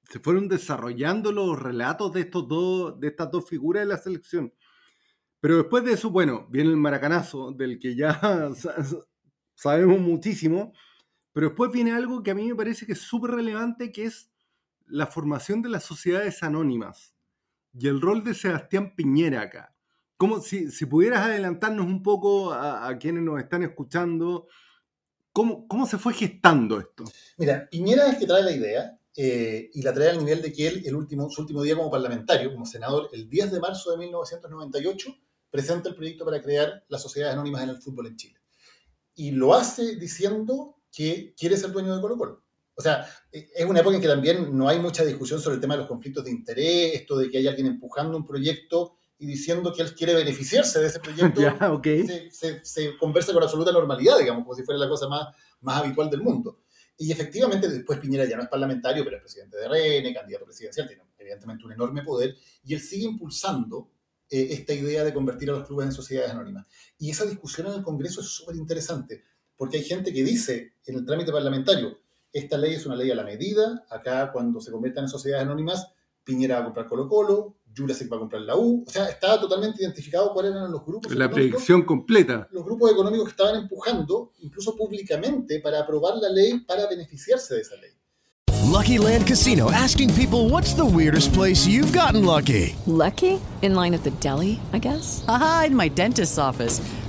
se 0.09 0.19
fueron 0.21 0.49
desarrollando 0.49 1.33
los 1.33 1.59
relatos 1.61 2.13
de 2.13 2.21
estos 2.21 2.47
dos 2.49 2.99
de 3.01 3.09
estas 3.09 3.31
dos 3.31 3.49
figuras 3.49 3.83
de 3.83 3.89
la 3.89 3.97
selección. 3.99 4.53
Pero 5.41 5.57
después 5.59 5.85
de 5.85 5.93
eso, 5.93 6.11
bueno, 6.11 6.47
viene 6.51 6.71
el 6.71 6.77
maracanazo 6.77 7.53
del 7.53 7.79
que 7.79 7.97
ya 7.97 8.15
sa- 8.55 8.85
sa- 8.85 9.05
sabemos 9.55 10.01
muchísimo, 10.01 10.73
pero 11.33 11.49
después 11.49 11.73
viene 11.73 11.93
algo 11.93 12.23
que 12.23 12.31
a 12.31 12.35
mí 12.35 12.49
me 12.49 12.55
parece 12.55 12.87
que 12.87 12.93
es 12.93 13.01
súper 13.01 13.33
relevante, 13.33 13.91
que 13.93 14.05
es 14.05 14.31
la 14.87 15.07
formación 15.07 15.63
de 15.63 15.71
las 15.71 15.85
sociedades 15.85 16.43
anónimas. 16.43 17.15
y 17.75 17.89
el 17.89 18.01
rol 18.03 18.23
de 18.23 18.35
Sebastián 18.35 18.95
Piñera 18.95 19.43
acá. 19.43 19.75
¿Cómo, 20.19 20.41
si, 20.41 20.71
si 20.71 20.87
pudieras 20.87 21.27
adelantarnos 21.27 21.87
un 21.87 22.03
poco 22.03 22.53
a, 22.53 22.87
a 22.87 22.99
quienes 22.99 23.23
nos 23.25 23.41
están 23.41 23.63
escuchando, 23.63 24.47
¿cómo, 25.33 25.67
¿cómo 25.67 25.87
se 25.87 25.99
fue 25.99 26.13
gestando 26.15 26.79
esto? 26.79 27.05
Mira, 27.39 27.67
Piñera 27.71 28.07
es 28.07 28.15
el 28.15 28.19
que 28.21 28.27
trae 28.27 28.43
la 28.43 28.53
idea 28.53 28.99
eh, 29.17 29.71
y 29.75 29.83
la 29.83 29.93
trae 29.93 30.11
al 30.11 30.19
nivel 30.19 30.41
de 30.43 30.53
que 30.53 30.67
él, 30.69 30.83
el 30.87 30.95
último, 30.95 31.29
su 31.31 31.43
último 31.43 31.63
día 31.63 31.77
como 31.77 31.91
parlamentario, 31.91 32.53
como 32.53 32.65
senador, 32.67 33.09
el 33.13 33.29
10 33.29 33.53
de 33.53 33.61
marzo 33.61 33.91
de 33.91 33.99
1998, 33.99 35.15
presenta 35.51 35.89
el 35.91 35.95
proyecto 35.95 36.25
para 36.25 36.41
crear 36.41 36.85
las 36.89 37.03
sociedades 37.03 37.35
anónimas 37.35 37.63
en 37.63 37.71
el 37.71 37.77
fútbol 37.83 38.07
en 38.07 38.17
Chile. 38.17 38.39
Y 39.15 39.33
lo 39.33 39.55
hace 39.55 39.97
diciendo 39.97 40.77
que 40.91 41.35
quiere 41.39 41.57
ser 41.57 41.73
dueño 41.73 41.95
de 41.95 42.01
Colo 42.01 42.17
Colo. 42.17 42.43
O 42.75 42.81
sea, 42.81 43.07
eh, 43.31 43.49
es 43.55 43.67
una 43.67 43.81
época 43.81 43.97
en 43.97 44.03
que 44.03 44.09
también 44.09 44.57
no 44.57 44.67
hay 44.69 44.79
mucha 44.79 45.05
discusión 45.05 45.41
sobre 45.41 45.57
el 45.57 45.61
tema 45.61 45.75
de 45.75 45.81
los 45.81 45.89
conflictos 45.89 46.25
de 46.25 46.31
interés, 46.31 46.95
esto 46.95 47.19
de 47.19 47.31
que 47.31 47.39
hay 47.39 47.47
alguien 47.47 47.67
empujando 47.67 48.17
un 48.17 48.25
proyecto 48.27 48.97
y 49.19 49.27
diciendo 49.27 49.73
que 49.75 49.83
él 49.83 49.95
quiere 49.95 50.15
beneficiarse 50.15 50.81
de 50.81 50.87
ese 50.87 50.99
proyecto, 51.01 51.41
se- 52.33 52.65
se 52.65 52.97
conversa 52.97 53.33
con 53.35 53.43
absoluta 53.43 53.71
normalidad, 53.73 54.19
digamos, 54.19 54.43
como 54.45 54.55
si 54.55 54.63
fuera 54.65 54.81
la 54.81 54.89
cosa 54.89 55.07
más, 55.07 55.29
más 55.61 55.83
habitual 55.83 56.09
del 56.09 56.23
mundo. 56.23 56.62
Y 56.97 57.11
efectivamente, 57.11 57.69
después 57.69 57.99
Piñera 57.99 58.25
ya 58.25 58.37
no 58.37 58.43
es 58.43 58.49
parlamentario, 58.49 59.05
pero 59.05 59.17
es 59.17 59.23
presidente 59.23 59.57
de 59.57 59.67
RN, 59.67 60.15
candidato 60.15 60.45
presidencial, 60.45 60.87
tiene 60.87 61.03
evidentemente 61.19 61.65
un 61.65 61.73
enorme 61.73 62.03
poder, 62.03 62.37
y 62.65 62.75
él 62.75 62.81
sigue 62.81 63.07
impulsando 63.07 63.91
eh, 64.29 64.49
esta 64.51 64.73
idea 64.73 65.05
de 65.05 65.13
convertir 65.13 65.51
a 65.51 65.55
los 65.55 65.67
clubes 65.67 65.87
en 65.87 65.93
sociedades 65.93 66.31
anónimas. 66.31 66.67
Y 66.99 67.11
esa 67.11 67.25
discusión 67.25 67.67
en 67.69 67.75
el 67.75 67.83
Congreso 67.83 68.21
es 68.21 68.29
súper 68.29 68.57
interesante, 68.57 69.25
porque 69.57 69.79
hay 69.79 69.85
gente 69.85 70.13
que 70.13 70.23
dice 70.23 70.75
en 70.87 70.97
el 70.97 71.07
trámite 71.07 71.33
parlamentario, 71.33 71.99
esta 72.33 72.57
ley 72.57 72.75
es 72.75 72.87
una 72.87 72.97
ley 72.97 73.11
a 73.11 73.15
la 73.15 73.25
medida, 73.25 73.85
acá 73.91 74.33
cuando 74.33 74.61
se 74.61 74.71
conviertan 74.71 75.05
en 75.05 75.11
sociedades 75.11 75.45
anónimas, 75.45 75.89
Piñera 76.25 76.57
va 76.57 76.61
a 76.61 76.65
comprar 76.65 76.87
Colo 76.87 77.09
Colo, 77.09 77.57
Jurasek 77.75 78.11
va 78.13 78.17
a 78.17 78.21
comprar 78.21 78.43
la 78.43 78.57
U, 78.57 78.85
o 78.87 78.91
sea, 78.91 79.09
estaba 79.09 79.41
totalmente 79.41 79.83
identificado 79.83 80.33
cuáles 80.33 80.53
eran 80.53 80.71
los 80.71 80.85
grupos 80.85 81.15
La 81.15 81.31
predicción 81.31 81.83
completa. 81.83 82.47
los 82.53 82.65
grupos 82.65 82.93
económicos 82.93 83.25
que 83.27 83.31
estaban 83.31 83.57
empujando, 83.57 84.33
incluso 84.41 84.77
públicamente, 84.77 85.61
para 85.61 85.81
aprobar 85.81 86.17
la 86.17 86.29
ley 86.29 86.61
para 86.61 86.87
beneficiarse 86.87 87.55
de 87.55 87.61
esa 87.63 87.77
ley. 87.77 87.91
Lucky 88.71 88.97
Land 88.99 89.27
Casino 89.27 89.71
asking 89.71 90.11
people 90.15 90.49
what's 90.49 90.75
the 90.75 90.85
weirdest 90.85 91.33
place 91.35 91.67
you've 91.67 91.93
gotten 91.93 92.25
lucky? 92.25 92.75
Lucky? 92.87 93.39
In 93.63 93.75
line 93.75 93.95
at 93.95 94.03
the 94.03 94.13
deli, 94.21 94.61
I 94.73 94.79
guess? 94.79 95.25
Aha, 95.29 95.65
in 95.69 95.77
my 95.77 95.89
dentist's 95.89 96.39
office. 96.39 96.81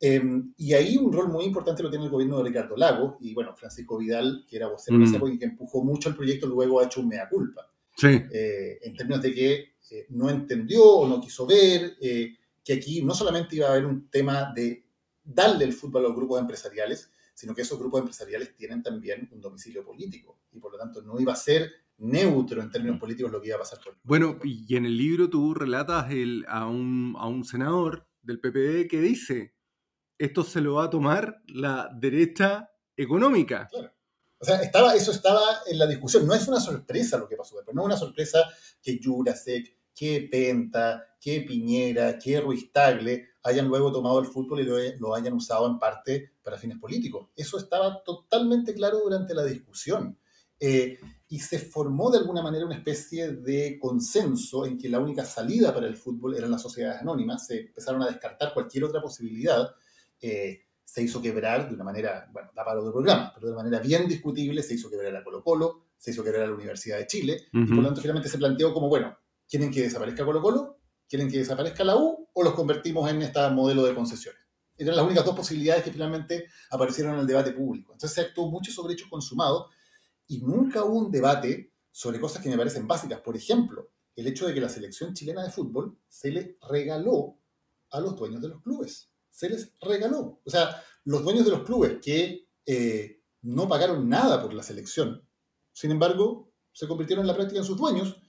Eh, 0.00 0.22
y 0.56 0.72
ahí 0.72 0.96
un 0.96 1.12
rol 1.12 1.28
muy 1.28 1.44
importante 1.44 1.82
lo 1.82 1.90
tiene 1.90 2.06
el 2.06 2.10
gobierno 2.10 2.38
de 2.38 2.44
Ricardo 2.44 2.74
Lago 2.76 3.18
y, 3.20 3.34
bueno, 3.34 3.54
Francisco 3.54 3.98
Vidal, 3.98 4.46
que 4.48 4.56
era 4.56 4.68
vocero 4.68 4.96
Mm. 4.98 5.14
época 5.14 5.32
y 5.32 5.38
que 5.38 5.44
empujó 5.44 5.84
mucho 5.84 6.08
el 6.08 6.16
proyecto, 6.16 6.46
luego 6.46 6.80
ha 6.80 6.84
hecho 6.86 7.00
un 7.00 7.08
mea 7.08 7.28
culpa. 7.28 7.66
Sí. 7.96 8.06
eh, 8.32 8.78
en 8.82 8.96
términos 8.96 9.20
de 9.20 9.34
que 9.34 9.52
eh, 9.90 10.06
no 10.10 10.30
entendió 10.30 10.82
o 10.82 11.06
no 11.06 11.20
quiso 11.20 11.46
ver 11.46 11.96
eh, 12.00 12.34
que 12.64 12.72
aquí 12.74 13.02
no 13.02 13.12
solamente 13.12 13.56
iba 13.56 13.66
a 13.66 13.72
haber 13.72 13.84
un 13.84 14.08
tema 14.08 14.52
de 14.54 14.86
darle 15.22 15.64
el 15.66 15.74
fútbol 15.74 16.04
a 16.06 16.08
los 16.08 16.16
grupos 16.16 16.40
empresariales, 16.40 17.10
sino 17.34 17.54
que 17.54 17.60
esos 17.60 17.78
grupos 17.78 18.00
empresariales 18.00 18.56
tienen 18.56 18.82
también 18.82 19.28
un 19.32 19.40
domicilio 19.42 19.84
político 19.84 20.38
y 20.52 20.60
por 20.60 20.72
lo 20.72 20.78
tanto 20.78 21.02
no 21.02 21.20
iba 21.20 21.34
a 21.34 21.36
ser 21.36 21.70
neutro 21.98 22.62
en 22.62 22.70
términos 22.70 22.98
políticos 22.98 23.30
lo 23.32 23.40
que 23.40 23.48
iba 23.48 23.56
a 23.56 23.60
pasar 23.60 23.80
con 23.84 23.92
Bueno, 24.02 24.38
y 24.44 24.74
en 24.76 24.86
el 24.86 24.96
libro 24.96 25.28
tú 25.28 25.52
relatas 25.52 26.10
el- 26.10 26.46
a, 26.48 26.66
un, 26.68 27.14
a 27.18 27.26
un 27.26 27.44
senador 27.44 28.06
del 28.22 28.40
PPD 28.40 28.88
que 28.88 29.00
dice, 29.02 29.52
esto 30.20 30.44
se 30.44 30.60
lo 30.60 30.74
va 30.74 30.84
a 30.84 30.90
tomar 30.90 31.42
la 31.46 31.90
derecha 31.94 32.70
económica. 32.94 33.70
O 34.38 34.44
sea, 34.44 34.60
estaba, 34.62 34.94
eso 34.94 35.12
estaba 35.12 35.42
en 35.66 35.78
la 35.78 35.86
discusión. 35.86 36.26
No 36.26 36.34
es 36.34 36.46
una 36.46 36.60
sorpresa 36.60 37.16
lo 37.16 37.26
que 37.26 37.36
pasó 37.36 37.56
después. 37.56 37.74
No 37.74 37.82
es 37.82 37.86
una 37.86 37.96
sorpresa 37.96 38.44
que 38.82 39.00
Jurasek, 39.02 39.78
que 39.94 40.28
Penta, 40.30 41.16
que 41.18 41.40
Piñera, 41.40 42.18
que 42.18 42.38
Ruiz 42.38 42.70
Tagle 42.70 43.28
hayan 43.44 43.68
luego 43.68 43.90
tomado 43.90 44.20
el 44.20 44.26
fútbol 44.26 44.60
y 44.60 44.64
lo, 44.64 44.76
lo 44.98 45.14
hayan 45.14 45.32
usado 45.32 45.66
en 45.66 45.78
parte 45.78 46.34
para 46.42 46.58
fines 46.58 46.78
políticos. 46.78 47.30
Eso 47.34 47.56
estaba 47.56 48.02
totalmente 48.02 48.74
claro 48.74 49.00
durante 49.00 49.34
la 49.34 49.44
discusión. 49.44 50.18
Eh, 50.62 50.98
y 51.28 51.38
se 51.38 51.58
formó 51.58 52.10
de 52.10 52.18
alguna 52.18 52.42
manera 52.42 52.66
una 52.66 52.74
especie 52.74 53.32
de 53.32 53.78
consenso 53.80 54.66
en 54.66 54.76
que 54.76 54.90
la 54.90 54.98
única 54.98 55.24
salida 55.24 55.72
para 55.72 55.86
el 55.86 55.96
fútbol 55.96 56.36
eran 56.36 56.50
las 56.50 56.60
sociedades 56.60 57.00
anónimas. 57.00 57.46
Se 57.46 57.60
empezaron 57.60 58.02
a 58.02 58.08
descartar 58.08 58.52
cualquier 58.52 58.84
otra 58.84 59.00
posibilidad. 59.00 59.70
Eh, 60.20 60.66
se 60.84 61.02
hizo 61.02 61.22
quebrar 61.22 61.68
de 61.68 61.74
una 61.74 61.84
manera, 61.84 62.28
bueno, 62.32 62.50
da 62.54 62.64
para 62.64 62.80
otro 62.80 62.92
programa, 62.92 63.30
pero 63.34 63.46
de 63.46 63.52
una 63.52 63.62
manera 63.62 63.80
bien 63.80 64.08
discutible, 64.08 64.62
se 64.62 64.74
hizo 64.74 64.90
quebrar 64.90 65.14
a 65.14 65.22
Colo 65.22 65.42
Colo, 65.42 65.84
se 65.96 66.10
hizo 66.10 66.24
quebrar 66.24 66.42
a 66.42 66.46
la 66.48 66.54
Universidad 66.54 66.98
de 66.98 67.06
Chile, 67.06 67.46
y 67.52 67.66
por 67.66 67.76
lo 67.76 67.84
tanto 67.84 68.00
finalmente 68.00 68.28
se 68.28 68.38
planteó 68.38 68.74
como, 68.74 68.88
bueno, 68.88 69.16
¿quieren 69.48 69.70
que 69.70 69.82
desaparezca 69.82 70.24
Colo 70.24 70.42
Colo? 70.42 70.80
¿Quieren 71.08 71.30
que 71.30 71.38
desaparezca 71.38 71.84
la 71.84 71.96
U? 71.96 72.28
¿O 72.32 72.42
los 72.42 72.54
convertimos 72.54 73.08
en 73.08 73.22
este 73.22 73.50
modelo 73.50 73.84
de 73.84 73.94
concesiones? 73.94 74.40
Eran 74.76 74.96
las 74.96 75.04
únicas 75.04 75.24
dos 75.24 75.36
posibilidades 75.36 75.84
que 75.84 75.92
finalmente 75.92 76.46
aparecieron 76.70 77.14
en 77.14 77.20
el 77.20 77.26
debate 77.26 77.52
público. 77.52 77.92
Entonces 77.92 78.14
se 78.14 78.22
actuó 78.22 78.50
mucho 78.50 78.72
sobre 78.72 78.94
hechos 78.94 79.08
consumados 79.08 79.66
y 80.26 80.38
nunca 80.40 80.84
hubo 80.84 80.98
un 80.98 81.10
debate 81.10 81.72
sobre 81.90 82.18
cosas 82.18 82.42
que 82.42 82.48
me 82.48 82.56
parecen 82.56 82.88
básicas. 82.88 83.20
Por 83.20 83.36
ejemplo, 83.36 83.90
el 84.16 84.26
hecho 84.26 84.46
de 84.46 84.54
que 84.54 84.60
la 84.60 84.68
selección 84.68 85.12
chilena 85.12 85.42
de 85.42 85.50
fútbol 85.50 85.98
se 86.08 86.30
le 86.30 86.56
regaló 86.68 87.36
a 87.90 88.00
los 88.00 88.16
dueños 88.16 88.40
de 88.40 88.48
los 88.48 88.62
clubes. 88.62 89.10
Se 89.30 89.48
les 89.48 89.72
regaló. 89.80 90.40
O 90.44 90.50
sea, 90.50 90.82
los 91.04 91.22
dueños 91.22 91.44
de 91.44 91.50
los 91.50 91.62
clubes 91.62 91.98
que 92.02 92.48
eh, 92.66 93.22
no 93.42 93.68
pagaron 93.68 94.08
nada 94.08 94.42
por 94.42 94.52
la 94.52 94.62
selección, 94.62 95.22
sin 95.72 95.90
embargo, 95.90 96.52
se 96.72 96.86
convirtieron 96.86 97.22
en 97.24 97.28
la 97.28 97.34
práctica 97.34 97.60
en 97.60 97.64
sus 97.64 97.76
dueños, 97.76 98.20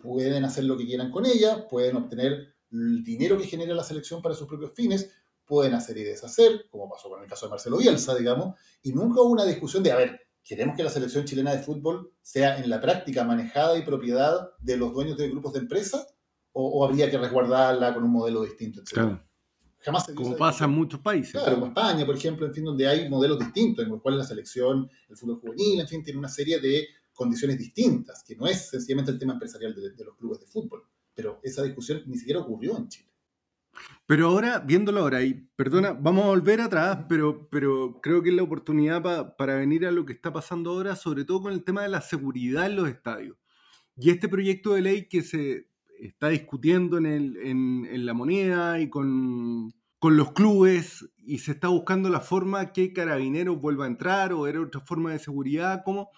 pueden 0.00 0.44
hacer 0.44 0.64
lo 0.64 0.76
que 0.76 0.86
quieran 0.86 1.10
con 1.12 1.24
ella, 1.24 1.68
pueden 1.68 1.96
obtener 1.96 2.56
el 2.72 3.04
dinero 3.04 3.38
que 3.38 3.46
genera 3.46 3.74
la 3.74 3.84
selección 3.84 4.20
para 4.20 4.34
sus 4.34 4.48
propios 4.48 4.72
fines, 4.74 5.10
pueden 5.44 5.74
hacer 5.74 5.98
y 5.98 6.02
deshacer, 6.02 6.66
como 6.68 6.88
pasó 6.88 7.08
con 7.08 7.22
el 7.22 7.28
caso 7.28 7.46
de 7.46 7.50
Marcelo 7.50 7.76
Bielsa, 7.76 8.14
digamos, 8.16 8.58
y 8.82 8.92
nunca 8.92 9.20
hubo 9.20 9.30
una 9.30 9.44
discusión 9.44 9.82
de, 9.82 9.92
a 9.92 9.96
ver, 9.96 10.20
¿queremos 10.42 10.76
que 10.76 10.82
la 10.82 10.90
selección 10.90 11.24
chilena 11.24 11.52
de 11.52 11.62
fútbol 11.62 12.12
sea 12.22 12.58
en 12.58 12.70
la 12.70 12.80
práctica 12.80 13.22
manejada 13.22 13.78
y 13.78 13.82
propiedad 13.82 14.50
de 14.58 14.76
los 14.76 14.92
dueños 14.92 15.16
de 15.16 15.28
grupos 15.28 15.52
de 15.52 15.60
empresa? 15.60 16.06
¿O, 16.52 16.80
o 16.80 16.84
habría 16.84 17.10
que 17.10 17.18
resguardarla 17.18 17.94
con 17.94 18.04
un 18.04 18.10
modelo 18.10 18.42
distinto, 18.42 18.80
etcétera? 18.80 19.06
Claro. 19.06 19.31
Jamás 19.84 20.06
se 20.06 20.14
Como 20.14 20.36
pasa 20.36 20.64
en 20.64 20.70
muchos 20.70 21.00
países. 21.00 21.32
Claro, 21.32 21.54
como 21.54 21.66
España, 21.66 22.06
por 22.06 22.16
ejemplo, 22.16 22.46
en 22.46 22.54
fin, 22.54 22.64
donde 22.64 22.86
hay 22.86 23.08
modelos 23.08 23.38
distintos, 23.38 23.84
en 23.84 23.90
los 23.90 24.00
cuales 24.00 24.18
la 24.18 24.24
selección, 24.26 24.88
el 25.08 25.16
fútbol 25.16 25.40
juvenil, 25.40 25.80
en 25.80 25.88
fin, 25.88 26.02
tiene 26.02 26.18
una 26.18 26.28
serie 26.28 26.60
de 26.60 26.86
condiciones 27.12 27.58
distintas, 27.58 28.22
que 28.26 28.36
no 28.36 28.46
es 28.46 28.70
sencillamente 28.70 29.10
el 29.10 29.18
tema 29.18 29.32
empresarial 29.34 29.74
de, 29.74 29.90
de 29.90 30.04
los 30.04 30.16
clubes 30.16 30.40
de 30.40 30.46
fútbol. 30.46 30.82
Pero 31.14 31.40
esa 31.42 31.62
discusión 31.62 32.02
ni 32.06 32.16
siquiera 32.16 32.40
ocurrió 32.40 32.76
en 32.78 32.88
Chile. 32.88 33.08
Pero 34.06 34.28
ahora, 34.28 34.58
viéndolo 34.58 35.00
ahora, 35.00 35.22
y 35.22 35.34
perdona, 35.56 35.92
vamos 35.92 36.24
a 36.24 36.28
volver 36.28 36.60
atrás, 36.60 37.06
pero, 37.08 37.48
pero 37.50 38.00
creo 38.02 38.22
que 38.22 38.28
es 38.30 38.34
la 38.36 38.42
oportunidad 38.42 39.02
pa- 39.02 39.36
para 39.36 39.56
venir 39.56 39.86
a 39.86 39.90
lo 39.90 40.04
que 40.04 40.12
está 40.12 40.32
pasando 40.32 40.70
ahora, 40.70 40.94
sobre 40.96 41.24
todo 41.24 41.42
con 41.42 41.52
el 41.52 41.64
tema 41.64 41.82
de 41.82 41.88
la 41.88 42.00
seguridad 42.02 42.66
en 42.66 42.76
los 42.76 42.88
estadios. 42.88 43.36
Y 43.96 44.10
este 44.10 44.28
proyecto 44.28 44.74
de 44.74 44.82
ley 44.82 45.08
que 45.08 45.22
se 45.22 45.68
está 46.06 46.28
discutiendo 46.28 46.98
en, 46.98 47.06
el- 47.06 47.36
en- 47.38 48.06
la 48.06 48.14
moneda 48.14 48.80
y 48.80 48.88
con, 48.90 49.72
con 49.98 50.16
los 50.16 50.32
clubes, 50.32 51.08
y 51.24 51.38
se 51.38 51.52
está 51.52 51.68
buscando 51.68 52.08
la 52.10 52.20
forma 52.20 52.72
que 52.72 52.92
Carabineros 52.92 53.60
vuelva 53.60 53.84
a 53.84 53.88
entrar 53.88 54.32
o 54.32 54.46
era 54.46 54.60
otra 54.60 54.80
forma 54.80 55.12
de 55.12 55.18
seguridad, 55.18 55.82
¿cómo, 55.84 56.10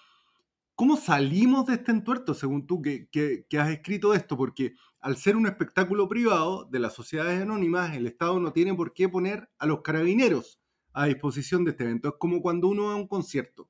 ¿Cómo 0.77 0.97
salimos 0.97 1.67
de 1.67 1.75
este 1.75 1.93
entuerto, 1.93 2.35
según 2.35 2.67
tú, 2.67 2.83
que, 2.83 3.09
que- 3.11 3.47
que 3.49 3.59
has 3.59 3.71
escrito 3.71 4.13
esto? 4.15 4.37
Porque 4.37 4.75
al 5.01 5.17
ser 5.17 5.37
un 5.37 5.47
espectáculo 5.47 6.09
privado 6.09 6.65
de 6.65 6.81
las 6.81 6.95
sociedades 6.95 7.41
anónimas, 7.43 7.95
el 7.97 8.07
Estado 8.07 8.41
no 8.41 8.53
tiene 8.53 8.75
por 8.75 8.93
qué 8.93 9.09
poner 9.09 9.49
a 9.59 9.67
los 9.67 9.83
carabineros 9.83 10.59
a 10.93 11.07
disposición 11.07 11.65
de 11.65 11.73
este 11.73 11.85
evento. 11.85 12.09
Es 12.09 12.15
como 12.19 12.43
cuando 12.43 12.69
uno 12.69 12.87
va 12.87 12.93
a 12.95 12.97
un 12.97 13.07
concierto. 13.07 13.69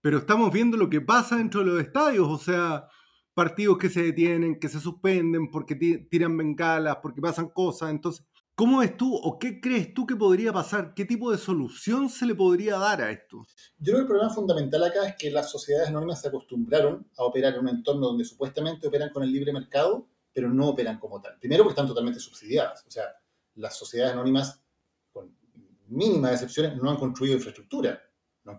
Pero 0.00 0.18
estamos 0.18 0.52
viendo 0.52 0.76
lo 0.76 0.88
que 0.90 1.00
pasa 1.00 1.36
dentro 1.36 1.60
de 1.60 1.66
los 1.66 1.80
estadios, 1.80 2.28
o 2.28 2.38
sea, 2.38 2.86
partidos 3.34 3.78
que 3.78 3.88
se 3.88 4.02
detienen, 4.02 4.58
que 4.58 4.68
se 4.68 4.80
suspenden 4.80 5.50
porque 5.50 5.74
ti- 5.74 6.08
tiran 6.08 6.36
bengalas, 6.36 6.96
porque 7.02 7.20
pasan 7.20 7.48
cosas. 7.48 7.90
Entonces, 7.90 8.26
¿cómo 8.54 8.78
ves 8.80 8.96
tú 8.96 9.14
o 9.14 9.38
qué 9.38 9.60
crees 9.60 9.94
tú 9.94 10.06
que 10.06 10.16
podría 10.16 10.52
pasar? 10.52 10.92
¿Qué 10.94 11.04
tipo 11.04 11.30
de 11.30 11.38
solución 11.38 12.08
se 12.08 12.26
le 12.26 12.34
podría 12.34 12.76
dar 12.78 13.00
a 13.00 13.10
esto? 13.10 13.38
Yo 13.78 13.92
creo 13.92 13.96
que 13.96 14.00
el 14.02 14.06
problema 14.08 14.34
fundamental 14.34 14.84
acá 14.84 15.06
es 15.08 15.14
que 15.18 15.30
las 15.30 15.50
sociedades 15.50 15.88
anónimas 15.88 16.20
se 16.20 16.28
acostumbraron 16.28 17.08
a 17.16 17.24
operar 17.24 17.54
en 17.54 17.60
un 17.60 17.68
entorno 17.68 18.08
donde 18.08 18.24
supuestamente 18.24 18.86
operan 18.88 19.10
con 19.10 19.22
el 19.22 19.32
libre 19.32 19.52
mercado, 19.52 20.08
pero 20.32 20.48
no 20.52 20.68
operan 20.68 20.98
como 20.98 21.20
tal. 21.20 21.38
Primero 21.38 21.62
porque 21.64 21.72
están 21.72 21.86
totalmente 21.88 22.20
subsidiadas. 22.20 22.84
O 22.86 22.90
sea, 22.90 23.04
las 23.54 23.76
sociedades 23.76 24.12
anónimas, 24.14 24.62
con 25.12 25.34
mínimas 25.88 26.32
excepciones, 26.34 26.76
no 26.80 26.90
han 26.90 26.96
construido 26.96 27.34
infraestructura, 27.36 28.00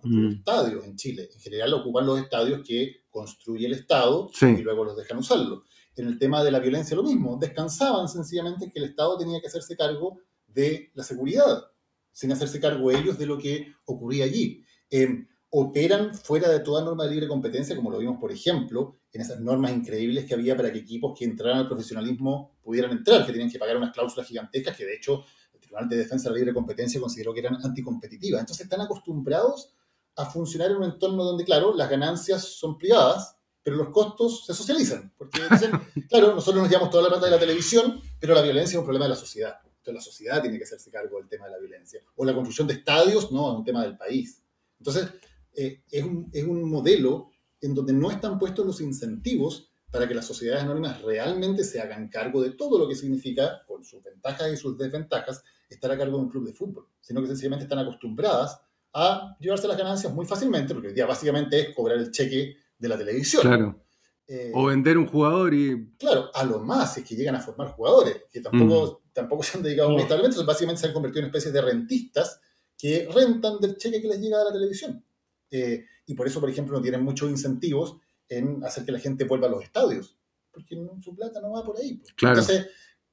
Mm. 0.03 0.27
estadios 0.33 0.85
en 0.85 0.95
Chile. 0.95 1.29
En 1.33 1.39
general 1.39 1.73
ocupan 1.73 2.05
los 2.05 2.19
estadios 2.19 2.61
que 2.65 3.03
construye 3.09 3.65
el 3.67 3.73
Estado 3.73 4.29
Sí. 4.33 4.45
y 4.45 4.61
luego 4.61 4.83
los 4.85 4.95
dejan 4.97 5.17
usarlo. 5.17 5.63
En 5.95 6.07
el 6.07 6.17
tema 6.17 6.43
de 6.43 6.51
la 6.51 6.59
violencia 6.59 6.95
lo 6.95 7.03
mismo, 7.03 7.37
descansaban 7.37 8.07
sencillamente 8.07 8.65
en 8.65 8.71
que 8.71 8.79
el 8.79 8.85
Estado 8.85 9.17
tenía 9.17 9.41
que 9.41 9.47
hacerse 9.47 9.75
cargo 9.75 10.19
de 10.47 10.91
la 10.93 11.03
seguridad, 11.03 11.63
sin 12.11 12.31
hacerse 12.31 12.59
cargo 12.59 12.91
ellos 12.91 13.17
de 13.17 13.25
lo 13.25 13.37
que 13.37 13.73
ocurría 13.85 14.25
allí. 14.25 14.63
Eh, 14.89 15.25
operan 15.53 16.15
fuera 16.15 16.47
de 16.49 16.61
toda 16.61 16.81
norma 16.83 17.03
de 17.03 17.11
libre 17.11 17.27
competencia, 17.27 17.75
como 17.75 17.91
lo 17.91 17.97
vimos, 17.97 18.17
por 18.21 18.31
ejemplo, 18.31 18.95
en 19.11 19.19
esas 19.21 19.41
normas 19.41 19.73
increíbles 19.73 20.23
que 20.25 20.33
había 20.33 20.55
para 20.55 20.71
que 20.71 20.79
equipos 20.79 21.17
que 21.17 21.25
entraran 21.25 21.59
al 21.59 21.67
profesionalismo 21.67 22.55
pudieran 22.63 22.91
entrar, 22.91 23.25
que 23.25 23.33
tenían 23.33 23.51
que 23.51 23.59
pagar 23.59 23.75
unas 23.75 23.91
cláusulas 23.93 24.25
gigantescas 24.27 24.77
que 24.77 24.85
de 24.85 24.95
hecho 24.95 25.25
el 25.53 25.59
Tribunal 25.59 25.89
de 25.89 25.97
Defensa 25.97 26.29
de 26.29 26.31
la 26.31 26.37
Libre 26.37 26.53
Competencia 26.53 27.01
consideró 27.01 27.33
que 27.33 27.41
eran 27.41 27.57
anticompetitivas. 27.65 28.39
Entonces 28.39 28.63
están 28.63 28.79
acostumbrados 28.79 29.73
a 30.15 30.25
funcionar 30.25 30.71
en 30.71 30.77
un 30.77 30.83
entorno 30.83 31.23
donde, 31.23 31.43
claro, 31.43 31.75
las 31.75 31.89
ganancias 31.89 32.43
son 32.43 32.77
privadas, 32.77 33.37
pero 33.63 33.75
los 33.75 33.89
costos 33.89 34.45
se 34.45 34.53
socializan. 34.53 35.13
Porque 35.17 35.41
dicen, 35.49 35.71
claro, 36.09 36.35
nosotros 36.35 36.63
nos 36.63 36.69
llevamos 36.69 36.89
toda 36.89 37.03
la 37.03 37.09
plata 37.09 37.25
de 37.25 37.31
la 37.31 37.39
televisión, 37.39 38.01
pero 38.19 38.33
la 38.33 38.41
violencia 38.41 38.75
es 38.75 38.79
un 38.79 38.85
problema 38.85 39.05
de 39.05 39.09
la 39.09 39.15
sociedad. 39.15 39.55
Entonces 39.63 39.93
la 39.93 40.01
sociedad 40.01 40.41
tiene 40.41 40.57
que 40.57 40.63
hacerse 40.63 40.91
cargo 40.91 41.17
del 41.17 41.27
tema 41.27 41.45
de 41.45 41.51
la 41.51 41.57
violencia. 41.57 42.01
O 42.15 42.25
la 42.25 42.33
construcción 42.33 42.67
de 42.67 42.75
estadios, 42.75 43.31
no, 43.31 43.51
es 43.51 43.57
un 43.57 43.63
tema 43.63 43.83
del 43.83 43.97
país. 43.97 44.43
Entonces, 44.77 45.09
eh, 45.53 45.83
es, 45.89 46.03
un, 46.03 46.29
es 46.31 46.43
un 46.43 46.69
modelo 46.69 47.29
en 47.59 47.73
donde 47.73 47.93
no 47.93 48.11
están 48.11 48.37
puestos 48.37 48.65
los 48.65 48.81
incentivos 48.81 49.71
para 49.91 50.07
que 50.07 50.13
las 50.13 50.25
sociedades 50.25 50.63
anónimas 50.63 51.01
realmente 51.01 51.63
se 51.63 51.81
hagan 51.81 52.09
cargo 52.09 52.41
de 52.41 52.51
todo 52.51 52.79
lo 52.79 52.87
que 52.87 52.95
significa, 52.95 53.63
con 53.67 53.83
sus 53.83 54.01
ventajas 54.01 54.51
y 54.51 54.57
sus 54.57 54.77
desventajas, 54.77 55.43
estar 55.69 55.91
a 55.91 55.97
cargo 55.97 56.17
de 56.17 56.23
un 56.23 56.29
club 56.29 56.45
de 56.45 56.53
fútbol, 56.53 56.87
sino 57.01 57.21
que 57.21 57.27
sencillamente 57.27 57.65
están 57.65 57.79
acostumbradas 57.79 58.59
a 58.93 59.35
llevarse 59.39 59.67
las 59.67 59.77
ganancias 59.77 60.13
muy 60.13 60.25
fácilmente, 60.25 60.73
porque 60.73 60.89
hoy 60.89 60.93
día 60.93 61.05
básicamente 61.05 61.59
es 61.59 61.75
cobrar 61.75 61.97
el 61.97 62.11
cheque 62.11 62.55
de 62.77 62.87
la 62.89 62.97
televisión. 62.97 63.41
Claro. 63.41 63.83
Eh, 64.27 64.51
O 64.53 64.65
vender 64.65 64.97
un 64.97 65.07
jugador 65.07 65.53
y... 65.53 65.93
Claro, 65.97 66.29
a 66.33 66.43
lo 66.45 66.59
más 66.59 66.97
es 66.97 67.03
que 67.05 67.15
llegan 67.15 67.35
a 67.35 67.39
formar 67.41 67.69
jugadores, 67.69 68.23
que 68.31 68.39
tampoco, 68.41 69.01
tampoco 69.13 69.43
se 69.43 69.57
han 69.57 69.63
dedicado 69.63 69.89
muy 69.89 70.01
establemente, 70.03 70.37
son- 70.37 70.45
básicamente 70.45 70.81
se 70.81 70.87
han 70.87 70.93
convertido 70.93 71.21
en 71.21 71.25
especies 71.27 71.53
de 71.53 71.61
rentistas 71.61 72.39
que 72.77 73.09
rentan 73.13 73.59
del 73.59 73.77
cheque 73.77 74.01
que 74.01 74.07
les 74.07 74.19
llega 74.19 74.39
de 74.39 74.45
la 74.45 74.51
televisión. 74.53 75.03
Eh, 75.49 75.85
y 76.05 76.15
por 76.15 76.27
eso, 76.27 76.39
por 76.39 76.49
ejemplo, 76.49 76.75
no 76.77 76.81
tienen 76.81 77.03
muchos 77.03 77.29
incentivos 77.29 77.97
en 78.29 78.63
hacer 78.63 78.85
que 78.85 78.91
la 78.93 78.99
gente 78.99 79.25
vuelva 79.25 79.47
a 79.47 79.51
los 79.51 79.63
estadios, 79.63 80.17
porque 80.51 80.75
no- 80.77 81.01
su 81.01 81.13
plata 81.15 81.41
no 81.41 81.51
va 81.51 81.63
por 81.65 81.77
ahí. 81.77 81.95
pues. 81.95 82.13
Claro. 82.13 82.39
Entonces, 82.39 82.67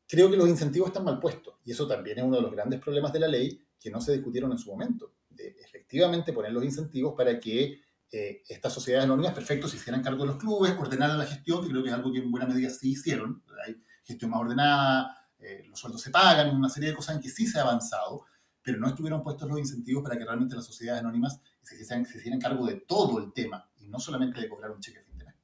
creo 0.06 0.30
que 0.30 0.36
los 0.36 0.48
incentivos 0.48 0.88
están 0.88 1.04
mal 1.04 1.18
puestos, 1.18 1.54
y 1.64 1.72
eso 1.72 1.86
también 1.88 2.18
es 2.18 2.24
uno 2.24 2.36
de 2.36 2.42
los 2.42 2.52
grandes 2.52 2.80
problemas 2.80 3.12
de 3.12 3.18
la 3.20 3.28
ley 3.28 3.60
que 3.80 3.90
no 3.90 4.00
se 4.00 4.12
discutieron 4.12 4.52
en 4.52 4.58
su 4.58 4.70
momento, 4.70 5.12
de 5.38 5.56
efectivamente 5.60 6.32
poner 6.32 6.52
los 6.52 6.64
incentivos 6.64 7.14
para 7.16 7.38
que 7.38 7.80
eh, 8.10 8.42
estas 8.48 8.72
sociedades 8.72 9.04
anónimas, 9.04 9.34
perfecto, 9.34 9.68
se 9.68 9.76
hicieran 9.76 10.02
cargo 10.02 10.24
de 10.24 10.28
los 10.28 10.36
clubes, 10.36 10.74
ordenaran 10.78 11.18
la 11.18 11.26
gestión, 11.26 11.62
que 11.62 11.68
creo 11.68 11.82
que 11.82 11.88
es 11.88 11.94
algo 11.94 12.12
que 12.12 12.18
en 12.18 12.30
buena 12.30 12.46
medida 12.46 12.70
sí 12.70 12.92
hicieron. 12.92 13.42
Hay 13.66 13.82
gestión 14.04 14.30
más 14.30 14.40
ordenada, 14.40 15.18
eh, 15.38 15.64
los 15.68 15.78
sueldos 15.78 16.00
se 16.00 16.10
pagan, 16.10 16.56
una 16.56 16.68
serie 16.68 16.90
de 16.90 16.96
cosas 16.96 17.16
en 17.16 17.22
que 17.22 17.28
sí 17.28 17.46
se 17.46 17.58
ha 17.58 17.62
avanzado, 17.62 18.24
pero 18.62 18.78
no 18.78 18.88
estuvieron 18.88 19.22
puestos 19.22 19.48
los 19.48 19.58
incentivos 19.58 20.02
para 20.02 20.18
que 20.18 20.24
realmente 20.24 20.56
las 20.56 20.64
sociedades 20.64 21.02
anónimas 21.02 21.40
se 21.62 21.76
hicieran, 21.80 22.06
se 22.06 22.18
hicieran 22.18 22.40
cargo 22.40 22.66
de 22.66 22.76
todo 22.76 23.18
el 23.18 23.32
tema 23.32 23.70
y 23.78 23.88
no 23.88 24.00
solamente 24.00 24.40
de 24.40 24.48
cobrar 24.48 24.70
un 24.70 24.80
cheque 24.80 24.98
a 24.98 25.02
fin 25.04 25.18
de 25.18 25.24
mes. 25.26 25.34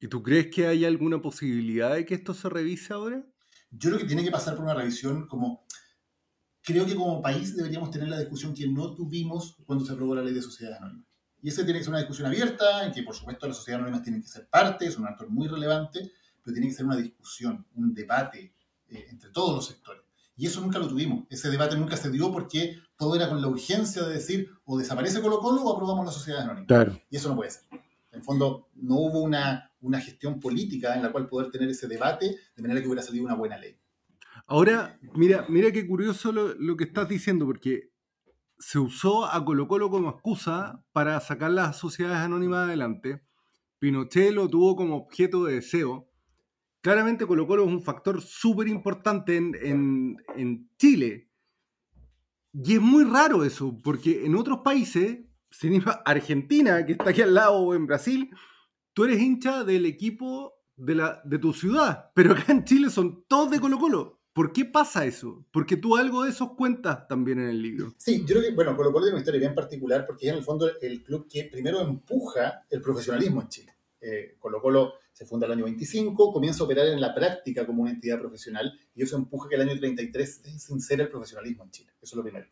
¿Y 0.00 0.08
tú 0.08 0.22
crees 0.22 0.48
que 0.48 0.66
hay 0.66 0.84
alguna 0.84 1.20
posibilidad 1.20 1.94
de 1.94 2.06
que 2.06 2.14
esto 2.14 2.34
se 2.34 2.48
revise 2.48 2.92
ahora? 2.92 3.24
Yo 3.70 3.90
creo 3.90 4.00
que 4.00 4.06
tiene 4.06 4.24
que 4.24 4.30
pasar 4.30 4.54
por 4.56 4.64
una 4.64 4.74
revisión 4.74 5.26
como... 5.26 5.66
Creo 6.68 6.84
que 6.84 6.94
como 6.94 7.22
país 7.22 7.56
deberíamos 7.56 7.90
tener 7.90 8.08
la 8.08 8.18
discusión 8.18 8.52
que 8.52 8.68
no 8.68 8.94
tuvimos 8.94 9.56
cuando 9.64 9.86
se 9.86 9.92
aprobó 9.94 10.14
la 10.14 10.22
ley 10.22 10.34
de 10.34 10.42
sociedades 10.42 10.78
anónimas. 10.78 11.06
Y 11.40 11.48
esa 11.48 11.64
tiene 11.64 11.78
que 11.78 11.84
ser 11.84 11.92
una 11.92 12.00
discusión 12.00 12.26
abierta, 12.26 12.84
en 12.84 12.92
que 12.92 13.02
por 13.04 13.14
supuesto 13.14 13.48
las 13.48 13.56
sociedades 13.56 13.84
anónimas 13.84 14.02
tienen 14.02 14.20
que 14.20 14.28
ser 14.28 14.46
parte, 14.48 14.90
son 14.90 15.04
un 15.04 15.08
actor 15.08 15.30
muy 15.30 15.48
relevante, 15.48 16.12
pero 16.44 16.52
tiene 16.52 16.68
que 16.68 16.74
ser 16.74 16.84
una 16.84 16.96
discusión, 16.96 17.64
un 17.74 17.94
debate 17.94 18.52
eh, 18.86 19.06
entre 19.08 19.30
todos 19.30 19.54
los 19.54 19.66
sectores. 19.66 20.02
Y 20.36 20.44
eso 20.44 20.60
nunca 20.60 20.78
lo 20.78 20.86
tuvimos. 20.86 21.24
Ese 21.30 21.48
debate 21.48 21.74
nunca 21.74 21.96
se 21.96 22.10
dio 22.10 22.30
porque 22.30 22.76
todo 22.98 23.16
era 23.16 23.30
con 23.30 23.40
la 23.40 23.48
urgencia 23.48 24.02
de 24.02 24.12
decir 24.12 24.50
o 24.66 24.76
desaparece 24.76 25.22
Colo 25.22 25.38
Colo 25.38 25.62
o 25.62 25.74
aprobamos 25.74 26.04
las 26.04 26.16
sociedades 26.16 26.44
anónimas. 26.44 26.66
Claro. 26.66 27.00
Y 27.08 27.16
eso 27.16 27.30
no 27.30 27.36
puede 27.36 27.50
ser. 27.50 27.62
En 28.12 28.22
fondo, 28.22 28.68
no 28.74 28.96
hubo 28.96 29.22
una, 29.22 29.72
una 29.80 30.02
gestión 30.02 30.38
política 30.38 30.94
en 30.94 31.02
la 31.02 31.12
cual 31.12 31.28
poder 31.28 31.50
tener 31.50 31.70
ese 31.70 31.88
debate 31.88 32.36
de 32.54 32.62
manera 32.62 32.82
que 32.82 32.88
hubiera 32.88 33.02
salido 33.02 33.24
una 33.24 33.36
buena 33.36 33.56
ley. 33.56 33.74
Ahora, 34.48 34.98
mira, 35.14 35.44
mira 35.48 35.70
qué 35.72 35.86
curioso 35.86 36.32
lo, 36.32 36.76
que 36.76 36.84
estás 36.84 37.08
diciendo, 37.08 37.44
porque 37.46 37.90
se 38.58 38.78
usó 38.78 39.26
a 39.26 39.44
Colo 39.44 39.68
Colo 39.68 39.90
como 39.90 40.08
excusa 40.10 40.82
para 40.92 41.20
sacar 41.20 41.50
las 41.50 41.78
sociedades 41.78 42.18
anónimas 42.18 42.66
adelante. 42.66 43.22
Pinochet 43.78 44.32
lo 44.32 44.48
tuvo 44.48 44.74
como 44.74 44.96
objeto 44.96 45.44
de 45.44 45.56
deseo. 45.56 46.10
Claramente 46.80 47.26
Colo 47.26 47.46
Colo 47.46 47.64
es 47.66 47.70
un 47.72 47.82
factor 47.82 48.22
súper 48.22 48.68
importante 48.68 49.36
en, 49.36 49.54
en- 49.62 50.16
en 50.36 50.70
Chile. 50.78 51.30
Y 52.54 52.74
es 52.74 52.80
muy 52.80 53.04
raro 53.04 53.44
eso, 53.44 53.76
porque 53.84 54.24
en 54.24 54.34
otros 54.34 54.60
países, 54.64 55.18
sin 55.50 55.82
Argentina, 56.04 56.84
que 56.86 56.92
está 56.92 57.10
aquí 57.10 57.20
al 57.22 57.34
lado, 57.34 57.54
o 57.58 57.74
en 57.74 57.86
Brasil, 57.86 58.30
tú 58.94 59.04
eres 59.04 59.20
hincha 59.20 59.62
del 59.64 59.86
equipo 59.86 60.54
de, 60.76 60.94
la, 60.94 61.20
de 61.24 61.38
tu 61.38 61.52
ciudad, 61.52 62.10
pero 62.14 62.32
acá 62.32 62.52
en 62.52 62.64
Chile 62.64 62.90
son 62.90 63.24
todos 63.28 63.50
de 63.50 63.60
Colo 63.60 63.78
Colo. 63.78 64.17
¿Por 64.38 64.52
qué 64.52 64.64
pasa 64.64 65.04
eso? 65.04 65.44
Porque 65.50 65.76
tú 65.76 65.96
algo 65.96 66.22
de 66.22 66.30
eso 66.30 66.54
cuentas 66.54 67.08
también 67.08 67.40
en 67.40 67.48
el 67.48 67.60
libro. 67.60 67.92
Sí, 67.96 68.20
yo 68.20 68.36
creo 68.36 68.42
que, 68.42 68.54
bueno, 68.54 68.76
Colo 68.76 68.92
Colo 68.92 69.06
tiene 69.06 69.14
una 69.14 69.18
historia 69.22 69.40
bien 69.40 69.52
particular 69.52 70.06
porque 70.06 70.26
es 70.26 70.32
en 70.32 70.38
el 70.38 70.44
fondo 70.44 70.70
el 70.80 71.02
club 71.02 71.26
que 71.28 71.48
primero 71.50 71.80
empuja 71.80 72.64
el 72.70 72.80
profesionalismo 72.80 73.42
en 73.42 73.48
Chile. 73.48 73.74
Eh, 74.00 74.36
Colo 74.38 74.62
Colo 74.62 74.92
se 75.12 75.26
funda 75.26 75.46
el 75.46 75.54
año 75.54 75.64
25, 75.64 76.32
comienza 76.32 76.62
a 76.62 76.66
operar 76.66 76.86
en 76.86 77.00
la 77.00 77.12
práctica 77.16 77.66
como 77.66 77.82
una 77.82 77.90
entidad 77.90 78.20
profesional 78.20 78.72
y 78.94 79.02
eso 79.02 79.16
empuja 79.16 79.48
que 79.48 79.56
el 79.56 79.62
año 79.62 79.76
33 79.76 80.42
se 80.56 80.72
insera 80.72 81.02
el 81.02 81.08
profesionalismo 81.08 81.64
en 81.64 81.72
Chile. 81.72 81.90
Eso 82.00 82.14
es 82.14 82.16
lo 82.16 82.22
primero. 82.22 82.46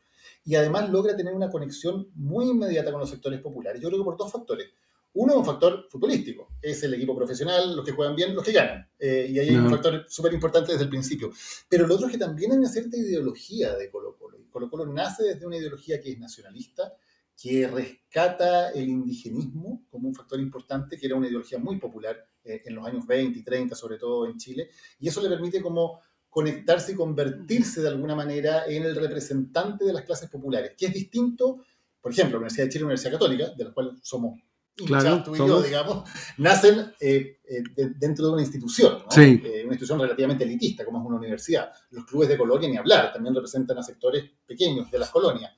Y 0.45 0.57
además 0.57 0.91
logra 0.91 1.17
tener 1.17 1.35
una 1.35 1.51
conexión 1.51 2.09
muy 2.17 2.51
inmediata 2.51 2.91
con 2.91 2.99
los 2.99 3.11
sectores 3.11 3.41
populares. 3.41 3.81
Yo 3.81 3.91
creo 3.91 4.01
que 4.01 4.05
por 4.07 4.17
dos 4.17 4.33
factores. 4.33 4.71
Uno 5.19 5.33
es 5.33 5.39
un 5.39 5.45
factor 5.47 5.87
futbolístico, 5.89 6.49
es 6.61 6.83
el 6.83 6.93
equipo 6.93 7.17
profesional, 7.17 7.75
los 7.75 7.87
que 7.87 7.93
juegan 7.93 8.15
bien, 8.15 8.35
los 8.35 8.45
que 8.45 8.53
ganan. 8.53 8.87
Eh, 8.99 9.29
y 9.31 9.39
ahí 9.39 9.49
hay 9.49 9.57
un 9.57 9.71
factor 9.71 10.05
súper 10.09 10.35
importante 10.35 10.73
desde 10.73 10.85
el 10.85 10.91
principio. 10.91 11.31
Pero 11.71 11.87
lo 11.87 11.95
otro 11.95 12.07
es 12.07 12.13
que 12.13 12.19
también 12.19 12.53
hay 12.53 12.59
una 12.59 12.69
cierta 12.69 12.99
ideología 12.99 13.75
de 13.77 13.91
Colo 13.91 14.15
Colo. 14.19 14.39
Y 14.39 14.51
Colo 14.51 14.69
Colo 14.69 14.85
nace 14.93 15.25
desde 15.25 15.47
una 15.47 15.57
ideología 15.57 16.03
que 16.03 16.13
es 16.13 16.19
nacionalista, 16.19 16.93
que 17.35 17.67
rescata 17.67 18.71
el 18.73 18.89
indigenismo 18.89 19.87
como 19.89 20.09
un 20.09 20.15
factor 20.15 20.39
importante, 20.39 20.99
que 20.99 21.07
era 21.07 21.17
una 21.17 21.29
ideología 21.29 21.59
muy 21.59 21.79
popular 21.79 22.29
eh, 22.45 22.61
en 22.67 22.75
los 22.75 22.87
años 22.87 23.07
20 23.07 23.39
y 23.39 23.43
30, 23.43 23.75
sobre 23.75 23.97
todo 23.97 24.27
en 24.27 24.37
Chile, 24.37 24.69
y 25.01 25.09
eso 25.09 25.23
le 25.23 25.31
permite 25.31 25.63
como 25.63 26.01
conectarse 26.29 26.93
y 26.93 26.95
convertirse 26.95 27.81
de 27.81 27.89
alguna 27.89 28.15
manera 28.15 28.67
en 28.67 28.83
el 28.83 28.95
representante 28.95 29.87
de 29.87 29.95
las 29.95 30.05
clases 30.05 30.29
populares, 30.29 30.73
que 30.77 30.87
es 30.87 30.93
distinto, 30.93 31.65
por 32.03 32.13
ejemplo, 32.13 32.33
la 32.33 32.41
Universidad 32.41 32.67
de 32.67 32.71
Chile 32.71 32.81
y 32.81 32.83
la 32.83 32.87
Universidad 32.89 33.13
Católica, 33.13 33.49
de 33.57 33.65
la 33.65 33.73
cual 33.73 33.99
somos 34.03 34.39
Claro, 34.85 35.23
tú 35.23 35.35
y 35.35 35.39
yo, 35.39 35.63
digamos, 35.63 36.09
nacen 36.39 36.93
eh, 37.01 37.39
eh, 37.49 37.63
de- 37.75 37.91
dentro 37.99 38.27
de 38.27 38.33
una 38.33 38.43
institución, 38.43 38.99
¿no? 39.05 39.11
Sí. 39.11 39.41
Eh, 39.43 39.63
una 39.65 39.73
institución 39.75 39.99
relativamente 40.01 40.45
elitista, 40.45 40.85
como 40.85 40.99
es 41.01 41.07
una 41.07 41.17
universidad. 41.17 41.73
Los 41.91 42.05
clubes 42.05 42.29
de 42.29 42.37
colonia, 42.37 42.69
ni 42.69 42.77
hablar, 42.77 43.13
también 43.13 43.35
representan 43.35 43.79
a 43.79 43.83
sectores 43.83 44.25
pequeños 44.47 44.91
de 44.91 44.99
las 44.99 45.11
colonias. 45.11 45.53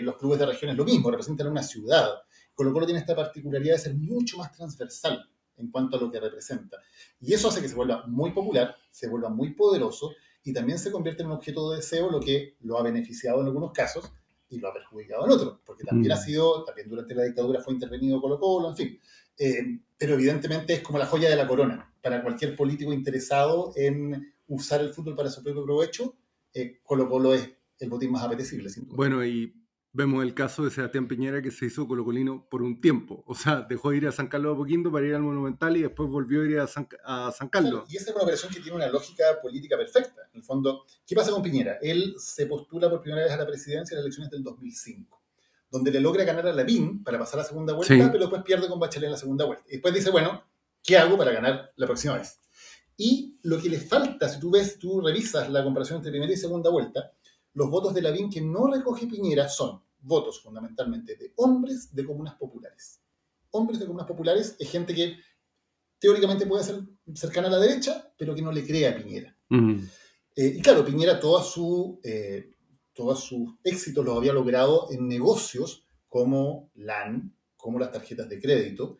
Los 0.00 0.16
clubes 0.16 0.40
de 0.40 0.46
regiones 0.46 0.76
lo 0.76 0.84
mismo, 0.84 1.10
representan 1.10 1.46
una 1.46 1.62
ciudad. 1.62 2.08
Colo 2.54 2.72
Colo 2.72 2.84
tiene 2.84 3.00
esta 3.00 3.14
particularidad 3.14 3.74
de 3.76 3.78
ser 3.80 3.94
mucho 3.94 4.36
más 4.36 4.52
transversal 4.52 5.24
en 5.56 5.70
cuanto 5.70 5.96
a 5.96 6.00
lo 6.00 6.10
que 6.10 6.18
representa. 6.20 6.78
Y 7.20 7.32
eso 7.32 7.48
hace 7.48 7.62
que 7.62 7.68
se 7.68 7.74
vuelva 7.74 8.04
muy 8.08 8.32
popular, 8.32 8.74
se 8.90 9.08
vuelva 9.08 9.28
muy 9.30 9.54
poderoso 9.54 10.10
y 10.42 10.52
también 10.52 10.78
se 10.78 10.90
convierte 10.90 11.22
en 11.22 11.28
un 11.28 11.36
objeto 11.36 11.70
de 11.70 11.76
deseo, 11.76 12.10
lo 12.10 12.18
que 12.20 12.56
lo 12.60 12.76
ha 12.78 12.82
beneficiado 12.82 13.40
en 13.40 13.46
algunos 13.46 13.70
casos 13.72 14.10
y 14.52 14.58
lo 14.60 14.68
ha 14.68 14.72
perjudicado 14.74 15.24
en 15.26 15.32
otros, 15.32 15.58
porque 15.64 15.84
también 15.84 16.10
Mm. 16.10 16.14
ha 16.14 16.16
sido, 16.18 16.64
también 16.64 16.88
durante 16.88 17.14
la 17.14 17.24
dictadura 17.24 17.60
fue 17.60 17.74
intervenido 17.74 18.20
Colo 18.20 18.38
Colo, 18.38 18.68
en 18.70 18.76
fin. 18.76 19.00
Eh, 19.38 19.78
pero 19.98 20.14
evidentemente 20.14 20.74
es 20.74 20.80
como 20.82 20.98
la 20.98 21.06
joya 21.06 21.30
de 21.30 21.36
la 21.36 21.48
corona 21.48 21.90
para 22.02 22.22
cualquier 22.22 22.54
político 22.54 22.92
interesado 22.92 23.72
en 23.76 24.32
usar 24.48 24.80
el 24.82 24.92
fútbol 24.92 25.16
para 25.16 25.30
su 25.30 25.42
propio 25.42 25.64
provecho. 25.64 26.14
eh, 26.54 26.80
Colo 26.82 27.08
Colo 27.08 27.32
es, 27.34 27.48
el 27.78 27.88
botín 27.88 28.12
más 28.12 28.22
apetecible, 28.22 28.68
sin 28.68 28.84
duda. 28.84 28.94
Bueno, 28.96 29.24
y 29.24 29.52
vemos 29.94 30.22
el 30.24 30.32
caso 30.34 30.64
de 30.64 30.70
Sebastián 30.70 31.06
Piñera 31.06 31.42
que 31.42 31.50
se 31.50 31.66
hizo 31.66 31.86
colocolino 31.86 32.46
por 32.50 32.62
un 32.62 32.80
tiempo. 32.80 33.22
O 33.26 33.34
sea, 33.34 33.60
dejó 33.68 33.90
de 33.90 33.98
ir 33.98 34.06
a 34.06 34.12
San 34.12 34.28
Carlos 34.28 34.52
de 34.52 34.54
Apoquindo 34.54 34.90
para 34.90 35.06
ir 35.06 35.14
al 35.14 35.22
Monumental 35.22 35.76
y 35.76 35.82
después 35.82 36.08
volvió 36.08 36.42
a 36.42 36.46
ir 36.46 36.58
a 36.60 36.66
San, 36.66 36.88
a 37.04 37.30
San 37.30 37.48
Carlos. 37.48 37.84
Y 37.90 37.96
esa 37.96 38.10
es 38.10 38.14
una 38.16 38.22
operación 38.24 38.52
que 38.52 38.60
tiene 38.60 38.76
una 38.76 38.88
lógica 38.88 39.24
política 39.42 39.76
perfecta. 39.76 40.22
En 40.32 40.38
el 40.40 40.42
fondo, 40.44 40.84
¿qué 41.06 41.14
pasa 41.14 41.30
con 41.30 41.42
Piñera? 41.42 41.78
Él 41.82 42.14
se 42.18 42.46
postula 42.46 42.88
por 42.88 43.02
primera 43.02 43.24
vez 43.24 43.32
a 43.32 43.36
la 43.36 43.46
presidencia 43.46 43.94
en 43.94 43.98
las 43.98 44.04
elecciones 44.06 44.30
del 44.30 44.42
2005, 44.42 45.22
donde 45.70 45.90
le 45.90 46.00
logra 46.00 46.24
ganar 46.24 46.46
a 46.46 46.52
Lavín 46.52 47.02
para 47.04 47.18
pasar 47.18 47.38
la 47.38 47.44
segunda 47.44 47.74
vuelta, 47.74 47.94
Sí. 47.94 48.00
pero 48.10 48.20
después 48.24 48.42
pierde 48.42 48.68
con 48.68 48.80
Bachelet 48.80 49.06
en 49.06 49.12
la 49.12 49.18
segunda 49.18 49.44
vuelta. 49.44 49.64
Y 49.68 49.72
después 49.72 49.92
dice, 49.92 50.10
bueno, 50.10 50.42
¿qué 50.82 50.96
hago 50.96 51.18
para 51.18 51.32
ganar 51.32 51.72
la 51.76 51.86
próxima 51.86 52.16
vez? 52.16 52.38
Y 52.96 53.38
lo 53.42 53.60
que 53.60 53.68
le 53.68 53.78
falta, 53.78 54.28
si 54.28 54.38
tú 54.38 54.50
ves, 54.50 54.78
tú 54.78 55.00
revisas 55.00 55.50
la 55.50 55.64
comparación 55.64 55.96
entre 55.98 56.10
primera 56.12 56.32
y 56.32 56.36
segunda 56.36 56.70
vuelta, 56.70 57.12
los 57.54 57.70
votos 57.70 57.94
de 57.94 58.02
Lavín 58.02 58.30
que 58.30 58.40
no 58.40 58.66
recoge 58.66 59.06
Piñera 59.06 59.48
son 59.48 59.82
votos 60.00 60.40
fundamentalmente 60.42 61.16
de 61.16 61.32
hombres 61.36 61.94
de 61.94 62.04
comunas 62.04 62.34
populares. 62.34 63.00
Hombres 63.50 63.78
de 63.78 63.86
comunas 63.86 64.06
populares 64.06 64.56
es 64.58 64.70
gente 64.70 64.94
que 64.94 65.16
teóricamente 65.98 66.46
puede 66.46 66.64
ser 66.64 66.80
cercana 67.14 67.48
a 67.48 67.52
la 67.52 67.58
derecha, 67.58 68.12
pero 68.16 68.34
que 68.34 68.42
no 68.42 68.50
le 68.50 68.66
cree 68.66 68.88
a 68.88 68.96
Piñera. 68.96 69.36
Eh, 70.34 70.54
y 70.56 70.62
claro, 70.62 70.84
Piñera 70.84 71.20
toda 71.20 71.42
su, 71.44 72.00
eh, 72.02 72.54
todos 72.94 73.22
sus 73.22 73.54
éxitos 73.62 74.04
los 74.04 74.16
había 74.16 74.32
logrado 74.32 74.88
en 74.90 75.06
negocios 75.06 75.86
como 76.08 76.70
LAN, 76.74 77.34
como 77.56 77.78
las 77.78 77.92
tarjetas 77.92 78.28
de 78.28 78.40
crédito, 78.40 78.98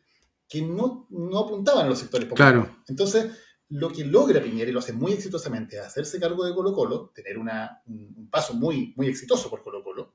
que 0.48 0.62
no, 0.62 1.06
no 1.10 1.38
apuntaban 1.38 1.86
a 1.86 1.88
los 1.88 1.98
sectores 1.98 2.28
populares. 2.28 2.64
Claro. 2.64 2.82
Entonces, 2.86 3.32
lo 3.72 3.90
que 3.90 4.04
logra 4.04 4.42
Piñera, 4.42 4.70
y 4.70 4.72
lo 4.72 4.80
hace 4.80 4.92
muy 4.92 5.12
exitosamente, 5.12 5.76
es 5.76 5.82
hacerse 5.82 6.20
cargo 6.20 6.44
de 6.44 6.54
Colo 6.54 6.72
Colo, 6.74 7.10
tener 7.14 7.38
una, 7.38 7.82
un 7.86 8.28
paso 8.30 8.52
muy, 8.54 8.92
muy 8.96 9.06
exitoso 9.08 9.48
por 9.48 9.62
Colo 9.62 9.82
Colo, 9.82 10.14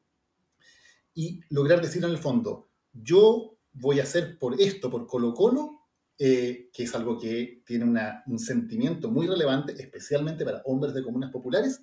y 1.16 1.42
lograr 1.50 1.82
decir 1.82 2.04
en 2.04 2.12
el 2.12 2.20
fondo, 2.20 2.70
yo 2.94 3.58
voy 3.74 4.00
a 4.00 4.04
hacer 4.04 4.38
por 4.38 4.60
esto, 4.62 4.92
por 4.92 5.08
Colo 5.08 5.34
Colo, 5.34 5.72
eh, 6.20 6.70
que 6.72 6.84
es 6.84 6.96
algo 6.96 7.20
que 7.20 7.64
tiene 7.66 7.86
una- 7.86 8.24
un 8.28 8.40
sentimiento 8.40 9.10
muy 9.10 9.28
relevante, 9.28 9.74
especialmente 9.74 10.46
para 10.46 10.62
hombres 10.66 10.94
de 10.94 11.04
comunas 11.04 11.32
populares, 11.32 11.82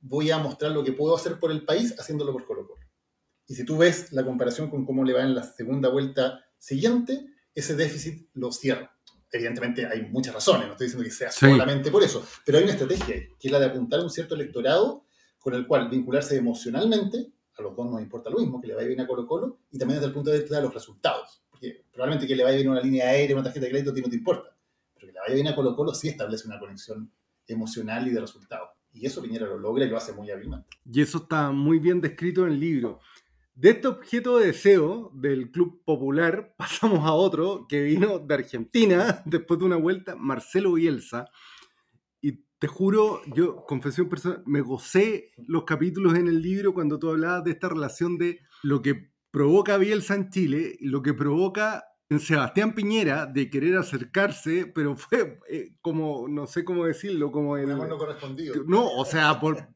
voy 0.00 0.30
a 0.30 0.38
mostrar 0.38 0.72
lo 0.72 0.84
que 0.84 0.92
puedo 0.92 1.16
hacer 1.16 1.38
por 1.40 1.50
el 1.50 1.64
país 1.64 1.94
haciéndolo 1.98 2.32
por 2.32 2.46
Colo 2.46 2.66
Colo. 2.66 2.84
Y 3.48 3.54
si 3.54 3.64
tú 3.64 3.76
ves 3.76 4.12
la 4.12 4.24
comparación 4.24 4.70
con 4.70 4.84
cómo 4.86 5.04
le 5.04 5.12
va 5.12 5.22
en 5.22 5.34
la 5.34 5.42
segunda 5.42 5.88
vuelta 5.88 6.44
siguiente, 6.58 7.26
ese 7.54 7.74
déficit 7.74 8.28
lo 8.34 8.52
cierra. 8.52 8.95
Evidentemente 9.32 9.86
hay 9.86 10.02
muchas 10.02 10.34
razones, 10.34 10.66
no 10.66 10.72
estoy 10.72 10.86
diciendo 10.86 11.04
que 11.04 11.10
sea 11.10 11.30
Sí. 11.30 11.46
solamente 11.50 11.90
por 11.90 12.02
eso, 12.02 12.24
pero 12.44 12.58
hay 12.58 12.64
una 12.64 12.72
estrategia 12.72 13.14
ahí, 13.14 13.28
que 13.38 13.48
es 13.48 13.52
la 13.52 13.58
de 13.58 13.66
apuntar 13.66 14.00
a 14.00 14.02
un 14.02 14.10
cierto 14.10 14.34
electorado 14.34 15.04
con 15.38 15.54
el 15.54 15.66
cual 15.66 15.88
vincularse 15.88 16.36
emocionalmente, 16.36 17.32
a 17.58 17.62
los 17.62 17.74
dos 17.76 17.90
nos 17.90 18.00
importa 18.00 18.30
lo 18.30 18.38
mismo, 18.38 18.60
que 18.60 18.68
le 18.68 18.74
vaya 18.74 18.86
bien 18.88 19.00
a 19.00 19.06
Colo 19.06 19.26
Colo, 19.26 19.60
y 19.70 19.78
también 19.78 19.96
desde 19.98 20.08
el 20.08 20.12
punto 20.14 20.30
de 20.30 20.38
vista 20.40 20.56
de 20.56 20.62
los 20.62 20.74
resultados. 20.74 21.42
Porque 21.50 21.84
probablemente 21.90 22.26
que 22.26 22.36
le 22.36 22.44
vaya 22.44 22.56
bien 22.56 22.68
una 22.68 22.80
línea 22.80 23.08
aérea, 23.08 23.34
una 23.34 23.44
tarjeta 23.44 23.64
de 23.64 23.70
crédito, 23.70 23.90
a 23.90 23.94
ti 23.94 24.00
no 24.02 24.08
te 24.10 24.16
importa. 24.16 24.54
Pero 24.94 25.06
que 25.06 25.12
le 25.12 25.20
vaya 25.20 25.34
bien 25.34 25.48
a 25.48 25.54
Colo 25.54 25.74
Colo 25.74 25.94
sí 25.94 26.08
establece 26.08 26.46
una 26.46 26.58
conexión 26.58 27.10
emocional 27.46 28.06
y 28.06 28.10
de 28.10 28.20
resultados. 28.20 28.70
Y 28.92 29.06
eso 29.06 29.22
Piñera 29.22 29.46
lo 29.46 29.58
logra 29.58 29.84
y 29.84 29.88
lo 29.88 29.96
hace 29.96 30.12
muy 30.12 30.30
hábilmente. 30.30 30.68
Y 30.90 31.00
eso 31.02 31.18
está 31.18 31.50
muy 31.50 31.78
bien 31.78 32.00
descrito 32.00 32.46
en 32.46 32.52
el 32.52 32.60
libro. 32.60 33.00
De 33.56 33.70
este 33.70 33.88
objeto 33.88 34.36
de 34.36 34.48
deseo 34.48 35.10
del 35.14 35.50
Club 35.50 35.82
Popular 35.82 36.54
pasamos 36.58 37.06
a 37.06 37.12
otro 37.12 37.66
que 37.66 37.80
vino 37.82 38.18
de 38.18 38.34
Argentina 38.34 39.22
después 39.24 39.58
de 39.58 39.64
una 39.64 39.76
vuelta, 39.76 40.14
Marcelo 40.14 40.74
Bielsa. 40.74 41.24
Y 42.20 42.44
te 42.58 42.66
juro, 42.66 43.22
yo, 43.34 43.64
confesión 43.64 44.10
personal, 44.10 44.42
me 44.44 44.60
gocé 44.60 45.32
los 45.38 45.64
capítulos 45.64 46.14
en 46.16 46.28
el 46.28 46.42
libro 46.42 46.74
cuando 46.74 46.98
tú 46.98 47.08
hablabas 47.08 47.44
de 47.44 47.52
esta 47.52 47.70
relación 47.70 48.18
de 48.18 48.40
lo 48.62 48.82
que 48.82 49.10
provoca 49.30 49.78
Bielsa 49.78 50.14
en 50.14 50.28
Chile 50.28 50.76
y 50.78 50.88
lo 50.88 51.00
que 51.00 51.14
provoca 51.14 51.82
en 52.10 52.20
Sebastián 52.20 52.74
Piñera 52.74 53.24
de 53.24 53.48
querer 53.48 53.78
acercarse, 53.78 54.66
pero 54.66 54.96
fue 54.96 55.40
eh, 55.48 55.76
como, 55.80 56.28
no 56.28 56.46
sé 56.46 56.62
cómo 56.62 56.84
decirlo, 56.84 57.32
como 57.32 57.56
el... 57.56 57.68
No 57.68 57.96
correspondido. 57.96 58.62
No, 58.66 58.86
o 58.86 59.04
sea, 59.06 59.40
por, 59.40 59.70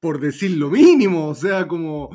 por 0.00 0.18
decir 0.18 0.52
lo 0.52 0.70
mínimo, 0.70 1.28
o 1.28 1.34
sea, 1.34 1.68
como... 1.68 2.10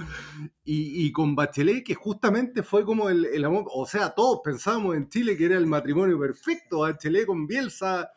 Y, 0.67 1.05
y 1.05 1.11
con 1.11 1.35
Bachelet, 1.35 1.83
que 1.83 1.93
justamente 1.93 2.63
fue 2.63 2.83
como 2.83 3.07
el, 3.07 3.25
el 3.25 3.45
amor, 3.45 3.65
o 3.71 3.85
sea, 3.85 4.09
todos 4.09 4.41
pensábamos 4.43 4.95
en 4.95 5.07
Chile 5.09 5.37
que 5.37 5.45
era 5.45 5.57
el 5.57 5.67
matrimonio 5.67 6.19
perfecto, 6.19 6.79
Bachelet 6.79 7.27
con 7.27 7.45
Bielsa, 7.45 8.09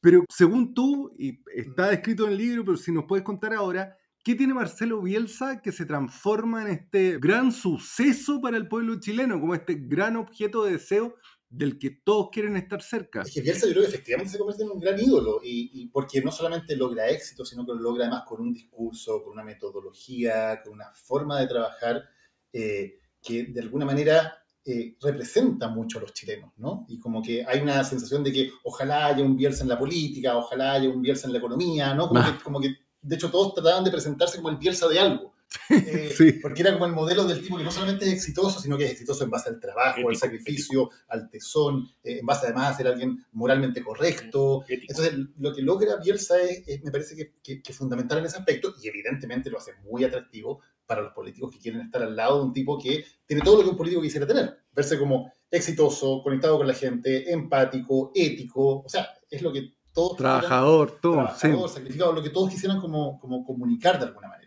pero 0.00 0.24
según 0.28 0.74
tú, 0.74 1.14
y 1.16 1.40
está 1.54 1.92
escrito 1.92 2.26
en 2.26 2.32
el 2.32 2.38
libro, 2.38 2.64
pero 2.64 2.76
si 2.76 2.90
nos 2.90 3.04
puedes 3.04 3.24
contar 3.24 3.54
ahora, 3.54 3.96
¿qué 4.24 4.34
tiene 4.34 4.54
Marcelo 4.54 5.00
Bielsa 5.00 5.62
que 5.62 5.70
se 5.70 5.86
transforma 5.86 6.62
en 6.62 6.68
este 6.68 7.18
gran 7.18 7.52
suceso 7.52 8.40
para 8.40 8.56
el 8.56 8.66
pueblo 8.66 8.98
chileno, 8.98 9.40
como 9.40 9.54
este 9.54 9.74
gran 9.74 10.16
objeto 10.16 10.64
de 10.64 10.72
deseo 10.72 11.14
del 11.56 11.78
que 11.78 11.90
todos 12.04 12.28
quieren 12.30 12.56
estar 12.56 12.82
cerca? 12.82 13.22
Es 13.22 13.32
que 13.32 13.40
Bielsa 13.40 13.66
yo 13.66 13.72
creo 13.72 13.82
que 13.84 13.88
efectivamente 13.90 14.32
se 14.32 14.38
convierte 14.38 14.62
en 14.64 14.70
un 14.70 14.80
gran 14.80 15.00
ídolo, 15.00 15.40
y, 15.42 15.70
y 15.74 15.86
porque 15.88 16.20
no 16.20 16.30
solamente 16.30 16.76
logra 16.76 17.08
éxito, 17.08 17.44
sino 17.44 17.64
que 17.64 17.72
lo 17.72 17.80
logra 17.80 18.04
además 18.04 18.24
con 18.26 18.40
un 18.40 18.52
discurso, 18.52 19.22
con 19.22 19.32
una 19.32 19.44
metodología, 19.44 20.60
con 20.62 20.74
una 20.74 20.92
forma 20.94 21.40
de 21.40 21.46
trabajar 21.46 22.04
eh, 22.52 22.98
que 23.22 23.44
de 23.44 23.60
alguna 23.60 23.84
manera 23.84 24.38
eh, 24.64 24.96
representa 25.00 25.68
mucho 25.68 25.98
a 25.98 26.02
los 26.02 26.12
chilenos, 26.12 26.52
¿no? 26.56 26.86
Y 26.88 26.98
como 26.98 27.22
que 27.22 27.44
hay 27.46 27.60
una 27.60 27.84
sensación 27.84 28.24
de 28.24 28.32
que 28.32 28.50
ojalá 28.64 29.06
haya 29.06 29.22
un 29.22 29.36
Bielsa 29.36 29.62
en 29.62 29.68
la 29.68 29.78
política, 29.78 30.36
ojalá 30.36 30.72
haya 30.72 30.88
un 30.88 31.02
Bielsa 31.02 31.26
en 31.26 31.32
la 31.32 31.38
economía, 31.38 31.94
¿no? 31.94 32.08
Como, 32.08 32.20
Ah. 32.20 32.34
que, 32.36 32.42
como 32.42 32.60
que, 32.60 32.74
de 33.00 33.14
hecho, 33.14 33.30
todos 33.30 33.54
trataban 33.54 33.84
de 33.84 33.90
presentarse 33.92 34.38
como 34.38 34.50
el 34.50 34.56
Bielsa 34.56 34.88
de 34.88 34.98
algo. 34.98 35.32
Eh, 35.70 36.12
Sí. 36.16 36.32
Porque 36.34 36.62
era 36.62 36.72
como 36.72 36.86
el 36.86 36.92
modelo 36.92 37.24
del 37.24 37.42
tipo 37.42 37.56
que 37.58 37.64
no 37.64 37.70
solamente 37.70 38.04
es 38.06 38.12
exitoso, 38.12 38.60
sino 38.60 38.76
que 38.78 38.84
es 38.84 38.92
exitoso 38.92 39.24
en 39.24 39.30
base 39.30 39.48
al 39.50 39.60
trabajo, 39.60 40.08
al 40.08 40.16
sacrificio, 40.16 40.90
al 41.08 41.28
tesón, 41.28 41.88
eh, 42.02 42.18
en 42.20 42.26
base 42.26 42.46
además 42.46 42.72
a 42.72 42.76
ser 42.76 42.86
alguien 42.88 43.24
moralmente 43.32 43.82
correcto. 43.82 44.64
Entonces, 44.68 45.14
lo 45.38 45.54
que 45.54 45.62
logra 45.62 45.96
Bielsa 45.96 46.40
es, 46.40 46.62
es- 46.66 46.82
me 46.84 46.90
parece 46.90 47.14
que, 47.16 47.60
que- 47.62 47.72
fundamental 47.72 48.18
en 48.18 48.26
ese 48.26 48.38
aspecto 48.38 48.74
y 48.82 48.88
evidentemente 48.88 49.50
lo 49.50 49.58
hace 49.58 49.72
muy 49.84 50.02
atractivo 50.04 50.60
para 50.86 51.02
los 51.02 51.12
políticos 51.12 51.50
que 51.52 51.58
quieren 51.58 51.80
estar 51.82 52.02
al 52.02 52.14
lado 52.16 52.38
de 52.38 52.44
un 52.46 52.52
tipo 52.52 52.78
que 52.78 53.04
tiene 53.26 53.42
todo 53.42 53.56
lo 53.58 53.64
que 53.64 53.70
un 53.70 53.76
político 53.76 54.00
quisiera 54.02 54.26
tener. 54.26 54.56
Verse 54.72 54.98
como 54.98 55.32
exitoso, 55.50 56.22
conectado 56.22 56.56
con 56.58 56.66
la 56.66 56.74
gente, 56.74 57.30
empático, 57.32 58.12
ético. 58.14 58.82
O 58.82 58.88
sea, 58.88 59.08
es 59.28 59.42
lo 59.42 59.52
que 59.52 59.72
todos 59.92 60.12
quisieran- 60.16 60.40
Trabajador, 60.40 60.90
todo, 61.00 61.12
sí. 61.14 61.40
trabajador, 61.40 61.68
sacrificado, 61.70 62.12
lo 62.12 62.22
que 62.22 62.30
todos 62.30 62.50
quisieran 62.50 62.80
como, 62.80 63.18
como 63.18 63.44
comunicar 63.44 63.98
de 63.98 64.06
alguna 64.06 64.28
manera. 64.28 64.45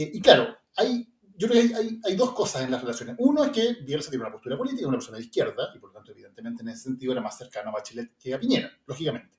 Eh, 0.00 0.10
y 0.14 0.20
claro, 0.20 0.56
hay, 0.76 1.06
yo 1.36 1.48
creo 1.48 1.62
que 1.62 1.74
hay, 1.76 1.86
hay- 1.88 2.00
hay 2.04 2.16
dos 2.16 2.32
cosas 2.32 2.62
en 2.62 2.70
las 2.70 2.80
relaciones. 2.82 3.16
Uno 3.18 3.44
es 3.44 3.50
que 3.50 3.74
Bielsa 3.84 4.10
tiene 4.10 4.24
una 4.24 4.32
postura 4.32 4.56
política, 4.56 4.88
una 4.88 4.96
persona 4.98 5.18
de 5.18 5.24
izquierda, 5.24 5.70
y 5.74 5.78
por 5.78 5.90
lo 5.90 5.94
tanto, 5.96 6.12
evidentemente, 6.12 6.62
en 6.62 6.68
ese 6.70 6.84
sentido 6.84 7.12
era 7.12 7.20
más 7.20 7.36
cercano 7.38 7.70
a 7.70 7.72
Bachelet 7.72 8.12
que 8.18 8.34
a 8.34 8.40
Piñera, 8.40 8.70
lógicamente. 8.86 9.38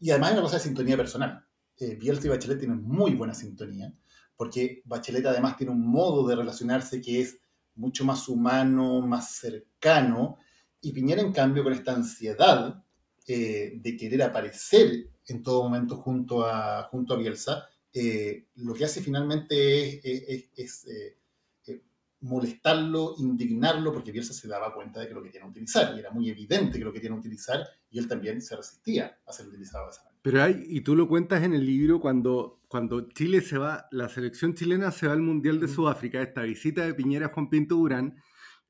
Y 0.00 0.10
además 0.10 0.30
hay 0.30 0.34
una 0.36 0.42
cosa 0.42 0.56
de 0.56 0.62
sintonía 0.62 0.96
personal. 0.96 1.44
Eh, 1.78 1.96
Bielsa 1.96 2.26
y 2.26 2.30
Bachelet 2.30 2.58
tienen 2.58 2.82
muy 2.82 3.14
buena 3.14 3.34
sintonía, 3.34 3.92
porque 4.36 4.82
Bachelet 4.84 5.26
además 5.26 5.56
tiene 5.56 5.72
un 5.72 5.86
modo 5.86 6.26
de 6.26 6.36
relacionarse 6.36 7.00
que 7.00 7.20
es 7.20 7.40
mucho 7.74 8.04
más 8.04 8.28
humano, 8.28 9.00
más 9.02 9.36
cercano, 9.36 10.38
y 10.80 10.92
Piñera, 10.92 11.22
en 11.22 11.32
cambio, 11.32 11.64
con 11.64 11.72
esta 11.72 11.92
ansiedad 11.94 12.82
eh, 13.26 13.72
de 13.76 13.96
querer 13.96 14.22
aparecer 14.22 15.10
en 15.26 15.42
todo 15.42 15.62
momento 15.64 15.96
junto 15.96 16.44
a, 16.46 16.84
junto 16.84 17.14
a 17.14 17.16
Bielsa, 17.18 17.68
eh, 17.92 18.48
lo 18.56 18.74
que 18.74 18.84
hace 18.84 19.00
finalmente 19.02 19.54
es, 19.98 20.00
es- 20.04 20.28
es- 20.28 20.50
es, 20.56 20.86
eh, 20.88 21.18
eh, 21.66 21.82
molestarlo, 22.20 23.14
indignarlo, 23.18 23.92
porque 23.92 24.12
Bielsa 24.12 24.32
se 24.32 24.48
daba 24.48 24.74
cuenta 24.74 25.00
de 25.00 25.08
que 25.08 25.14
lo 25.14 25.22
querían 25.22 25.48
utilizar, 25.48 25.94
y 25.96 26.00
era 26.00 26.10
muy 26.10 26.28
evidente 26.30 26.78
que 26.78 26.84
lo 26.84 26.92
querían 26.92 27.14
utilizar, 27.14 27.66
y 27.90 27.98
él 27.98 28.08
también 28.08 28.40
se 28.42 28.56
resistía 28.56 29.18
a 29.26 29.32
ser 29.32 29.46
utilizado 29.48 29.86
de 29.86 29.90
esa 29.92 30.02
manera. 30.04 30.18
Pero 30.22 30.42
hay, 30.42 30.64
y 30.68 30.80
tú 30.82 30.94
lo 30.96 31.08
cuentas 31.08 31.42
en 31.44 31.54
el 31.54 31.64
libro, 31.64 32.00
cuando, 32.00 32.60
cuando 32.68 33.08
Chile 33.10 33.40
se 33.40 33.56
va, 33.56 33.86
la 33.92 34.08
selección 34.08 34.54
chilena 34.54 34.90
se 34.90 35.06
va 35.06 35.12
al 35.14 35.22
Mundial 35.22 35.60
de 35.60 35.68
Sudáfrica, 35.68 36.20
esta 36.20 36.42
visita 36.42 36.84
de 36.84 36.94
Piñera 36.94 37.26
a 37.26 37.32
Juan 37.32 37.48
Pinto 37.48 37.76
Durán, 37.76 38.16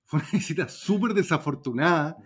fue 0.04 0.20
una 0.20 0.28
visita 0.32 0.68
súper 0.68 1.14
desafortunada, 1.14 2.16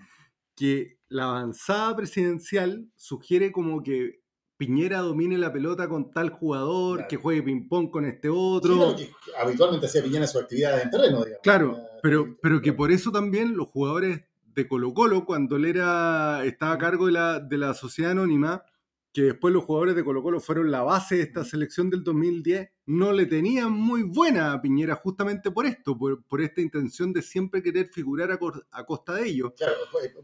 que 0.55 0.99
la 1.09 1.25
avanzada 1.25 1.97
presidencial 1.97 2.91
sugiere 2.97 3.53
como 3.53 3.83
que 3.83 4.22
Piñera 4.63 4.99
domine 5.01 5.37
la 5.39 5.53
pelota 5.53 5.89
con 5.89 6.13
tal 6.13 6.31
jugador, 6.31 6.99
Claro. 6.99 7.09
que 7.09 7.17
juegue 7.17 7.43
ping-pong 7.43 7.91
con 7.91 8.05
este 8.05 8.29
otro. 8.29 8.95
que 8.95 9.11
habitualmente 9.37 9.87
hacía 9.87 10.05
Piñera 10.05 10.25
su 10.29 10.39
actividad 10.39 10.81
en 10.81 10.89
terreno, 10.89 11.25
digamos. 11.25 11.43
Claro, 11.43 11.81
pero, 12.01 12.39
pero 12.41 12.63
que 12.63 12.73
por 12.73 12.93
eso 12.93 13.11
también 13.11 13.57
los 13.57 13.67
jugadores 13.67 14.21
de 14.55 14.69
Colo 14.69 14.95
Colo, 14.95 15.25
cuando 15.25 15.57
él 15.57 15.65
era, 15.65 16.45
estaba 16.45 16.75
a 16.75 16.79
cargo 16.79 17.07
de 17.07 17.13
la, 17.13 17.41
de 17.41 17.59
la 17.59 17.75
sociedad 17.75 18.13
anónima, 18.13 18.65
que 19.13 19.23
después 19.23 19.53
los 19.53 19.65
jugadores 19.65 19.97
de 19.97 20.05
Colo 20.05 20.23
Colo 20.23 20.39
fueron 20.39 20.71
la 20.71 20.83
base 20.83 21.17
de 21.17 21.23
esta 21.23 21.45
selección 21.45 21.91
del 21.91 22.05
2010, 22.05 22.71
no 22.87 23.11
le 23.13 23.27
tenían 23.27 23.73
muy 23.73 24.05
buena 24.05 24.53
a 24.53 24.63
Piñera 24.63 24.95
justamente 24.95 25.51
por 25.51 25.67
esto, 25.67 25.99
por, 25.99 26.23
por 26.23 26.41
esta 26.41 26.61
intención 26.61 27.13
de 27.13 27.21
siempre 27.23 27.65
querer 27.65 27.89
figurar 27.93 28.31
a, 28.31 28.85
costa 28.87 29.15
de 29.15 29.29
ellos. 29.29 29.55
Claro, 29.57 29.75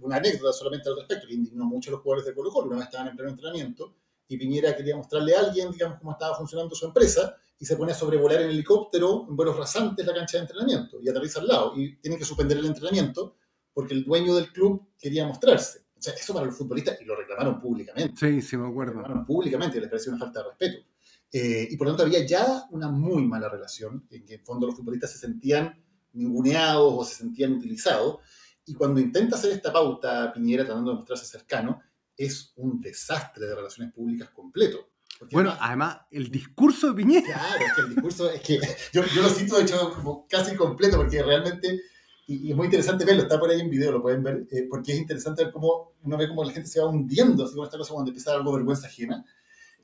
una 0.00 0.18
anécdota 0.18 0.52
solamente 0.52 0.88
al 0.88 0.94
respecto, 0.94 1.26
que 1.26 1.34
indignó 1.34 1.64
mucho 1.64 1.90
a 1.90 1.94
los 1.94 2.02
jugadores 2.02 2.26
de 2.28 2.34
Colo 2.36 2.50
Colo. 2.50 2.68
Una 2.68 2.76
vez 2.76 2.84
estaban 2.84 3.08
en 3.08 3.16
pleno 3.16 3.30
entrenamiento 3.32 3.96
y 4.28 4.36
Piñera 4.36 4.76
quería 4.76 4.96
mostrarle 4.96 5.34
a 5.34 5.40
alguien, 5.40 5.70
digamos, 5.72 5.98
cómo 5.98 6.12
estaba 6.12 6.36
funcionando 6.36 6.74
su 6.74 6.86
empresa, 6.86 7.34
y 7.58 7.64
se 7.64 7.76
pone 7.76 7.92
a 7.92 7.94
sobrevolar 7.94 8.42
en 8.42 8.50
helicóptero 8.50 9.26
en 9.28 9.34
vuelos 9.34 9.56
rasantes 9.56 10.06
la 10.06 10.14
cancha 10.14 10.36
de 10.36 10.42
entrenamiento 10.42 11.00
y 11.02 11.08
aterriza 11.08 11.40
al 11.40 11.48
lado. 11.48 11.72
Y 11.76 11.96
tienen 11.96 12.18
que 12.18 12.24
suspender 12.24 12.58
el 12.58 12.66
entrenamiento 12.66 13.36
porque 13.72 13.94
el 13.94 14.04
dueño 14.04 14.34
del 14.36 14.52
club 14.52 14.90
quería 14.98 15.26
mostrarse. 15.26 15.86
O 15.96 16.00
sea, 16.00 16.14
eso 16.14 16.32
para 16.32 16.46
los 16.46 16.56
futbolistas, 16.56 17.00
y 17.00 17.04
lo 17.04 17.16
reclamaron 17.16 17.60
públicamente. 17.60 18.14
Sí, 18.16 18.40
sí, 18.42 18.56
me 18.56 18.68
acuerdo. 18.68 18.94
Lo 18.94 18.98
reclamaron 19.00 19.26
públicamente, 19.26 19.80
les 19.80 19.88
pareció 19.88 20.12
una 20.12 20.20
falta 20.20 20.42
de 20.42 20.48
respeto. 20.50 20.86
Eh, 21.32 21.68
y 21.70 21.76
por 21.76 21.88
lo 21.88 21.92
tanto 21.92 22.04
había 22.04 22.24
ya 22.24 22.66
una 22.70 22.88
muy 22.88 23.26
mala 23.26 23.48
relación, 23.48 24.06
en 24.10 24.24
que 24.24 24.34
en 24.34 24.44
fondo 24.44 24.66
los 24.66 24.76
futbolistas 24.76 25.10
se 25.12 25.18
sentían 25.18 25.82
ninguneados 26.12 26.94
o 26.96 27.04
se 27.04 27.16
sentían 27.16 27.52
utilizados. 27.54 28.18
Y 28.66 28.74
cuando 28.74 29.00
intenta 29.00 29.36
hacer 29.36 29.50
esta 29.50 29.72
pauta 29.72 30.32
Piñera 30.32 30.64
tratando 30.64 30.92
de 30.92 30.96
mostrarse 30.98 31.26
cercano, 31.26 31.80
es 32.18 32.52
un 32.56 32.80
desastre 32.80 33.46
de 33.46 33.54
relaciones 33.54 33.94
públicas 33.94 34.28
completo. 34.30 34.90
Porque 35.18 35.34
Bueno, 35.34 35.56
además, 35.58 35.98
el 36.10 36.30
discurso 36.30 36.88
de 36.88 36.94
Piñera. 36.94 37.26
Claro, 37.26 37.64
es 37.64 37.72
que 37.72 37.80
el 37.80 37.88
discurso 37.90 38.30
es 38.30 38.40
que 38.42 38.60
yo, 38.92 39.04
yo 39.06 39.22
lo 39.22 39.28
cito 39.30 39.56
de 39.56 39.62
hecho 39.62 39.92
como 39.94 40.26
casi 40.28 40.54
completo 40.56 40.96
porque 40.96 41.22
realmente, 41.22 41.80
y, 42.26 42.48
y 42.48 42.50
es 42.50 42.56
muy 42.56 42.66
interesante 42.66 43.04
verlo, 43.04 43.22
está 43.22 43.38
por 43.38 43.50
ahí 43.50 43.60
en 43.60 43.70
video, 43.70 43.92
lo 43.92 44.02
pueden 44.02 44.22
ver, 44.22 44.46
eh, 44.50 44.66
porque 44.68 44.92
es 44.92 44.98
interesante 44.98 45.44
ver 45.44 45.52
cómo 45.52 45.94
uno 46.02 46.16
ve 46.16 46.28
cómo 46.28 46.44
la 46.44 46.52
gente 46.52 46.68
se 46.68 46.80
va 46.80 46.88
hundiendo, 46.88 47.44
así 47.44 47.54
como 47.54 47.64
esta 47.64 47.78
cosa 47.78 47.94
cuando 47.94 48.10
empieza 48.10 48.32
algo 48.32 48.52
vergüenza 48.52 48.88
ajena, 48.88 49.24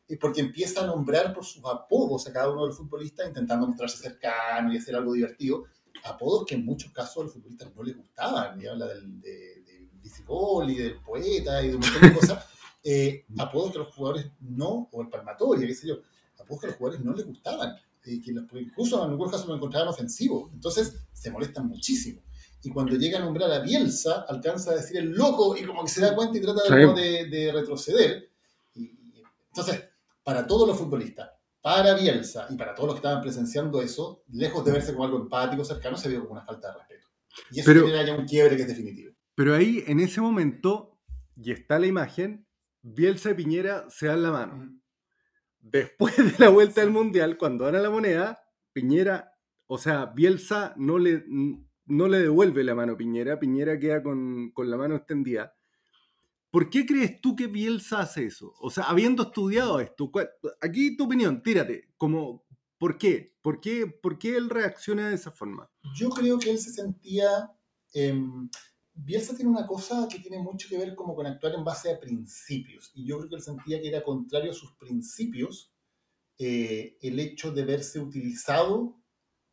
y 0.08 0.16
porque 0.16 0.40
empieza 0.40 0.82
a 0.82 0.86
nombrar 0.86 1.32
por 1.32 1.44
sus 1.44 1.64
apodos 1.64 2.26
a 2.26 2.32
cada 2.32 2.50
uno 2.50 2.62
de 2.62 2.68
los 2.68 2.76
futbolistas 2.76 3.26
intentando 3.26 3.66
mostrarse 3.66 3.96
cercano 3.96 4.72
y 4.72 4.76
hacer 4.76 4.94
algo 4.96 5.14
divertido, 5.14 5.64
apodos 6.04 6.44
que 6.46 6.56
en 6.56 6.64
muchos 6.64 6.92
casos 6.92 7.18
a 7.18 7.22
los 7.24 7.32
futbolistas 7.32 7.74
no 7.74 7.82
les 7.82 7.96
gustaban, 7.96 8.60
y 8.60 8.66
habla 8.66 8.86
del, 8.86 9.20
de, 9.20 9.53
y 10.04 10.74
del 10.74 11.00
poeta 11.00 11.62
y 11.62 11.68
de 11.68 11.74
un 11.76 11.80
montón 11.80 12.02
de 12.02 12.14
cosas, 12.14 12.44
eh, 12.84 13.24
apodos 13.38 13.72
que 13.72 13.78
los 13.78 13.94
jugadores 13.94 14.26
no, 14.40 14.88
o 14.92 15.02
el 15.02 15.08
palmatoria, 15.08 15.66
qué 15.66 15.74
sé 15.74 15.88
yo, 15.88 15.96
apodos 16.38 16.60
que 16.60 16.66
a 16.66 16.70
los 16.70 16.78
jugadores 16.78 17.04
no 17.04 17.12
les 17.14 17.26
gustaban, 17.26 17.74
eh, 18.04 18.20
que 18.22 18.32
los- 18.32 18.44
incluso 18.54 19.02
en 19.04 19.10
algunos 19.10 19.32
casos 19.32 19.48
lo 19.48 19.54
encontraban 19.56 19.88
ofensivo, 19.88 20.50
entonces 20.52 20.94
se 21.12 21.30
molestan 21.30 21.66
muchísimo. 21.68 22.22
Y 22.62 22.70
cuando 22.70 22.96
llega 22.96 23.18
a 23.18 23.22
nombrar 23.22 23.50
a 23.52 23.58
Bielsa, 23.60 24.24
alcanza 24.28 24.70
a 24.70 24.76
decir 24.76 24.96
el 24.96 25.10
loco 25.12 25.54
y 25.56 25.64
como 25.64 25.82
que 25.84 25.90
se 25.90 26.00
da 26.00 26.14
cuenta 26.14 26.38
y 26.38 26.40
trata 26.40 26.62
de, 26.62 26.86
Sí. 26.86 26.94
de, 26.94 27.28
de 27.28 27.52
retroceder. 27.52 28.30
Y- 28.74 28.82
y- 28.84 29.22
entonces, 29.48 29.84
para 30.22 30.46
todos 30.46 30.66
los 30.66 30.76
futbolistas, 30.78 31.30
para 31.60 31.94
Bielsa 31.94 32.46
y 32.50 32.56
para 32.56 32.74
todos 32.74 32.88
los 32.88 32.94
que 32.96 32.98
estaban 33.06 33.22
presenciando 33.22 33.80
eso, 33.82 34.22
lejos 34.32 34.64
de 34.64 34.72
verse 34.72 34.92
como 34.92 35.04
algo 35.04 35.18
empático, 35.18 35.64
cercano, 35.64 35.96
se 35.96 36.08
vio 36.08 36.20
como 36.20 36.32
una 36.32 36.44
falta 36.44 36.68
de 36.72 36.78
respeto. 36.78 37.06
Y 37.50 37.60
eso 37.60 37.66
Pero- 37.70 37.86
genera 37.86 38.04
ya 38.06 38.14
un 38.14 38.26
quiebre 38.26 38.56
que 38.56 38.62
es 38.62 38.68
definitivo. 38.68 39.13
Pero 39.34 39.54
ahí, 39.54 39.82
en 39.86 40.00
ese 40.00 40.20
momento, 40.20 40.98
y 41.36 41.50
está 41.50 41.78
la 41.78 41.86
imagen, 41.86 42.46
Bielsa 42.82 43.30
y 43.30 43.34
Piñera 43.34 43.88
se 43.90 44.06
dan 44.06 44.22
la 44.22 44.30
mano. 44.30 44.80
Después 45.60 46.16
de 46.16 46.34
la 46.38 46.50
vuelta 46.50 46.80
del 46.82 46.90
Mundial, 46.90 47.36
cuando 47.38 47.64
dan 47.64 47.76
a 47.76 47.80
la 47.80 47.90
moneda, 47.90 48.38
Piñera, 48.72 49.32
o 49.66 49.78
sea, 49.78 50.06
Bielsa 50.06 50.74
no 50.76 50.98
le, 50.98 51.24
no 51.86 52.08
le 52.08 52.18
devuelve 52.18 52.62
la 52.64 52.74
mano 52.74 52.92
a 52.92 52.96
Piñera, 52.96 53.38
Piñera 53.40 53.78
queda 53.78 54.02
con, 54.02 54.50
con 54.52 54.70
la 54.70 54.76
mano 54.76 54.96
extendida. 54.96 55.54
¿Por 56.50 56.70
qué 56.70 56.86
crees 56.86 57.20
tú 57.20 57.34
que 57.34 57.48
Bielsa 57.48 58.00
hace 58.00 58.26
eso? 58.26 58.54
O 58.60 58.70
sea, 58.70 58.84
habiendo 58.84 59.24
estudiado 59.24 59.80
esto, 59.80 60.10
¿cuál- 60.12 60.30
aquí 60.60 60.96
tu 60.96 61.04
opinión, 61.06 61.42
tírate, 61.42 61.88
como, 61.96 62.44
¿por 62.78 62.96
qué? 62.98 63.34
¿Por 63.42 63.60
qué, 63.60 63.86
por 63.86 64.18
qué 64.18 64.36
él 64.36 64.48
reacciona 64.50 65.08
de 65.08 65.16
esa 65.16 65.32
forma? 65.32 65.68
Yo 65.96 66.10
creo 66.10 66.38
que 66.38 66.50
él 66.50 66.58
se 66.58 66.70
sentía... 66.70 67.26
em, 67.94 68.48
Bielsa 68.94 69.34
tiene 69.34 69.50
una 69.50 69.66
cosa 69.66 70.06
que 70.10 70.18
tiene 70.20 70.38
mucho 70.38 70.68
que 70.68 70.78
ver 70.78 70.94
como 70.94 71.14
con 71.14 71.26
actuar 71.26 71.54
en 71.54 71.64
base 71.64 71.90
a 71.92 71.98
principios. 72.00 72.90
Y 72.94 73.04
yo 73.06 73.18
creo 73.18 73.28
que 73.28 73.36
él 73.36 73.42
sentía 73.42 73.80
que 73.80 73.88
era 73.88 74.02
contrario 74.02 74.52
a 74.52 74.54
sus 74.54 74.72
principios 74.76 75.72
eh, 76.38 76.96
el 77.02 77.18
hecho 77.20 77.52
de 77.52 77.64
verse 77.64 78.00
utilizado 78.00 78.96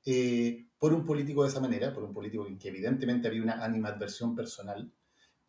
eh, 0.06 0.68
por 0.80 0.94
un 0.94 1.06
político 1.06 1.44
de 1.44 1.50
esa 1.50 1.60
manera, 1.60 1.94
por 1.94 2.04
un 2.04 2.14
político 2.14 2.48
en 2.48 2.58
que 2.58 2.70
evidentemente 2.70 3.28
había 3.28 3.44
una 3.44 3.64
animadversión 3.64 4.36
personal. 4.36 4.92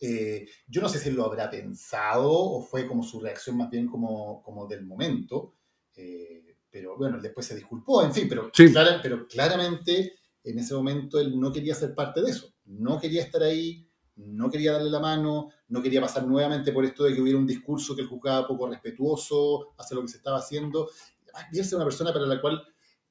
Eh, 0.00 0.46
yo 0.66 0.82
no 0.82 0.88
sé 0.88 0.98
si 0.98 1.08
él 1.10 1.14
lo 1.14 1.24
habrá 1.24 1.48
pensado 1.48 2.30
o 2.32 2.62
fue 2.62 2.86
como 2.86 3.02
su 3.04 3.20
reacción 3.20 3.56
más 3.56 3.70
bien 3.70 3.86
como, 3.88 4.42
como 4.42 4.66
del 4.66 4.84
momento, 4.84 5.54
eh, 5.94 6.56
pero 6.70 6.96
bueno, 6.96 7.20
después 7.20 7.46
se 7.46 7.54
disculpó, 7.54 8.02
en 8.02 8.12
fin, 8.12 8.26
pero, 8.28 8.50
Sí. 8.52 8.70
clara- 8.72 9.00
pero 9.02 9.26
claramente 9.28 10.14
en 10.44 10.58
ese 10.58 10.74
momento 10.74 11.20
él 11.20 11.38
no 11.38 11.52
quería 11.52 11.74
ser 11.74 11.94
parte 11.94 12.20
de 12.20 12.30
eso, 12.30 12.51
no 12.66 13.00
quería 13.00 13.22
estar 13.22 13.42
ahí, 13.42 13.88
no 14.16 14.50
quería 14.50 14.72
darle 14.72 14.90
la 14.90 15.00
mano, 15.00 15.50
no 15.68 15.82
quería 15.82 16.00
pasar 16.00 16.26
nuevamente 16.26 16.72
por 16.72 16.84
esto 16.84 17.04
de 17.04 17.14
que 17.14 17.20
hubiera 17.20 17.38
un 17.38 17.46
discurso 17.46 17.94
que 17.94 18.02
él 18.02 18.08
juzgaba 18.08 18.46
poco 18.46 18.68
respetuoso 18.68 19.74
hacia 19.78 19.94
lo 19.94 20.02
que 20.02 20.08
se 20.08 20.18
estaba 20.18 20.38
haciendo. 20.38 20.90
Además, 21.32 21.50
Bielsa 21.50 21.68
es 21.68 21.74
una 21.74 21.84
persona 21.84 22.12
para 22.12 22.26
la 22.26 22.40
cual 22.40 22.62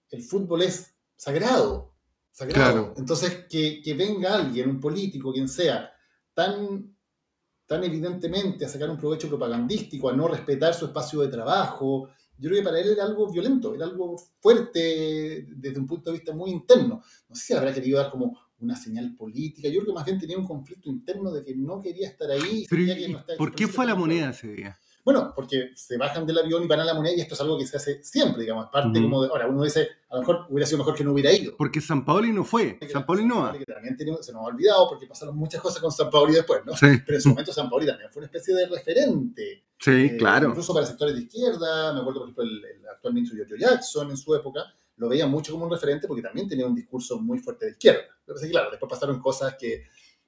el 0.10 0.22
fútbol 0.22 0.62
es 0.62 0.94
sagrado, 1.16 1.94
sagrado. 2.32 2.72
Claro. 2.72 2.94
Entonces, 2.98 3.46
que, 3.50 3.82
que 3.82 3.94
venga 3.94 4.36
alguien, 4.36 4.70
un 4.70 4.80
político, 4.80 5.34
quien 5.34 5.50
sea, 5.50 5.92
tan, 6.34 6.96
tan 7.66 7.84
evidentemente 7.84 8.66
a 8.66 8.70
sacar 8.70 8.90
un 8.90 8.98
provecho 8.98 9.28
propagandístico, 9.28 10.10
a 10.10 10.14
no 10.14 10.28
respetar 10.28 10.74
su 10.74 10.86
espacio 10.86 11.22
de 11.22 11.30
trabajo, 11.30 12.10
yo 12.38 12.50
creo 12.50 12.62
que 12.62 12.66
para 12.66 12.80
él 12.80 12.90
era 12.90 13.04
algo 13.04 13.32
violento, 13.32 13.76
era 13.76 13.86
algo 13.86 14.18
fuerte 14.40 15.46
desde 15.48 15.80
un 15.80 15.86
punto 15.86 16.10
de 16.10 16.18
vista 16.18 16.34
muy 16.34 16.50
interno. 16.50 17.04
No 17.30 17.36
sé 17.36 17.44
si 17.44 17.54
habrá 17.54 17.72
querido 17.72 18.00
dar 18.00 18.10
como 18.10 18.36
una 18.62 18.76
señal 18.76 19.16
política, 19.16 19.68
yo 19.70 19.82
creo 19.82 19.88
que 19.88 19.94
más 19.94 20.06
bien 20.06 20.20
tenía 20.20 20.38
un 20.38 20.46
conflicto 20.48 20.90
interno 20.90 21.32
de 21.32 21.44
que 21.44 21.56
no 21.56 21.82
quería 21.82 22.08
estar 22.10 22.30
ahí. 22.32 22.66
Pero, 22.70 22.86
sentía 22.86 22.96
que 22.96 23.10
¿y 23.10 23.12
no 23.14 23.20
estaba 23.20 23.38
¿Por 23.38 23.54
qué 23.56 23.68
fue 23.68 23.86
a 23.86 23.88
la 23.88 23.96
moneda 23.96 24.30
ese 24.32 24.48
día? 24.54 24.78
bueno, 25.04 25.34
porque 25.36 25.72
se 25.74 25.98
bajan 25.98 26.28
del 26.28 26.38
avión 26.38 26.64
y 26.64 26.68
van 26.68 26.80
a 26.82 26.86
la 26.86 26.94
moneda 26.94 27.16
y 27.16 27.22
esto 27.22 27.34
es 27.34 27.42
algo 27.42 27.58
que 27.58 27.66
se 27.66 27.76
hace 27.76 28.04
siempre, 28.04 28.42
digamos, 28.44 28.68
parte 28.72 29.02
como 29.02 29.24
de, 29.24 29.30
ahora 29.30 29.48
uno 29.48 29.64
dice, 29.64 29.88
a 30.10 30.14
lo 30.16 30.22
mejor 30.22 30.46
hubiera 30.48 30.68
sido 30.68 30.78
mejor 30.78 30.94
que 30.94 31.04
no 31.04 31.12
hubiera 31.12 31.34
ido. 31.34 31.56
Porque 31.58 31.82
San 31.82 32.06
Paoli 32.06 32.32
no 32.32 32.44
fue, 32.44 32.78
San 32.88 33.04
Paoli 33.04 33.26
no 33.26 33.40
va. 33.42 33.56
También 33.66 33.98
tenemos- 33.98 34.24
se 34.24 34.32
nos 34.32 34.44
ha 34.44 34.46
olvidado 34.46 34.88
porque 34.88 35.08
pasaron 35.08 35.36
muchas 35.36 35.60
cosas 35.60 35.82
con 35.82 35.92
San 35.92 36.12
Paoli 36.12 36.34
después, 36.34 36.62
¿no? 36.68 36.76
Sí. 36.78 36.86
Pero 37.04 37.16
en 37.18 37.22
su 37.22 37.30
momento 37.30 37.52
San 37.52 37.68
Paoli 37.68 37.88
también 37.88 38.12
fue 38.12 38.20
una 38.20 38.28
especie 38.28 38.54
de 38.54 38.68
referente. 38.68 39.64
Sí, 39.80 39.90
eh, 39.92 40.18
claro. 40.18 40.50
Incluso 40.50 40.72
para 40.72 40.86
sectores 40.86 41.16
de 41.16 41.22
izquierda, 41.22 41.94
me 41.94 42.02
acuerdo 42.02 42.20
por 42.20 42.30
ejemplo 42.30 42.44
el, 42.44 42.64
el 42.64 42.88
actual 42.88 43.14
ministro 43.16 43.38
Giorgio 43.38 43.58
Jackson 43.58 44.12
en 44.12 44.18
su 44.18 44.36
época, 44.36 44.66
lo 45.02 45.10
veía 45.10 45.26
mucho 45.26 45.52
como 45.52 45.66
un 45.66 45.72
referente 45.72 46.08
porque 46.08 46.22
también 46.22 46.48
tenía 46.48 46.68
un 46.68 46.76
discurso 46.76 47.20
muy 47.20 47.40
fuerte 47.40 47.66
de 47.66 47.72
izquierda. 47.72 48.02
Es 48.28 48.40
que, 48.40 48.52
claro, 48.52 48.70
después 48.70 48.88
pasaron 48.88 49.20
cosas 49.20 49.56
que, 49.60 49.88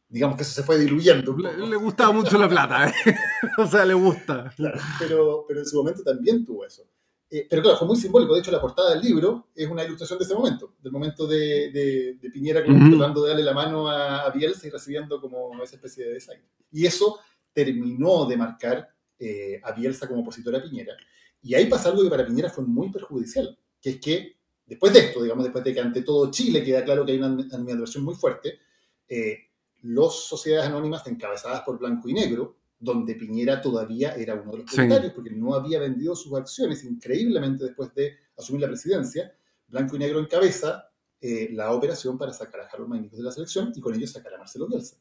digamos 0.09 0.35
que 0.35 0.41
eso 0.41 0.51
se 0.51 0.63
fue 0.63 0.79
diluyendo. 0.79 1.37
Le, 1.37 1.67
le 1.67 1.75
gustaba 1.75 2.11
mucho 2.11 2.39
la 2.39 2.49
plata, 2.49 2.87
¿eh? 2.87 2.93
o 3.59 3.67
sea, 3.67 3.85
le 3.85 3.93
gusta. 3.93 4.51
Claro, 4.57 4.79
pero, 4.97 5.45
pero 5.47 5.59
en 5.59 5.65
su 5.67 5.77
momento 5.77 6.01
también 6.01 6.43
tuvo 6.43 6.65
eso. 6.65 6.89
Eh, 7.29 7.45
pero 7.47 7.61
claro, 7.61 7.77
fue 7.77 7.87
muy 7.87 7.97
simbólico. 7.97 8.33
De 8.33 8.39
hecho, 8.39 8.49
la 8.49 8.59
portada 8.59 8.95
del 8.95 9.03
libro 9.03 9.49
es 9.53 9.69
una 9.69 9.83
ilustración 9.83 10.17
de 10.17 10.25
ese 10.25 10.33
momento, 10.33 10.73
del 10.81 10.91
momento 10.91 11.27
de, 11.27 11.69
de, 11.71 12.17
de 12.19 12.29
Piñera 12.31 12.65
como 12.65 12.97
tratando 12.97 13.21
de 13.21 13.29
darle 13.29 13.43
la 13.43 13.53
mano 13.53 13.87
a, 13.87 14.21
a 14.21 14.31
Bielsa 14.31 14.65
y 14.65 14.71
recibiendo 14.71 15.21
como 15.21 15.53
esa 15.61 15.75
especie 15.75 16.03
de 16.03 16.13
desaire. 16.15 16.43
Y 16.71 16.87
eso 16.87 17.19
terminó 17.53 18.25
de 18.25 18.37
marcar 18.37 18.89
eh, 19.19 19.61
a 19.63 19.71
Bielsa 19.71 20.07
como 20.07 20.21
opositor 20.21 20.55
a 20.55 20.63
Piñera. 20.63 20.95
Y 21.43 21.53
ahí 21.53 21.67
pasa 21.67 21.89
algo 21.89 22.01
que 22.01 22.09
para 22.09 22.25
Piñera 22.25 22.49
fue 22.49 22.63
muy 22.63 22.91
perjudicial, 22.91 23.55
que 23.79 23.91
es 23.91 23.99
que 23.99 24.42
después 24.73 24.93
de 24.93 24.99
esto, 24.99 25.23
digamos, 25.23 25.43
después 25.45 25.63
de 25.63 25.73
que 25.73 25.79
ante 25.79 26.01
todo 26.01 26.29
Chile 26.31 26.63
queda 26.63 26.83
claro 26.83 27.05
que 27.05 27.13
hay 27.13 27.17
una 27.17 27.27
animadversión 27.27 28.03
muy 28.03 28.15
fuerte, 28.15 28.59
eh, 29.07 29.37
los 29.81 30.25
sociedades 30.27 30.69
anónimas 30.69 31.05
encabezadas 31.07 31.61
por 31.61 31.77
Blanco 31.77 32.07
y 32.09 32.13
Negro, 32.13 32.57
donde 32.79 33.15
Piñera 33.15 33.61
todavía 33.61 34.13
era 34.15 34.35
uno 34.35 34.51
de 34.51 34.57
los 34.59 34.69
Sí. 34.69 34.75
propietarios, 34.75 35.13
porque 35.13 35.29
no 35.31 35.53
había 35.55 35.79
vendido 35.79 36.15
sus 36.15 36.33
acciones 36.33 36.83
increíblemente 36.83 37.63
después 37.65 37.93
de 37.95 38.15
asumir 38.37 38.61
la 38.61 38.67
presidencia, 38.67 39.33
Blanco 39.67 39.95
y 39.95 39.99
Negro 39.99 40.19
encabeza 40.19 40.89
eh, 41.25 41.49
la 41.53 41.71
operación 41.71 42.17
para 42.17 42.33
sacar 42.33 42.59
a 42.61 42.65
Harold 42.67 42.89
Magnicus 42.89 43.17
de 43.19 43.23
la 43.23 43.31
selección 43.31 43.71
y 43.73 43.79
con 43.79 43.95
ello 43.95 44.05
sacar 44.07 44.33
a 44.33 44.37
Marcelo 44.37 44.67
Bielsa. 44.67 44.97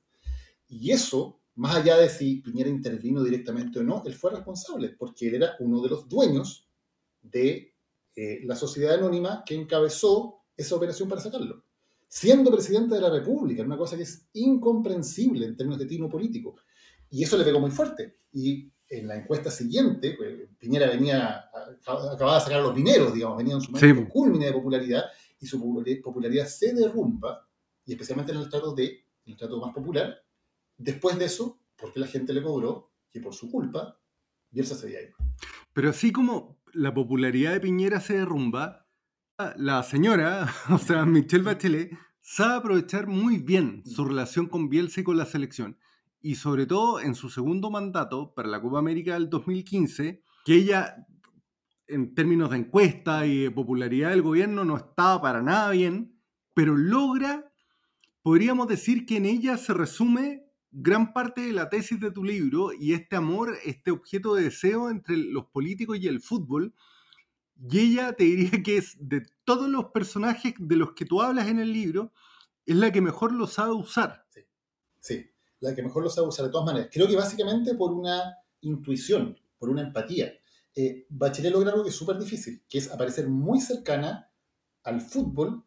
Y 0.68 0.92
eso, 0.92 1.40
más 1.56 1.74
allá 1.76 1.96
de 1.96 2.08
si 2.08 2.36
Piñera 2.36 2.70
intervino 2.70 3.24
directamente 3.24 3.80
o 3.80 3.82
no, 3.82 4.04
él 4.06 4.14
fue 4.14 4.30
responsable, 4.30 4.90
porque 4.90 5.26
él 5.28 5.34
era 5.34 5.56
uno 5.58 5.80
de 5.82 5.88
los 5.88 6.08
dueños 6.08 6.68
de 7.22 7.71
eh, 8.16 8.40
la 8.44 8.56
sociedad 8.56 8.94
anónima 8.94 9.42
que 9.44 9.54
encabezó 9.54 10.42
esa 10.56 10.74
operación 10.76 11.08
para 11.08 11.20
sacarlo. 11.20 11.64
Siendo 12.08 12.50
presidente 12.50 12.94
de 12.94 13.00
la 13.00 13.10
República, 13.10 13.62
una 13.62 13.78
cosa 13.78 13.96
que 13.96 14.02
es 14.02 14.28
incomprensible 14.34 15.46
en 15.46 15.56
términos 15.56 15.78
de 15.78 15.86
tino 15.86 16.08
político. 16.08 16.56
Y 17.10 17.22
eso 17.24 17.36
le 17.38 17.44
pegó 17.44 17.58
muy 17.60 17.70
fuerte. 17.70 18.18
Y 18.32 18.70
en 18.88 19.06
la 19.08 19.16
encuesta 19.16 19.50
siguiente, 19.50 20.14
pues, 20.16 20.48
Piñera 20.58 20.88
venía, 20.88 21.44
acababa 21.54 22.34
de 22.38 22.40
sacar 22.44 22.60
a 22.60 22.62
los 22.62 22.74
mineros, 22.74 23.14
digamos, 23.14 23.38
venía 23.38 23.54
en 23.54 23.60
su 23.62 23.74
Sí. 23.76 23.86
momento 23.86 24.12
culmine 24.12 24.46
de 24.46 24.52
popularidad, 24.52 25.04
y 25.40 25.46
su 25.46 25.58
popula- 25.58 26.02
popularidad 26.02 26.46
se 26.46 26.74
derrumba, 26.74 27.48
y 27.86 27.92
especialmente 27.92 28.32
en 28.32 28.38
el 28.38 28.48
trato 28.48 28.74
de, 28.74 28.84
en 29.24 29.32
el 29.32 29.36
trato 29.36 29.58
más 29.58 29.74
popular, 29.74 30.22
después 30.76 31.18
de 31.18 31.24
eso, 31.24 31.58
porque 31.76 31.98
la 31.98 32.06
gente 32.06 32.32
le 32.32 32.42
cobró 32.42 32.90
que 33.10 33.20
por 33.20 33.34
su 33.34 33.50
culpa, 33.50 33.98
Bielsa 34.50 34.74
se 34.74 34.86
había 34.86 35.02
ido. 35.02 35.16
Pero 35.72 35.88
así 35.90 36.12
como 36.12 36.58
la 36.72 36.94
popularidad 36.94 37.52
de 37.52 37.60
Piñera 37.60 38.00
se 38.00 38.14
derrumba, 38.14 38.88
la 39.56 39.82
señora, 39.82 40.52
o 40.70 40.78
sea, 40.78 41.04
Michelle 41.04 41.44
Bachelet, 41.44 41.96
sabe 42.20 42.54
aprovechar 42.54 43.06
muy 43.06 43.38
bien 43.38 43.82
su 43.84 44.04
relación 44.04 44.46
con 44.46 44.68
Bielsa 44.68 45.00
y 45.00 45.04
con 45.04 45.16
la 45.16 45.26
selección. 45.26 45.78
Y 46.20 46.36
sobre 46.36 46.66
todo 46.66 47.00
en 47.00 47.14
su 47.14 47.30
segundo 47.30 47.70
mandato 47.70 48.32
para 48.34 48.48
la 48.48 48.60
Copa 48.60 48.78
América 48.78 49.14
del 49.14 49.28
2015, 49.28 50.22
que 50.44 50.54
ella, 50.54 51.06
en 51.88 52.14
términos 52.14 52.50
de 52.50 52.58
encuesta 52.58 53.26
y 53.26 53.44
de 53.44 53.50
popularidad 53.50 54.10
del 54.10 54.22
gobierno, 54.22 54.64
no 54.64 54.76
estaba 54.76 55.20
para 55.20 55.42
nada 55.42 55.70
bien, 55.70 56.16
pero 56.54 56.76
logra, 56.76 57.52
podríamos 58.22 58.68
decir 58.68 59.04
que 59.04 59.16
en 59.16 59.26
ella 59.26 59.56
se 59.56 59.74
resume 59.74 60.46
gran 60.72 61.12
parte 61.12 61.42
de 61.42 61.52
la 61.52 61.68
tesis 61.68 62.00
de 62.00 62.10
tu 62.10 62.24
libro 62.24 62.72
y 62.72 62.94
este 62.94 63.16
amor, 63.16 63.56
este 63.64 63.90
objeto 63.90 64.34
de 64.34 64.44
deseo 64.44 64.90
entre 64.90 65.16
los 65.16 65.46
políticos 65.46 65.98
y 66.00 66.08
el 66.08 66.20
fútbol. 66.20 66.74
Y 67.70 67.78
ella 67.78 68.14
te 68.14 68.24
diría 68.24 68.62
que 68.62 68.78
es 68.78 68.96
de 68.98 69.24
todos 69.44 69.68
los 69.68 69.86
personajes 69.86 70.54
de 70.58 70.76
los 70.76 70.94
que 70.94 71.04
tú 71.04 71.22
hablas 71.22 71.48
en 71.48 71.58
el 71.60 71.72
libro, 71.72 72.12
es 72.66 72.76
la 72.76 72.90
que 72.90 73.00
mejor 73.00 73.32
lo 73.32 73.46
sabe 73.46 73.72
usar. 73.72 74.26
Sí, 74.98 75.30
la 75.60 75.74
que 75.74 75.82
mejor 75.82 76.02
lo 76.02 76.10
sabe 76.10 76.28
usar 76.28 76.46
de 76.46 76.52
todas 76.52 76.66
maneras. 76.66 76.88
Creo 76.92 77.06
que 77.06 77.16
básicamente 77.16 77.74
por 77.74 77.92
una 77.92 78.36
intuición, 78.62 79.38
por 79.58 79.68
una 79.68 79.82
empatía. 79.82 80.32
Eh, 80.74 81.06
Bachelet 81.10 81.52
logra 81.52 81.70
algo 81.70 81.84
que 81.84 81.90
es 81.90 81.96
súper 81.96 82.18
difícil, 82.18 82.64
que 82.68 82.78
es 82.78 82.90
aparecer 82.90 83.28
muy 83.28 83.60
cercana 83.60 84.30
al 84.84 85.00
fútbol, 85.00 85.64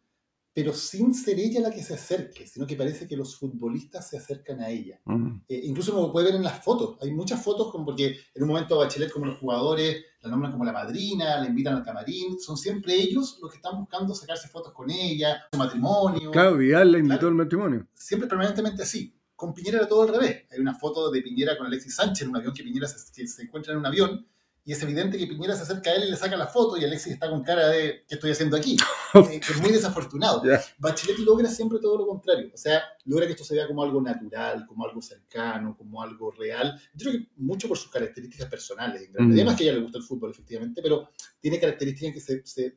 pero 0.56 0.72
sin 0.72 1.12
ser 1.12 1.38
ella 1.38 1.60
la 1.60 1.70
que 1.70 1.82
se 1.82 1.92
acerque, 1.92 2.46
sino 2.46 2.66
que 2.66 2.76
parece 2.76 3.06
que 3.06 3.14
los 3.14 3.36
futbolistas 3.36 4.08
se 4.08 4.16
acercan 4.16 4.62
a 4.62 4.70
ella. 4.70 4.98
Eh, 5.46 5.60
incluso 5.64 5.92
lo 5.92 6.10
puede 6.10 6.28
ver 6.28 6.36
en 6.36 6.44
las 6.44 6.64
fotos. 6.64 6.96
Hay 7.02 7.12
muchas 7.12 7.44
fotos, 7.44 7.70
como 7.70 7.84
porque 7.84 8.16
en 8.34 8.42
un 8.42 8.48
momento 8.48 8.74
a 8.74 8.86
Bachelet, 8.86 9.12
como 9.12 9.26
los 9.26 9.38
jugadores, 9.38 10.02
la 10.22 10.30
nombran 10.30 10.52
como 10.52 10.64
la 10.64 10.72
madrina, 10.72 11.38
la 11.38 11.46
invitan 11.46 11.74
al 11.74 11.84
camarín. 11.84 12.40
Son 12.40 12.56
siempre 12.56 12.94
ellos 12.94 13.38
los 13.42 13.50
que 13.50 13.58
están 13.58 13.78
buscando 13.78 14.14
sacarse 14.14 14.48
fotos 14.48 14.72
con 14.72 14.90
ella, 14.90 15.44
su 15.52 15.58
matrimonio. 15.58 16.30
Claro, 16.30 16.56
Vidal 16.56 16.90
la 16.90 16.98
invitó 17.00 17.26
al 17.26 17.34
matrimonio. 17.34 17.86
Siempre 17.92 18.26
permanentemente 18.26 18.82
así. 18.82 19.14
Con 19.34 19.52
Piñera 19.52 19.76
era 19.76 19.86
todo 19.86 20.04
al 20.04 20.08
revés. 20.08 20.46
Hay 20.50 20.58
una 20.58 20.74
foto 20.74 21.10
de 21.10 21.20
Piñera 21.20 21.58
con 21.58 21.66
Alexis 21.66 21.96
Sánchez 21.96 22.22
en 22.22 22.30
un 22.30 22.36
avión 22.36 22.54
que 22.54 22.62
Piñera 22.62 22.88
se, 22.88 23.12
que 23.12 23.28
se 23.28 23.42
encuentra 23.42 23.74
en 23.74 23.80
un 23.80 23.84
avión 23.84 24.26
y 24.66 24.72
es 24.72 24.82
evidente 24.82 25.16
que 25.16 25.28
Piñera 25.28 25.54
se 25.54 25.62
acerca 25.62 25.90
a 25.90 25.94
él 25.94 26.04
y 26.08 26.10
le 26.10 26.16
saca 26.16 26.36
la 26.36 26.48
foto 26.48 26.76
y 26.76 26.84
Alexis 26.84 27.12
está 27.12 27.30
con 27.30 27.44
cara 27.44 27.68
de 27.68 28.04
¿qué 28.08 28.16
estoy 28.16 28.32
haciendo 28.32 28.56
aquí? 28.56 28.76
Eh, 29.14 29.40
que 29.40 29.52
es 29.52 29.62
muy 29.62 29.70
desafortunado. 29.70 30.42
Bachelet 30.76 31.18
logra 31.20 31.48
siempre 31.48 31.78
todo 31.78 31.96
lo 31.96 32.06
contrario. 32.06 32.50
O 32.52 32.56
sea, 32.56 32.82
logra 33.06 33.24
que 33.24 33.32
esto 33.32 33.44
se 33.44 33.54
vea 33.54 33.66
como 33.66 33.82
algo 33.82 34.02
natural, 34.02 34.66
como 34.66 34.84
algo 34.84 35.00
cercano, 35.00 35.74
como 35.74 36.02
algo 36.02 36.32
real. 36.32 36.78
Yo 36.92 37.08
creo 37.08 37.22
que 37.22 37.28
mucho 37.36 37.66
por 37.66 37.78
sus 37.78 37.90
características 37.90 38.50
personales. 38.50 39.08
Mm. 39.16 39.32
Además 39.32 39.56
que 39.56 39.62
a 39.62 39.66
ella 39.68 39.78
le 39.78 39.84
gusta 39.84 39.98
el 39.98 40.04
fútbol, 40.04 40.32
efectivamente, 40.32 40.82
pero 40.82 41.08
tiene 41.40 41.58
características 41.58 42.12
que 42.12 42.20
se, 42.20 42.44
se, 42.44 42.76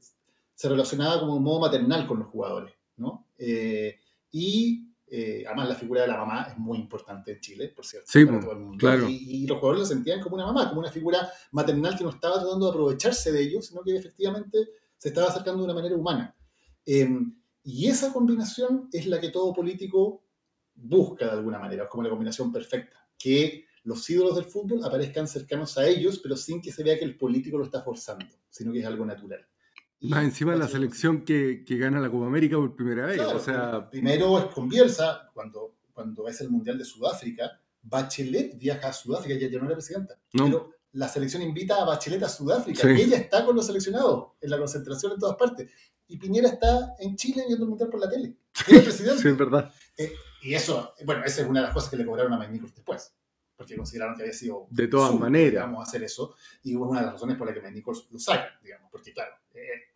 se 0.53 0.69
relacionaba 0.69 1.19
como 1.19 1.35
un 1.35 1.43
modo 1.43 1.59
maternal 1.59 2.07
con 2.07 2.19
los 2.19 2.29
jugadores. 2.29 2.73
¿no? 2.99 3.27
Eh, 3.37 3.97
y 4.31 4.88
eh, 5.12 5.43
además 5.47 5.70
la 5.70 5.76
figura 5.76 6.01
de 6.01 6.07
la 6.07 6.18
mamá 6.18 6.47
es 6.49 6.57
muy 6.57 6.78
importante 6.78 7.32
en 7.32 7.39
Chile, 7.39 7.70
por 7.76 7.86
cierto. 7.86 8.07
Sí, 8.12 8.26
para 8.26 8.39
todo 8.39 8.51
el 8.51 8.60
mundo. 8.60 8.78
claro. 8.78 9.10
Y, 9.10 9.43
y 9.43 9.47
los 9.47 9.57
jugadores 9.57 9.89
la 9.89 9.95
sentían 9.95 10.22
como 10.22 10.36
una 10.36 10.45
mamá, 10.45 10.70
como 10.70 10.82
una 10.82 10.91
figura 10.91 11.30
maternal 11.51 11.97
que 11.97 12.03
no 12.03 12.12
estaba 12.12 12.39
tratando 12.39 12.66
de 12.66 12.72
aprovecharse 12.72 13.32
de 13.32 13.41
ellos, 13.41 13.66
sino 13.66 13.82
que 13.82 13.95
efectivamente 13.95 14.57
se 14.97 15.10
estaba 15.10 15.28
acercando 15.28 15.60
de 15.60 15.66
una 15.66 15.74
manera 15.74 15.95
humana. 15.95 16.36
Eh, 16.86 17.10
y 17.64 17.88
esa 17.88 18.12
combinación 18.14 18.89
es 18.91 19.05
la 19.05 19.20
que 19.20 19.30
todo 19.30 19.53
político 19.53 20.24
busca 20.76 21.26
de 21.26 21.32
alguna 21.32 21.60
manera, 21.60 21.84
es 21.84 21.89
como 21.89 22.03
la 22.03 22.10
combinación 22.10 22.51
perfecta, 22.51 22.97
que 23.18 23.66
los 23.84 24.10
ídolos 24.10 24.36
del 24.36 24.45
fútbol 24.45 24.84
aparezcan 24.84 25.28
cercanos 25.28 25.78
a 25.78 25.88
ellos, 25.88 26.20
pero 26.20 26.38
sin 26.38 26.62
que 26.62 26.72
se 26.72 26.84
vea 26.84 26.97
que 26.97 27.05
el 27.05 27.18
político 27.18 27.57
lo 27.57 27.66
está 27.66 27.82
forzando, 27.82 28.26
sino 28.49 28.72
que 28.72 28.80
es 28.80 28.86
algo 28.86 29.05
natural. 29.05 29.45
Más 30.01 30.23
encima 30.23 30.55
la 30.55 30.67
selección 30.67 31.25
que, 31.25 31.63
que 31.65 31.77
gana 31.77 31.99
la 31.99 32.09
Copa 32.09 32.27
América 32.27 32.55
por 32.55 32.75
primera 32.75 33.05
vez. 33.05 33.17
Claro, 33.17 33.37
o 33.37 33.39
sea, 33.39 33.89
primero 33.89 34.39
es 34.39 34.45
con 34.53 34.69
Bielsa, 34.69 35.29
cuando, 35.33 35.75
cuando 35.93 36.27
es 36.27 36.39
el 36.41 36.49
Mundial 36.49 36.77
de 36.77 36.85
Sudáfrica, 36.85 37.59
Bachelet 37.81 38.57
viaja 38.57 38.89
a 38.89 38.93
Sudáfrica, 38.93 39.35
ella 39.35 39.49
ya 39.49 39.59
no 39.59 39.65
era 39.65 39.75
presidenta, 39.75 40.15
No. 40.33 40.45
pero 40.45 40.71
la 40.93 41.07
selección 41.07 41.41
invita 41.41 41.81
a 41.81 41.85
Bachelet 41.85 42.23
a 42.23 42.29
Sudáfrica, 42.29 42.81
Sí. 42.81 43.01
ella 43.01 43.17
está 43.17 43.45
con 43.45 43.55
los 43.55 43.65
seleccionados, 43.65 44.29
en 44.39 44.49
la 44.49 44.57
concentración 44.57 45.11
en 45.13 45.19
todas 45.19 45.35
partes, 45.35 45.69
y 46.07 46.17
Piñera 46.17 46.47
está 46.49 46.95
en 46.99 47.15
Chile 47.15 47.43
viendo 47.47 47.65
el 47.65 47.69
Mundial 47.69 47.89
por 47.89 47.99
la 47.99 48.09
tele, 48.09 48.35
era 48.67 48.81
presidente. 48.81 49.21
sí, 49.21 49.27
es 49.27 49.37
verdad. 49.37 49.71
Eh, 49.97 50.13
y 50.43 50.53
eso, 50.53 50.93
bueno, 51.05 51.23
esa 51.25 51.41
es 51.41 51.47
una 51.47 51.59
de 51.59 51.65
las 51.67 51.73
cosas 51.73 51.89
que 51.89 51.97
le 51.97 52.05
cobraron 52.05 52.33
a 52.33 52.47
Nichols 52.47 52.73
después, 52.73 53.13
porque 53.55 53.75
consideraron 53.75 54.15
que 54.15 54.23
había 54.23 54.33
sido 54.33 54.65
De 54.69 54.87
todas 54.87 55.13
maneras. 55.13 55.51
digamos, 55.51 55.87
hacer 55.87 56.03
eso, 56.03 56.35
y 56.63 56.73
una 56.75 56.99
de 57.01 57.05
las 57.07 57.13
razones 57.15 57.37
por 57.37 57.47
las 57.47 57.57
que 57.61 57.71
Nichols 57.71 58.07
lo 58.11 58.17
saca, 58.19 58.57
digamos, 58.63 58.89
porque 58.91 59.11
claro, 59.13 59.33
eh, 59.53 59.88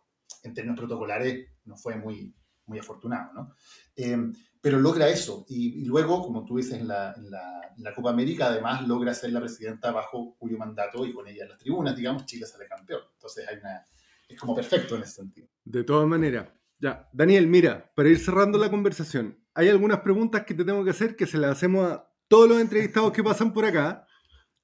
en 0.44 0.54
términos 0.54 0.78
protocolares 0.78 1.48
no 1.64 1.76
fue 1.76 1.96
muy, 1.96 2.32
muy 2.66 2.78
afortunado, 2.78 3.32
¿no? 3.34 3.54
Eh, 3.96 4.16
pero 4.60 4.78
logra 4.78 5.08
eso, 5.08 5.44
y, 5.48 5.82
y 5.82 5.84
luego, 5.84 6.22
como 6.22 6.44
tú 6.44 6.56
dices, 6.56 6.80
en 6.80 6.88
la, 6.88 7.12
en 7.16 7.30
la- 7.30 7.60
en 7.76 7.82
la 7.82 7.92
Copa 7.92 8.10
América, 8.10 8.46
además 8.46 8.86
logra 8.86 9.12
ser 9.12 9.32
la 9.32 9.40
presidenta 9.40 9.90
bajo 9.90 10.36
cuyo 10.38 10.56
mandato 10.56 11.04
y 11.04 11.12
con 11.12 11.26
ella 11.26 11.42
en 11.42 11.48
las 11.50 11.58
tribunas, 11.58 11.96
digamos, 11.96 12.24
Chile 12.24 12.46
sale 12.46 12.66
campeón. 12.68 13.00
Entonces 13.14 13.46
hay 13.48 13.56
una, 13.58 13.84
es 14.28 14.38
como 14.38 14.54
perfecto 14.54 14.94
en 14.96 15.02
ese 15.02 15.12
sentido. 15.14 15.48
De 15.64 15.82
todas 15.82 16.06
maneras. 16.06 16.48
Ya, 16.78 17.08
Daniel, 17.12 17.46
mira, 17.48 17.92
para 17.96 18.08
ir 18.08 18.18
cerrando 18.18 18.56
la 18.58 18.70
conversación, 18.70 19.38
hay 19.54 19.68
algunas 19.68 20.00
preguntas 20.00 20.44
que 20.44 20.54
te 20.54 20.64
tengo 20.64 20.84
que 20.84 20.90
hacer 20.90 21.16
que 21.16 21.26
se 21.26 21.36
las 21.38 21.50
hacemos 21.52 21.90
a 21.90 22.08
todos 22.28 22.48
los 22.48 22.60
entrevistados 22.60 23.12
que 23.12 23.22
pasan 23.24 23.52
por 23.52 23.64
acá. 23.64 24.06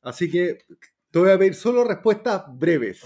Así 0.01 0.31
que 0.31 0.59
te 1.11 1.19
voy 1.19 1.31
a 1.31 1.39
pedir 1.39 1.55
solo 1.55 1.83
respuestas 1.85 2.45
breves. 2.49 3.03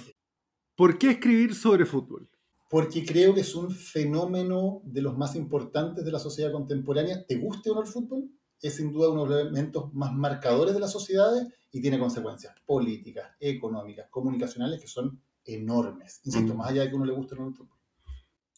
¿Por 0.77 0.99
qué 0.99 1.11
escribir 1.13 1.55
sobre 1.55 1.87
fútbol? 1.87 2.29
Porque 2.75 3.05
creo 3.05 3.33
que 3.33 3.43
es 3.43 3.55
un 3.55 3.71
fenómeno 3.71 4.83
de 4.85 5.01
los 5.01 5.17
más 5.17 5.37
importantes 5.37 6.05
de 6.05 6.11
la 6.11 6.19
sociedad 6.19 6.51
contemporánea. 6.51 7.25
¿Te 7.25 7.37
guste 7.37 7.71
o 7.71 7.75
no 7.77 7.83
el 7.83 7.87
fútbol? 7.87 8.29
Es 8.61 8.75
sin 8.75 8.91
duda 8.93 9.11
uno 9.11 9.27
de 9.27 9.31
los 9.31 9.41
elementos 9.43 9.95
más 9.95 10.13
marcadores 10.13 10.75
de 10.75 10.81
las 10.81 10.91
sociedades 10.91 11.47
y 11.71 11.81
tiene 11.81 12.01
consecuencias 12.01 12.53
políticas, 12.67 13.37
económicas, 13.39 14.09
comunicacionales 14.11 14.81
que 14.81 14.89
son 14.89 15.23
enormes. 15.45 16.21
Insisto, 16.25 16.53
Mm. 16.53 16.57
más 16.57 16.71
allá 16.71 16.83
de 16.83 16.89
que 16.89 16.97
uno 16.97 17.05
le 17.05 17.13
guste 17.13 17.37
o 17.37 17.39
no 17.39 17.47
el 17.47 17.55
fútbol. 17.55 17.79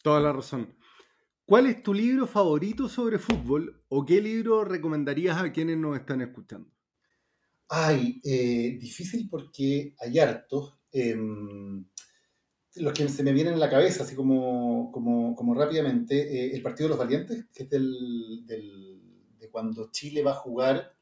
Toda 0.03 0.21
la 0.21 0.33
razón. 0.33 0.75
¿Cuál 1.45 1.67
es 1.67 1.83
tu 1.83 1.95
libro 1.95 2.27
favorito 2.27 2.89
sobre 2.89 3.19
fútbol 3.19 3.85
o 3.89 4.07
qué 4.07 4.23
libro 4.23 4.65
recomendarías 4.65 5.37
a 5.43 5.53
quienes 5.53 5.79
nos 5.79 5.97
están 5.99 6.23
escuchando? 6.23 6.71
Ay, 7.69 8.21
eh, 8.25 8.79
difícil 8.81 9.29
porque 9.29 9.95
hay 9.99 10.19
hartos. 10.19 10.75
em, 10.93 11.85
los 12.77 12.93
que 12.93 13.09
se 13.09 13.23
me 13.23 13.33
vienen 13.33 13.55
en 13.55 13.61
la 13.61 13.71
cabeza, 13.71 14.03
así 14.05 14.15
como, 14.15 14.91
como, 14.93 15.35
como 15.35 15.55
rápidamente, 15.55 16.17
eh, 16.17 16.55
el 16.55 16.63
Partido 16.63 16.89
de 16.89 16.91
los 16.91 16.99
Valientes, 16.99 17.47
que 17.53 17.63
es 17.65 17.71
del, 17.71 18.45
del- 18.47 19.03
de 19.39 19.49
cuando 19.51 19.91
Chile 19.91 20.23
va 20.23 20.33
a 20.33 20.35
jugar 20.35 20.93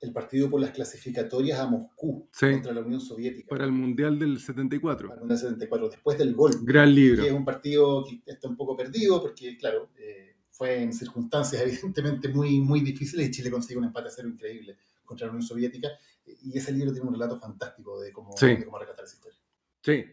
el 0.00 0.12
partido 0.12 0.48
por 0.48 0.60
las 0.60 0.70
clasificatorias 0.70 1.58
a 1.58 1.66
Moscú 1.66 2.26
Sí. 2.32 2.50
contra 2.52 2.72
la 2.72 2.80
Unión 2.80 3.00
Soviética. 3.00 3.48
Para 3.50 3.64
el 3.66 3.72
Mundial 3.72 4.18
del 4.18 4.38
74. 4.40 5.08
Para 5.08 5.16
el 5.16 5.20
Mundial 5.20 5.38
74, 5.38 5.90
después 5.90 6.16
del 6.16 6.34
gol. 6.34 6.52
Gran 6.62 6.94
libro. 6.94 7.22
Que 7.22 7.28
es 7.28 7.34
un 7.34 7.44
partido 7.44 8.04
que 8.04 8.22
está 8.32 8.48
un 8.48 8.56
poco 8.56 8.74
perdido 8.76 9.20
porque, 9.20 9.58
claro, 9.58 9.90
eh, 9.98 10.36
fue 10.50 10.82
en 10.82 10.92
circunstancias 10.94 11.60
evidentemente 11.92 12.28
muy, 12.28 12.60
muy 12.60 12.80
difíciles 12.80 13.28
y 13.28 13.30
Chile 13.30 13.50
consigue 13.50 13.78
un 13.78 13.84
empate 13.84 14.08
a 14.08 14.10
cero 14.10 14.28
increíble 14.28 14.78
contra 15.04 15.26
la 15.26 15.32
Unión 15.32 15.46
Soviética. 15.46 15.88
Y 16.24 16.56
ese 16.56 16.72
libro 16.72 16.92
tiene 16.92 17.06
un 17.08 17.14
relato 17.14 17.38
fantástico 17.38 18.00
de 18.00 18.10
cómo, 18.12 18.34
Sí. 18.36 18.46
de 18.46 18.64
cómo 18.64 18.78
rescatar 18.78 19.04
esa 19.04 19.16
historia. 19.16 19.38
Sí, 19.82 20.04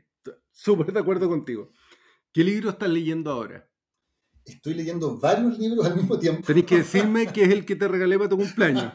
súper 0.58 0.92
de 0.92 1.00
acuerdo 1.00 1.30
contigo. 1.30 1.72
¿Qué 2.34 2.44
libro 2.44 2.72
estás 2.72 2.90
leyendo 2.90 3.32
ahora? 3.32 3.70
Estoy 4.44 4.74
leyendo 4.74 5.18
varios 5.20 5.60
libros 5.60 5.86
al 5.86 5.96
mismo 5.96 6.18
tiempo. 6.18 6.42
Tenés 6.46 6.66
que 6.66 6.78
decirme 6.78 7.28
que 7.34 7.44
es 7.44 7.50
el 7.50 7.66
que 7.66 7.76
te 7.76 7.88
regalé 7.88 8.18
para 8.18 8.30
tu 8.30 8.38
cumpleaños. 8.38 8.94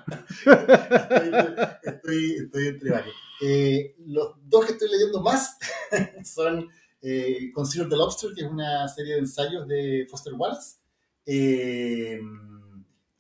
estoy, 1.83 2.37
estoy 2.45 2.67
entre 2.67 2.91
varios. 2.91 3.15
Eh, 3.41 3.95
los 4.07 4.35
dos 4.45 4.67
que 4.67 4.73
estoy 4.73 4.91
leyendo 4.91 5.23
más 5.23 5.59
son 6.25 6.69
eh, 7.01 7.53
Consider 7.53 7.89
the 7.89 7.97
Lobster, 7.97 8.31
que 8.35 8.43
es 8.43 8.51
una 8.51 8.89
serie 8.89 9.15
de 9.15 9.21
ensayos 9.21 9.69
de 9.69 10.07
Foster 10.11 10.35
Wallace, 10.35 10.79
eh, 11.27 12.21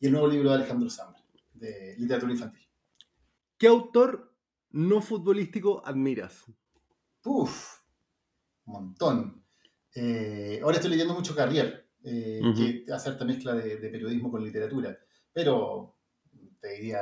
y 0.00 0.06
el 0.06 0.12
nuevo 0.12 0.26
libro 0.26 0.48
de 0.50 0.56
Alejandro 0.56 0.90
Zambra, 0.90 1.22
de 1.54 1.94
literatura 1.98 2.32
infantil. 2.32 2.66
¿Qué 3.56 3.68
autor 3.68 4.34
no 4.70 5.00
futbolístico 5.00 5.82
admiras? 5.86 6.44
Uf, 7.24 7.81
un 8.66 8.72
montón. 8.72 9.44
Eh, 9.94 10.60
ahora 10.62 10.76
estoy 10.76 10.90
leyendo 10.90 11.14
mucho 11.14 11.34
Carrier, 11.34 11.88
eh, 12.04 12.40
que 12.56 12.92
hace 12.92 13.10
esta 13.10 13.24
mezcla 13.24 13.54
de, 13.54 13.76
de 13.76 13.88
periodismo 13.90 14.30
con 14.30 14.42
literatura, 14.44 14.96
pero 15.32 15.96
te 16.60 16.68
diría 16.74 17.00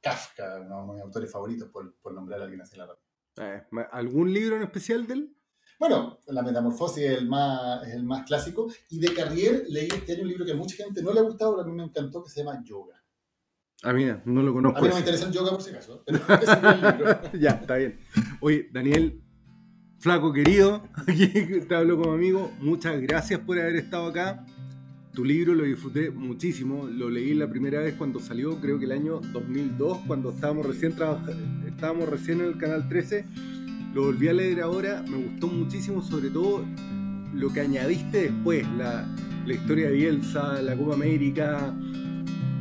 Kafka, 0.00 0.60
uno 0.60 0.86
de 0.88 0.92
mis 0.94 1.02
autores 1.02 1.30
favoritos, 1.30 1.68
por, 1.70 1.94
por 2.00 2.12
nombrar 2.12 2.40
a 2.40 2.44
alguien 2.44 2.60
así 2.60 2.76
en 2.78 2.86
la. 2.86 2.98
Eh, 3.36 3.62
¿Algún 3.92 4.32
libro 4.32 4.56
en 4.56 4.62
especial 4.62 5.06
de 5.06 5.14
él? 5.14 5.36
Bueno, 5.78 6.18
La 6.28 6.42
Metamorfosis 6.42 7.04
es 7.04 7.18
el, 7.18 7.28
más, 7.28 7.86
es 7.86 7.94
el 7.94 8.04
más 8.04 8.24
clásico, 8.26 8.68
y 8.90 9.00
de 9.00 9.12
Carrier 9.12 9.64
leí 9.68 9.88
este 9.88 10.12
año 10.12 10.22
un 10.22 10.28
libro 10.28 10.44
que 10.44 10.52
a 10.52 10.56
mucha 10.56 10.76
gente 10.76 11.02
no 11.02 11.12
le 11.12 11.20
ha 11.20 11.24
gustado, 11.24 11.52
pero 11.56 11.62
a 11.62 11.66
mí 11.66 11.72
me 11.76 11.82
encantó, 11.84 12.22
que 12.22 12.30
se 12.30 12.42
llama 12.44 12.62
Yoga. 12.64 13.02
Ah, 13.82 13.92
mira, 13.92 14.22
no 14.24 14.42
lo 14.42 14.50
A 14.50 14.54
conozco. 14.54 14.80
mí 14.80 14.88
no 14.88 14.94
me 14.94 15.00
ese. 15.00 15.10
interesa 15.10 15.26
el 15.26 15.32
yoga 15.32 15.50
por 15.50 15.60
si 15.62 15.70
acaso, 15.70 16.02
pero 16.06 16.18
es 16.18 16.48
un 16.48 16.62
buen 16.62 16.80
libro. 16.80 17.20
ya, 17.38 17.50
está 17.50 17.76
bien. 17.76 18.00
Oye, 18.40 18.68
Daniel, 18.72 19.23
flaco 20.04 20.34
querido, 20.34 20.82
te 21.66 21.74
hablo 21.74 21.96
como 21.96 22.12
amigo, 22.12 22.52
muchas 22.60 23.00
gracias 23.00 23.40
por 23.40 23.58
haber 23.58 23.76
estado 23.76 24.08
acá. 24.08 24.44
Tu 25.14 25.24
libro 25.24 25.54
lo 25.54 25.64
disfruté 25.64 26.10
muchísimo, 26.10 26.86
lo 26.86 27.08
leí 27.08 27.32
la 27.32 27.48
primera 27.48 27.80
vez 27.80 27.94
cuando 27.94 28.20
salió, 28.20 28.60
creo 28.60 28.78
que 28.78 28.84
el 28.84 28.92
año 28.92 29.20
2002, 29.32 30.00
cuando 30.06 30.28
estábamos 30.28 30.66
recién 30.66 30.94
estábamos 31.66 32.06
recién 32.06 32.40
en 32.40 32.48
el 32.48 32.58
canal 32.58 32.86
13 32.86 33.24
lo 33.94 34.02
volví 34.02 34.28
a 34.28 34.34
leer 34.34 34.60
ahora, 34.60 35.02
me 35.08 35.16
gustó 35.16 35.46
muchísimo, 35.46 36.02
sobre 36.02 36.28
todo 36.28 36.66
lo 37.32 37.50
que 37.50 37.62
añadiste 37.62 38.24
después, 38.24 38.70
la, 38.76 39.08
la 39.46 39.54
historia 39.54 39.86
de 39.86 39.92
Bielsa, 39.94 40.60
la 40.60 40.76
Copa 40.76 40.96
América. 40.96 41.74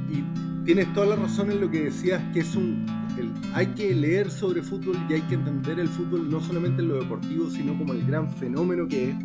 Y 0.10 0.64
tienes 0.64 0.94
toda 0.94 1.08
la 1.08 1.16
razón 1.18 1.52
en 1.52 1.60
lo 1.60 1.70
que 1.70 1.84
decías, 1.84 2.22
que 2.34 2.40
es 2.40 2.56
un. 2.56 2.86
El- 3.22 3.32
hay 3.54 3.68
que 3.68 3.94
leer 3.94 4.30
sobre 4.32 4.62
fútbol 4.62 4.98
y 5.10 5.14
hay 5.14 5.22
que 5.22 5.36
entender 5.36 5.80
el 5.80 5.88
fútbol 5.88 6.30
no 6.30 6.42
solamente 6.42 6.82
en 6.82 6.90
lo 6.90 6.96
deportivo, 6.96 7.50
sino 7.50 7.78
como 7.78 7.94
el 7.94 8.06
gran 8.06 8.30
fenómeno 8.36 8.88
que 8.88 9.12
es. 9.12 9.16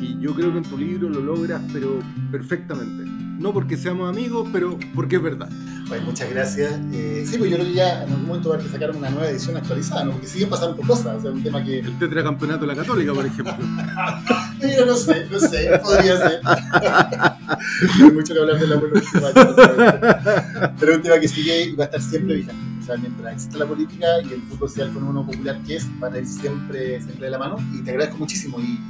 Y 0.00 0.18
yo 0.20 0.34
creo 0.34 0.50
que 0.52 0.58
en 0.58 0.64
tu 0.64 0.76
libro 0.78 1.08
lo 1.08 1.20
logras, 1.20 1.60
pero 1.72 1.98
perfectamente. 2.30 3.04
No 3.38 3.52
porque 3.52 3.76
seamos 3.76 4.08
amigos, 4.08 4.48
pero 4.52 4.78
porque 4.94 5.16
es 5.16 5.22
verdad. 5.22 5.48
Pues 5.88 6.02
muchas 6.02 6.30
gracias. 6.30 6.80
Eh, 6.92 7.24
sí, 7.28 7.38
pues 7.38 7.50
yo 7.50 7.56
creo 7.56 7.68
que 7.68 7.74
ya 7.74 8.02
en 8.04 8.10
algún 8.10 8.26
momento 8.26 8.48
va 8.48 8.54
a 8.54 8.58
haber 8.58 8.66
que 8.70 8.72
sacar 8.72 8.96
una 8.96 9.10
nueva 9.10 9.28
edición 9.28 9.56
actualizada, 9.56 10.04
¿no? 10.04 10.12
Porque 10.12 10.26
siguen 10.26 10.48
pasando 10.48 10.76
cosas. 10.78 11.18
O 11.18 11.20
sea, 11.20 11.30
un 11.30 11.42
tema 11.42 11.62
que. 11.62 11.80
El 11.80 11.98
tetracampeonato 11.98 12.60
de 12.62 12.66
la 12.68 12.76
Católica, 12.76 13.12
por 13.12 13.26
ejemplo. 13.26 13.54
Yo 14.76 14.86
no 14.86 14.96
sé, 14.96 15.26
no 15.30 15.38
sé, 15.38 15.70
podría 15.82 16.16
ser. 16.16 16.40
No 16.42 16.50
hay 18.06 18.12
mucho 18.12 18.32
que 18.34 18.40
hablar 18.40 18.58
de 18.58 18.66
la. 18.66 18.80
Pero 20.80 20.92
es 20.92 20.96
un 20.98 21.02
tema 21.02 21.20
que 21.20 21.28
sigue 21.28 21.64
y 21.66 21.74
va 21.74 21.84
a 21.84 21.86
estar 21.86 22.00
siempre 22.00 22.36
vigente. 22.36 22.71
O 22.82 22.84
sea, 22.84 22.96
mientras 22.96 23.34
exista 23.34 23.58
la 23.58 23.66
política 23.66 24.06
y 24.22 24.32
el 24.32 24.42
fútbol 24.42 24.68
sea 24.68 24.86
el 24.86 24.92
fenómeno 24.92 25.24
popular 25.24 25.62
que 25.62 25.76
es, 25.76 26.00
van 26.00 26.14
a 26.14 26.18
ir 26.18 26.26
siempre, 26.26 27.00
siempre 27.00 27.26
de 27.26 27.30
la 27.30 27.38
mano. 27.38 27.56
Y 27.72 27.82
te 27.82 27.92
agradezco 27.92 28.18
muchísimo. 28.18 28.58
Y 28.60 28.80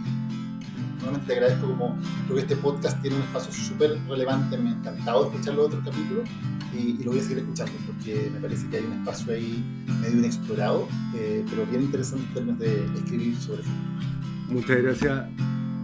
nuevamente 0.96 1.26
te 1.26 1.32
agradezco 1.34 1.66
como 1.68 1.98
creo 2.24 2.36
que 2.36 2.42
este 2.42 2.56
podcast 2.56 3.00
tiene 3.02 3.16
un 3.16 3.22
espacio 3.22 3.52
súper 3.52 3.98
relevante. 4.08 4.56
Me 4.56 4.70
ha 4.70 4.72
encantado 4.72 5.26
escuchar 5.26 5.54
los 5.54 5.66
otros 5.66 5.84
capítulos 5.84 6.28
y, 6.72 7.02
lo 7.04 7.10
voy 7.10 7.20
a 7.20 7.22
seguir 7.22 7.38
escuchando 7.38 7.72
porque 7.86 8.30
me 8.32 8.40
parece 8.40 8.66
que 8.68 8.78
hay 8.78 8.84
un 8.84 8.92
espacio 8.94 9.34
ahí 9.34 9.62
medio 10.00 10.18
inexplorado, 10.18 10.88
eh, 11.14 11.44
pero 11.50 11.66
bien 11.66 11.82
interesante 11.82 12.24
en 12.26 12.34
términos 12.34 12.58
de 12.60 12.84
escribir 12.94 13.36
sobre 13.36 13.62
fútbol. 13.62 13.92
Muchas 14.48 14.82
gracias, 14.82 15.28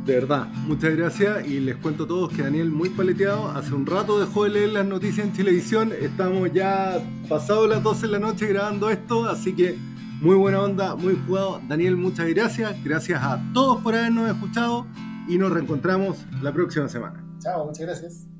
de 0.08 0.14
verdad, 0.14 0.46
muchas 0.66 0.96
gracias. 0.96 1.46
Y 1.46 1.60
les 1.60 1.76
cuento 1.76 2.04
a 2.04 2.08
todos 2.08 2.32
que 2.32 2.42
Daniel, 2.42 2.70
muy 2.70 2.88
paleteado, 2.88 3.48
hace 3.48 3.74
un 3.74 3.84
rato 3.84 4.18
dejó 4.18 4.44
de 4.44 4.50
leer 4.50 4.70
las 4.70 4.86
noticias 4.86 5.26
en 5.26 5.34
televisión. 5.34 5.92
Estamos 6.00 6.50
ya 6.50 6.98
pasado 7.28 7.66
las 7.66 7.82
12 7.82 8.06
de 8.06 8.12
la 8.12 8.18
noche 8.18 8.46
grabando 8.46 8.88
esto, 8.88 9.28
así 9.28 9.54
que 9.54 9.76
muy 10.22 10.34
buena 10.34 10.62
onda, 10.62 10.96
muy 10.96 11.14
jugado. 11.26 11.60
Daniel, 11.68 11.98
muchas 11.98 12.26
gracias. 12.28 12.82
Gracias 12.82 13.22
a 13.22 13.38
todos 13.52 13.82
por 13.82 13.94
habernos 13.94 14.30
escuchado 14.30 14.86
y 15.28 15.36
nos 15.36 15.52
reencontramos 15.52 16.24
la 16.40 16.54
próxima 16.54 16.88
semana. 16.88 17.22
Chao, 17.40 17.66
muchas 17.66 17.84
gracias. 17.84 18.37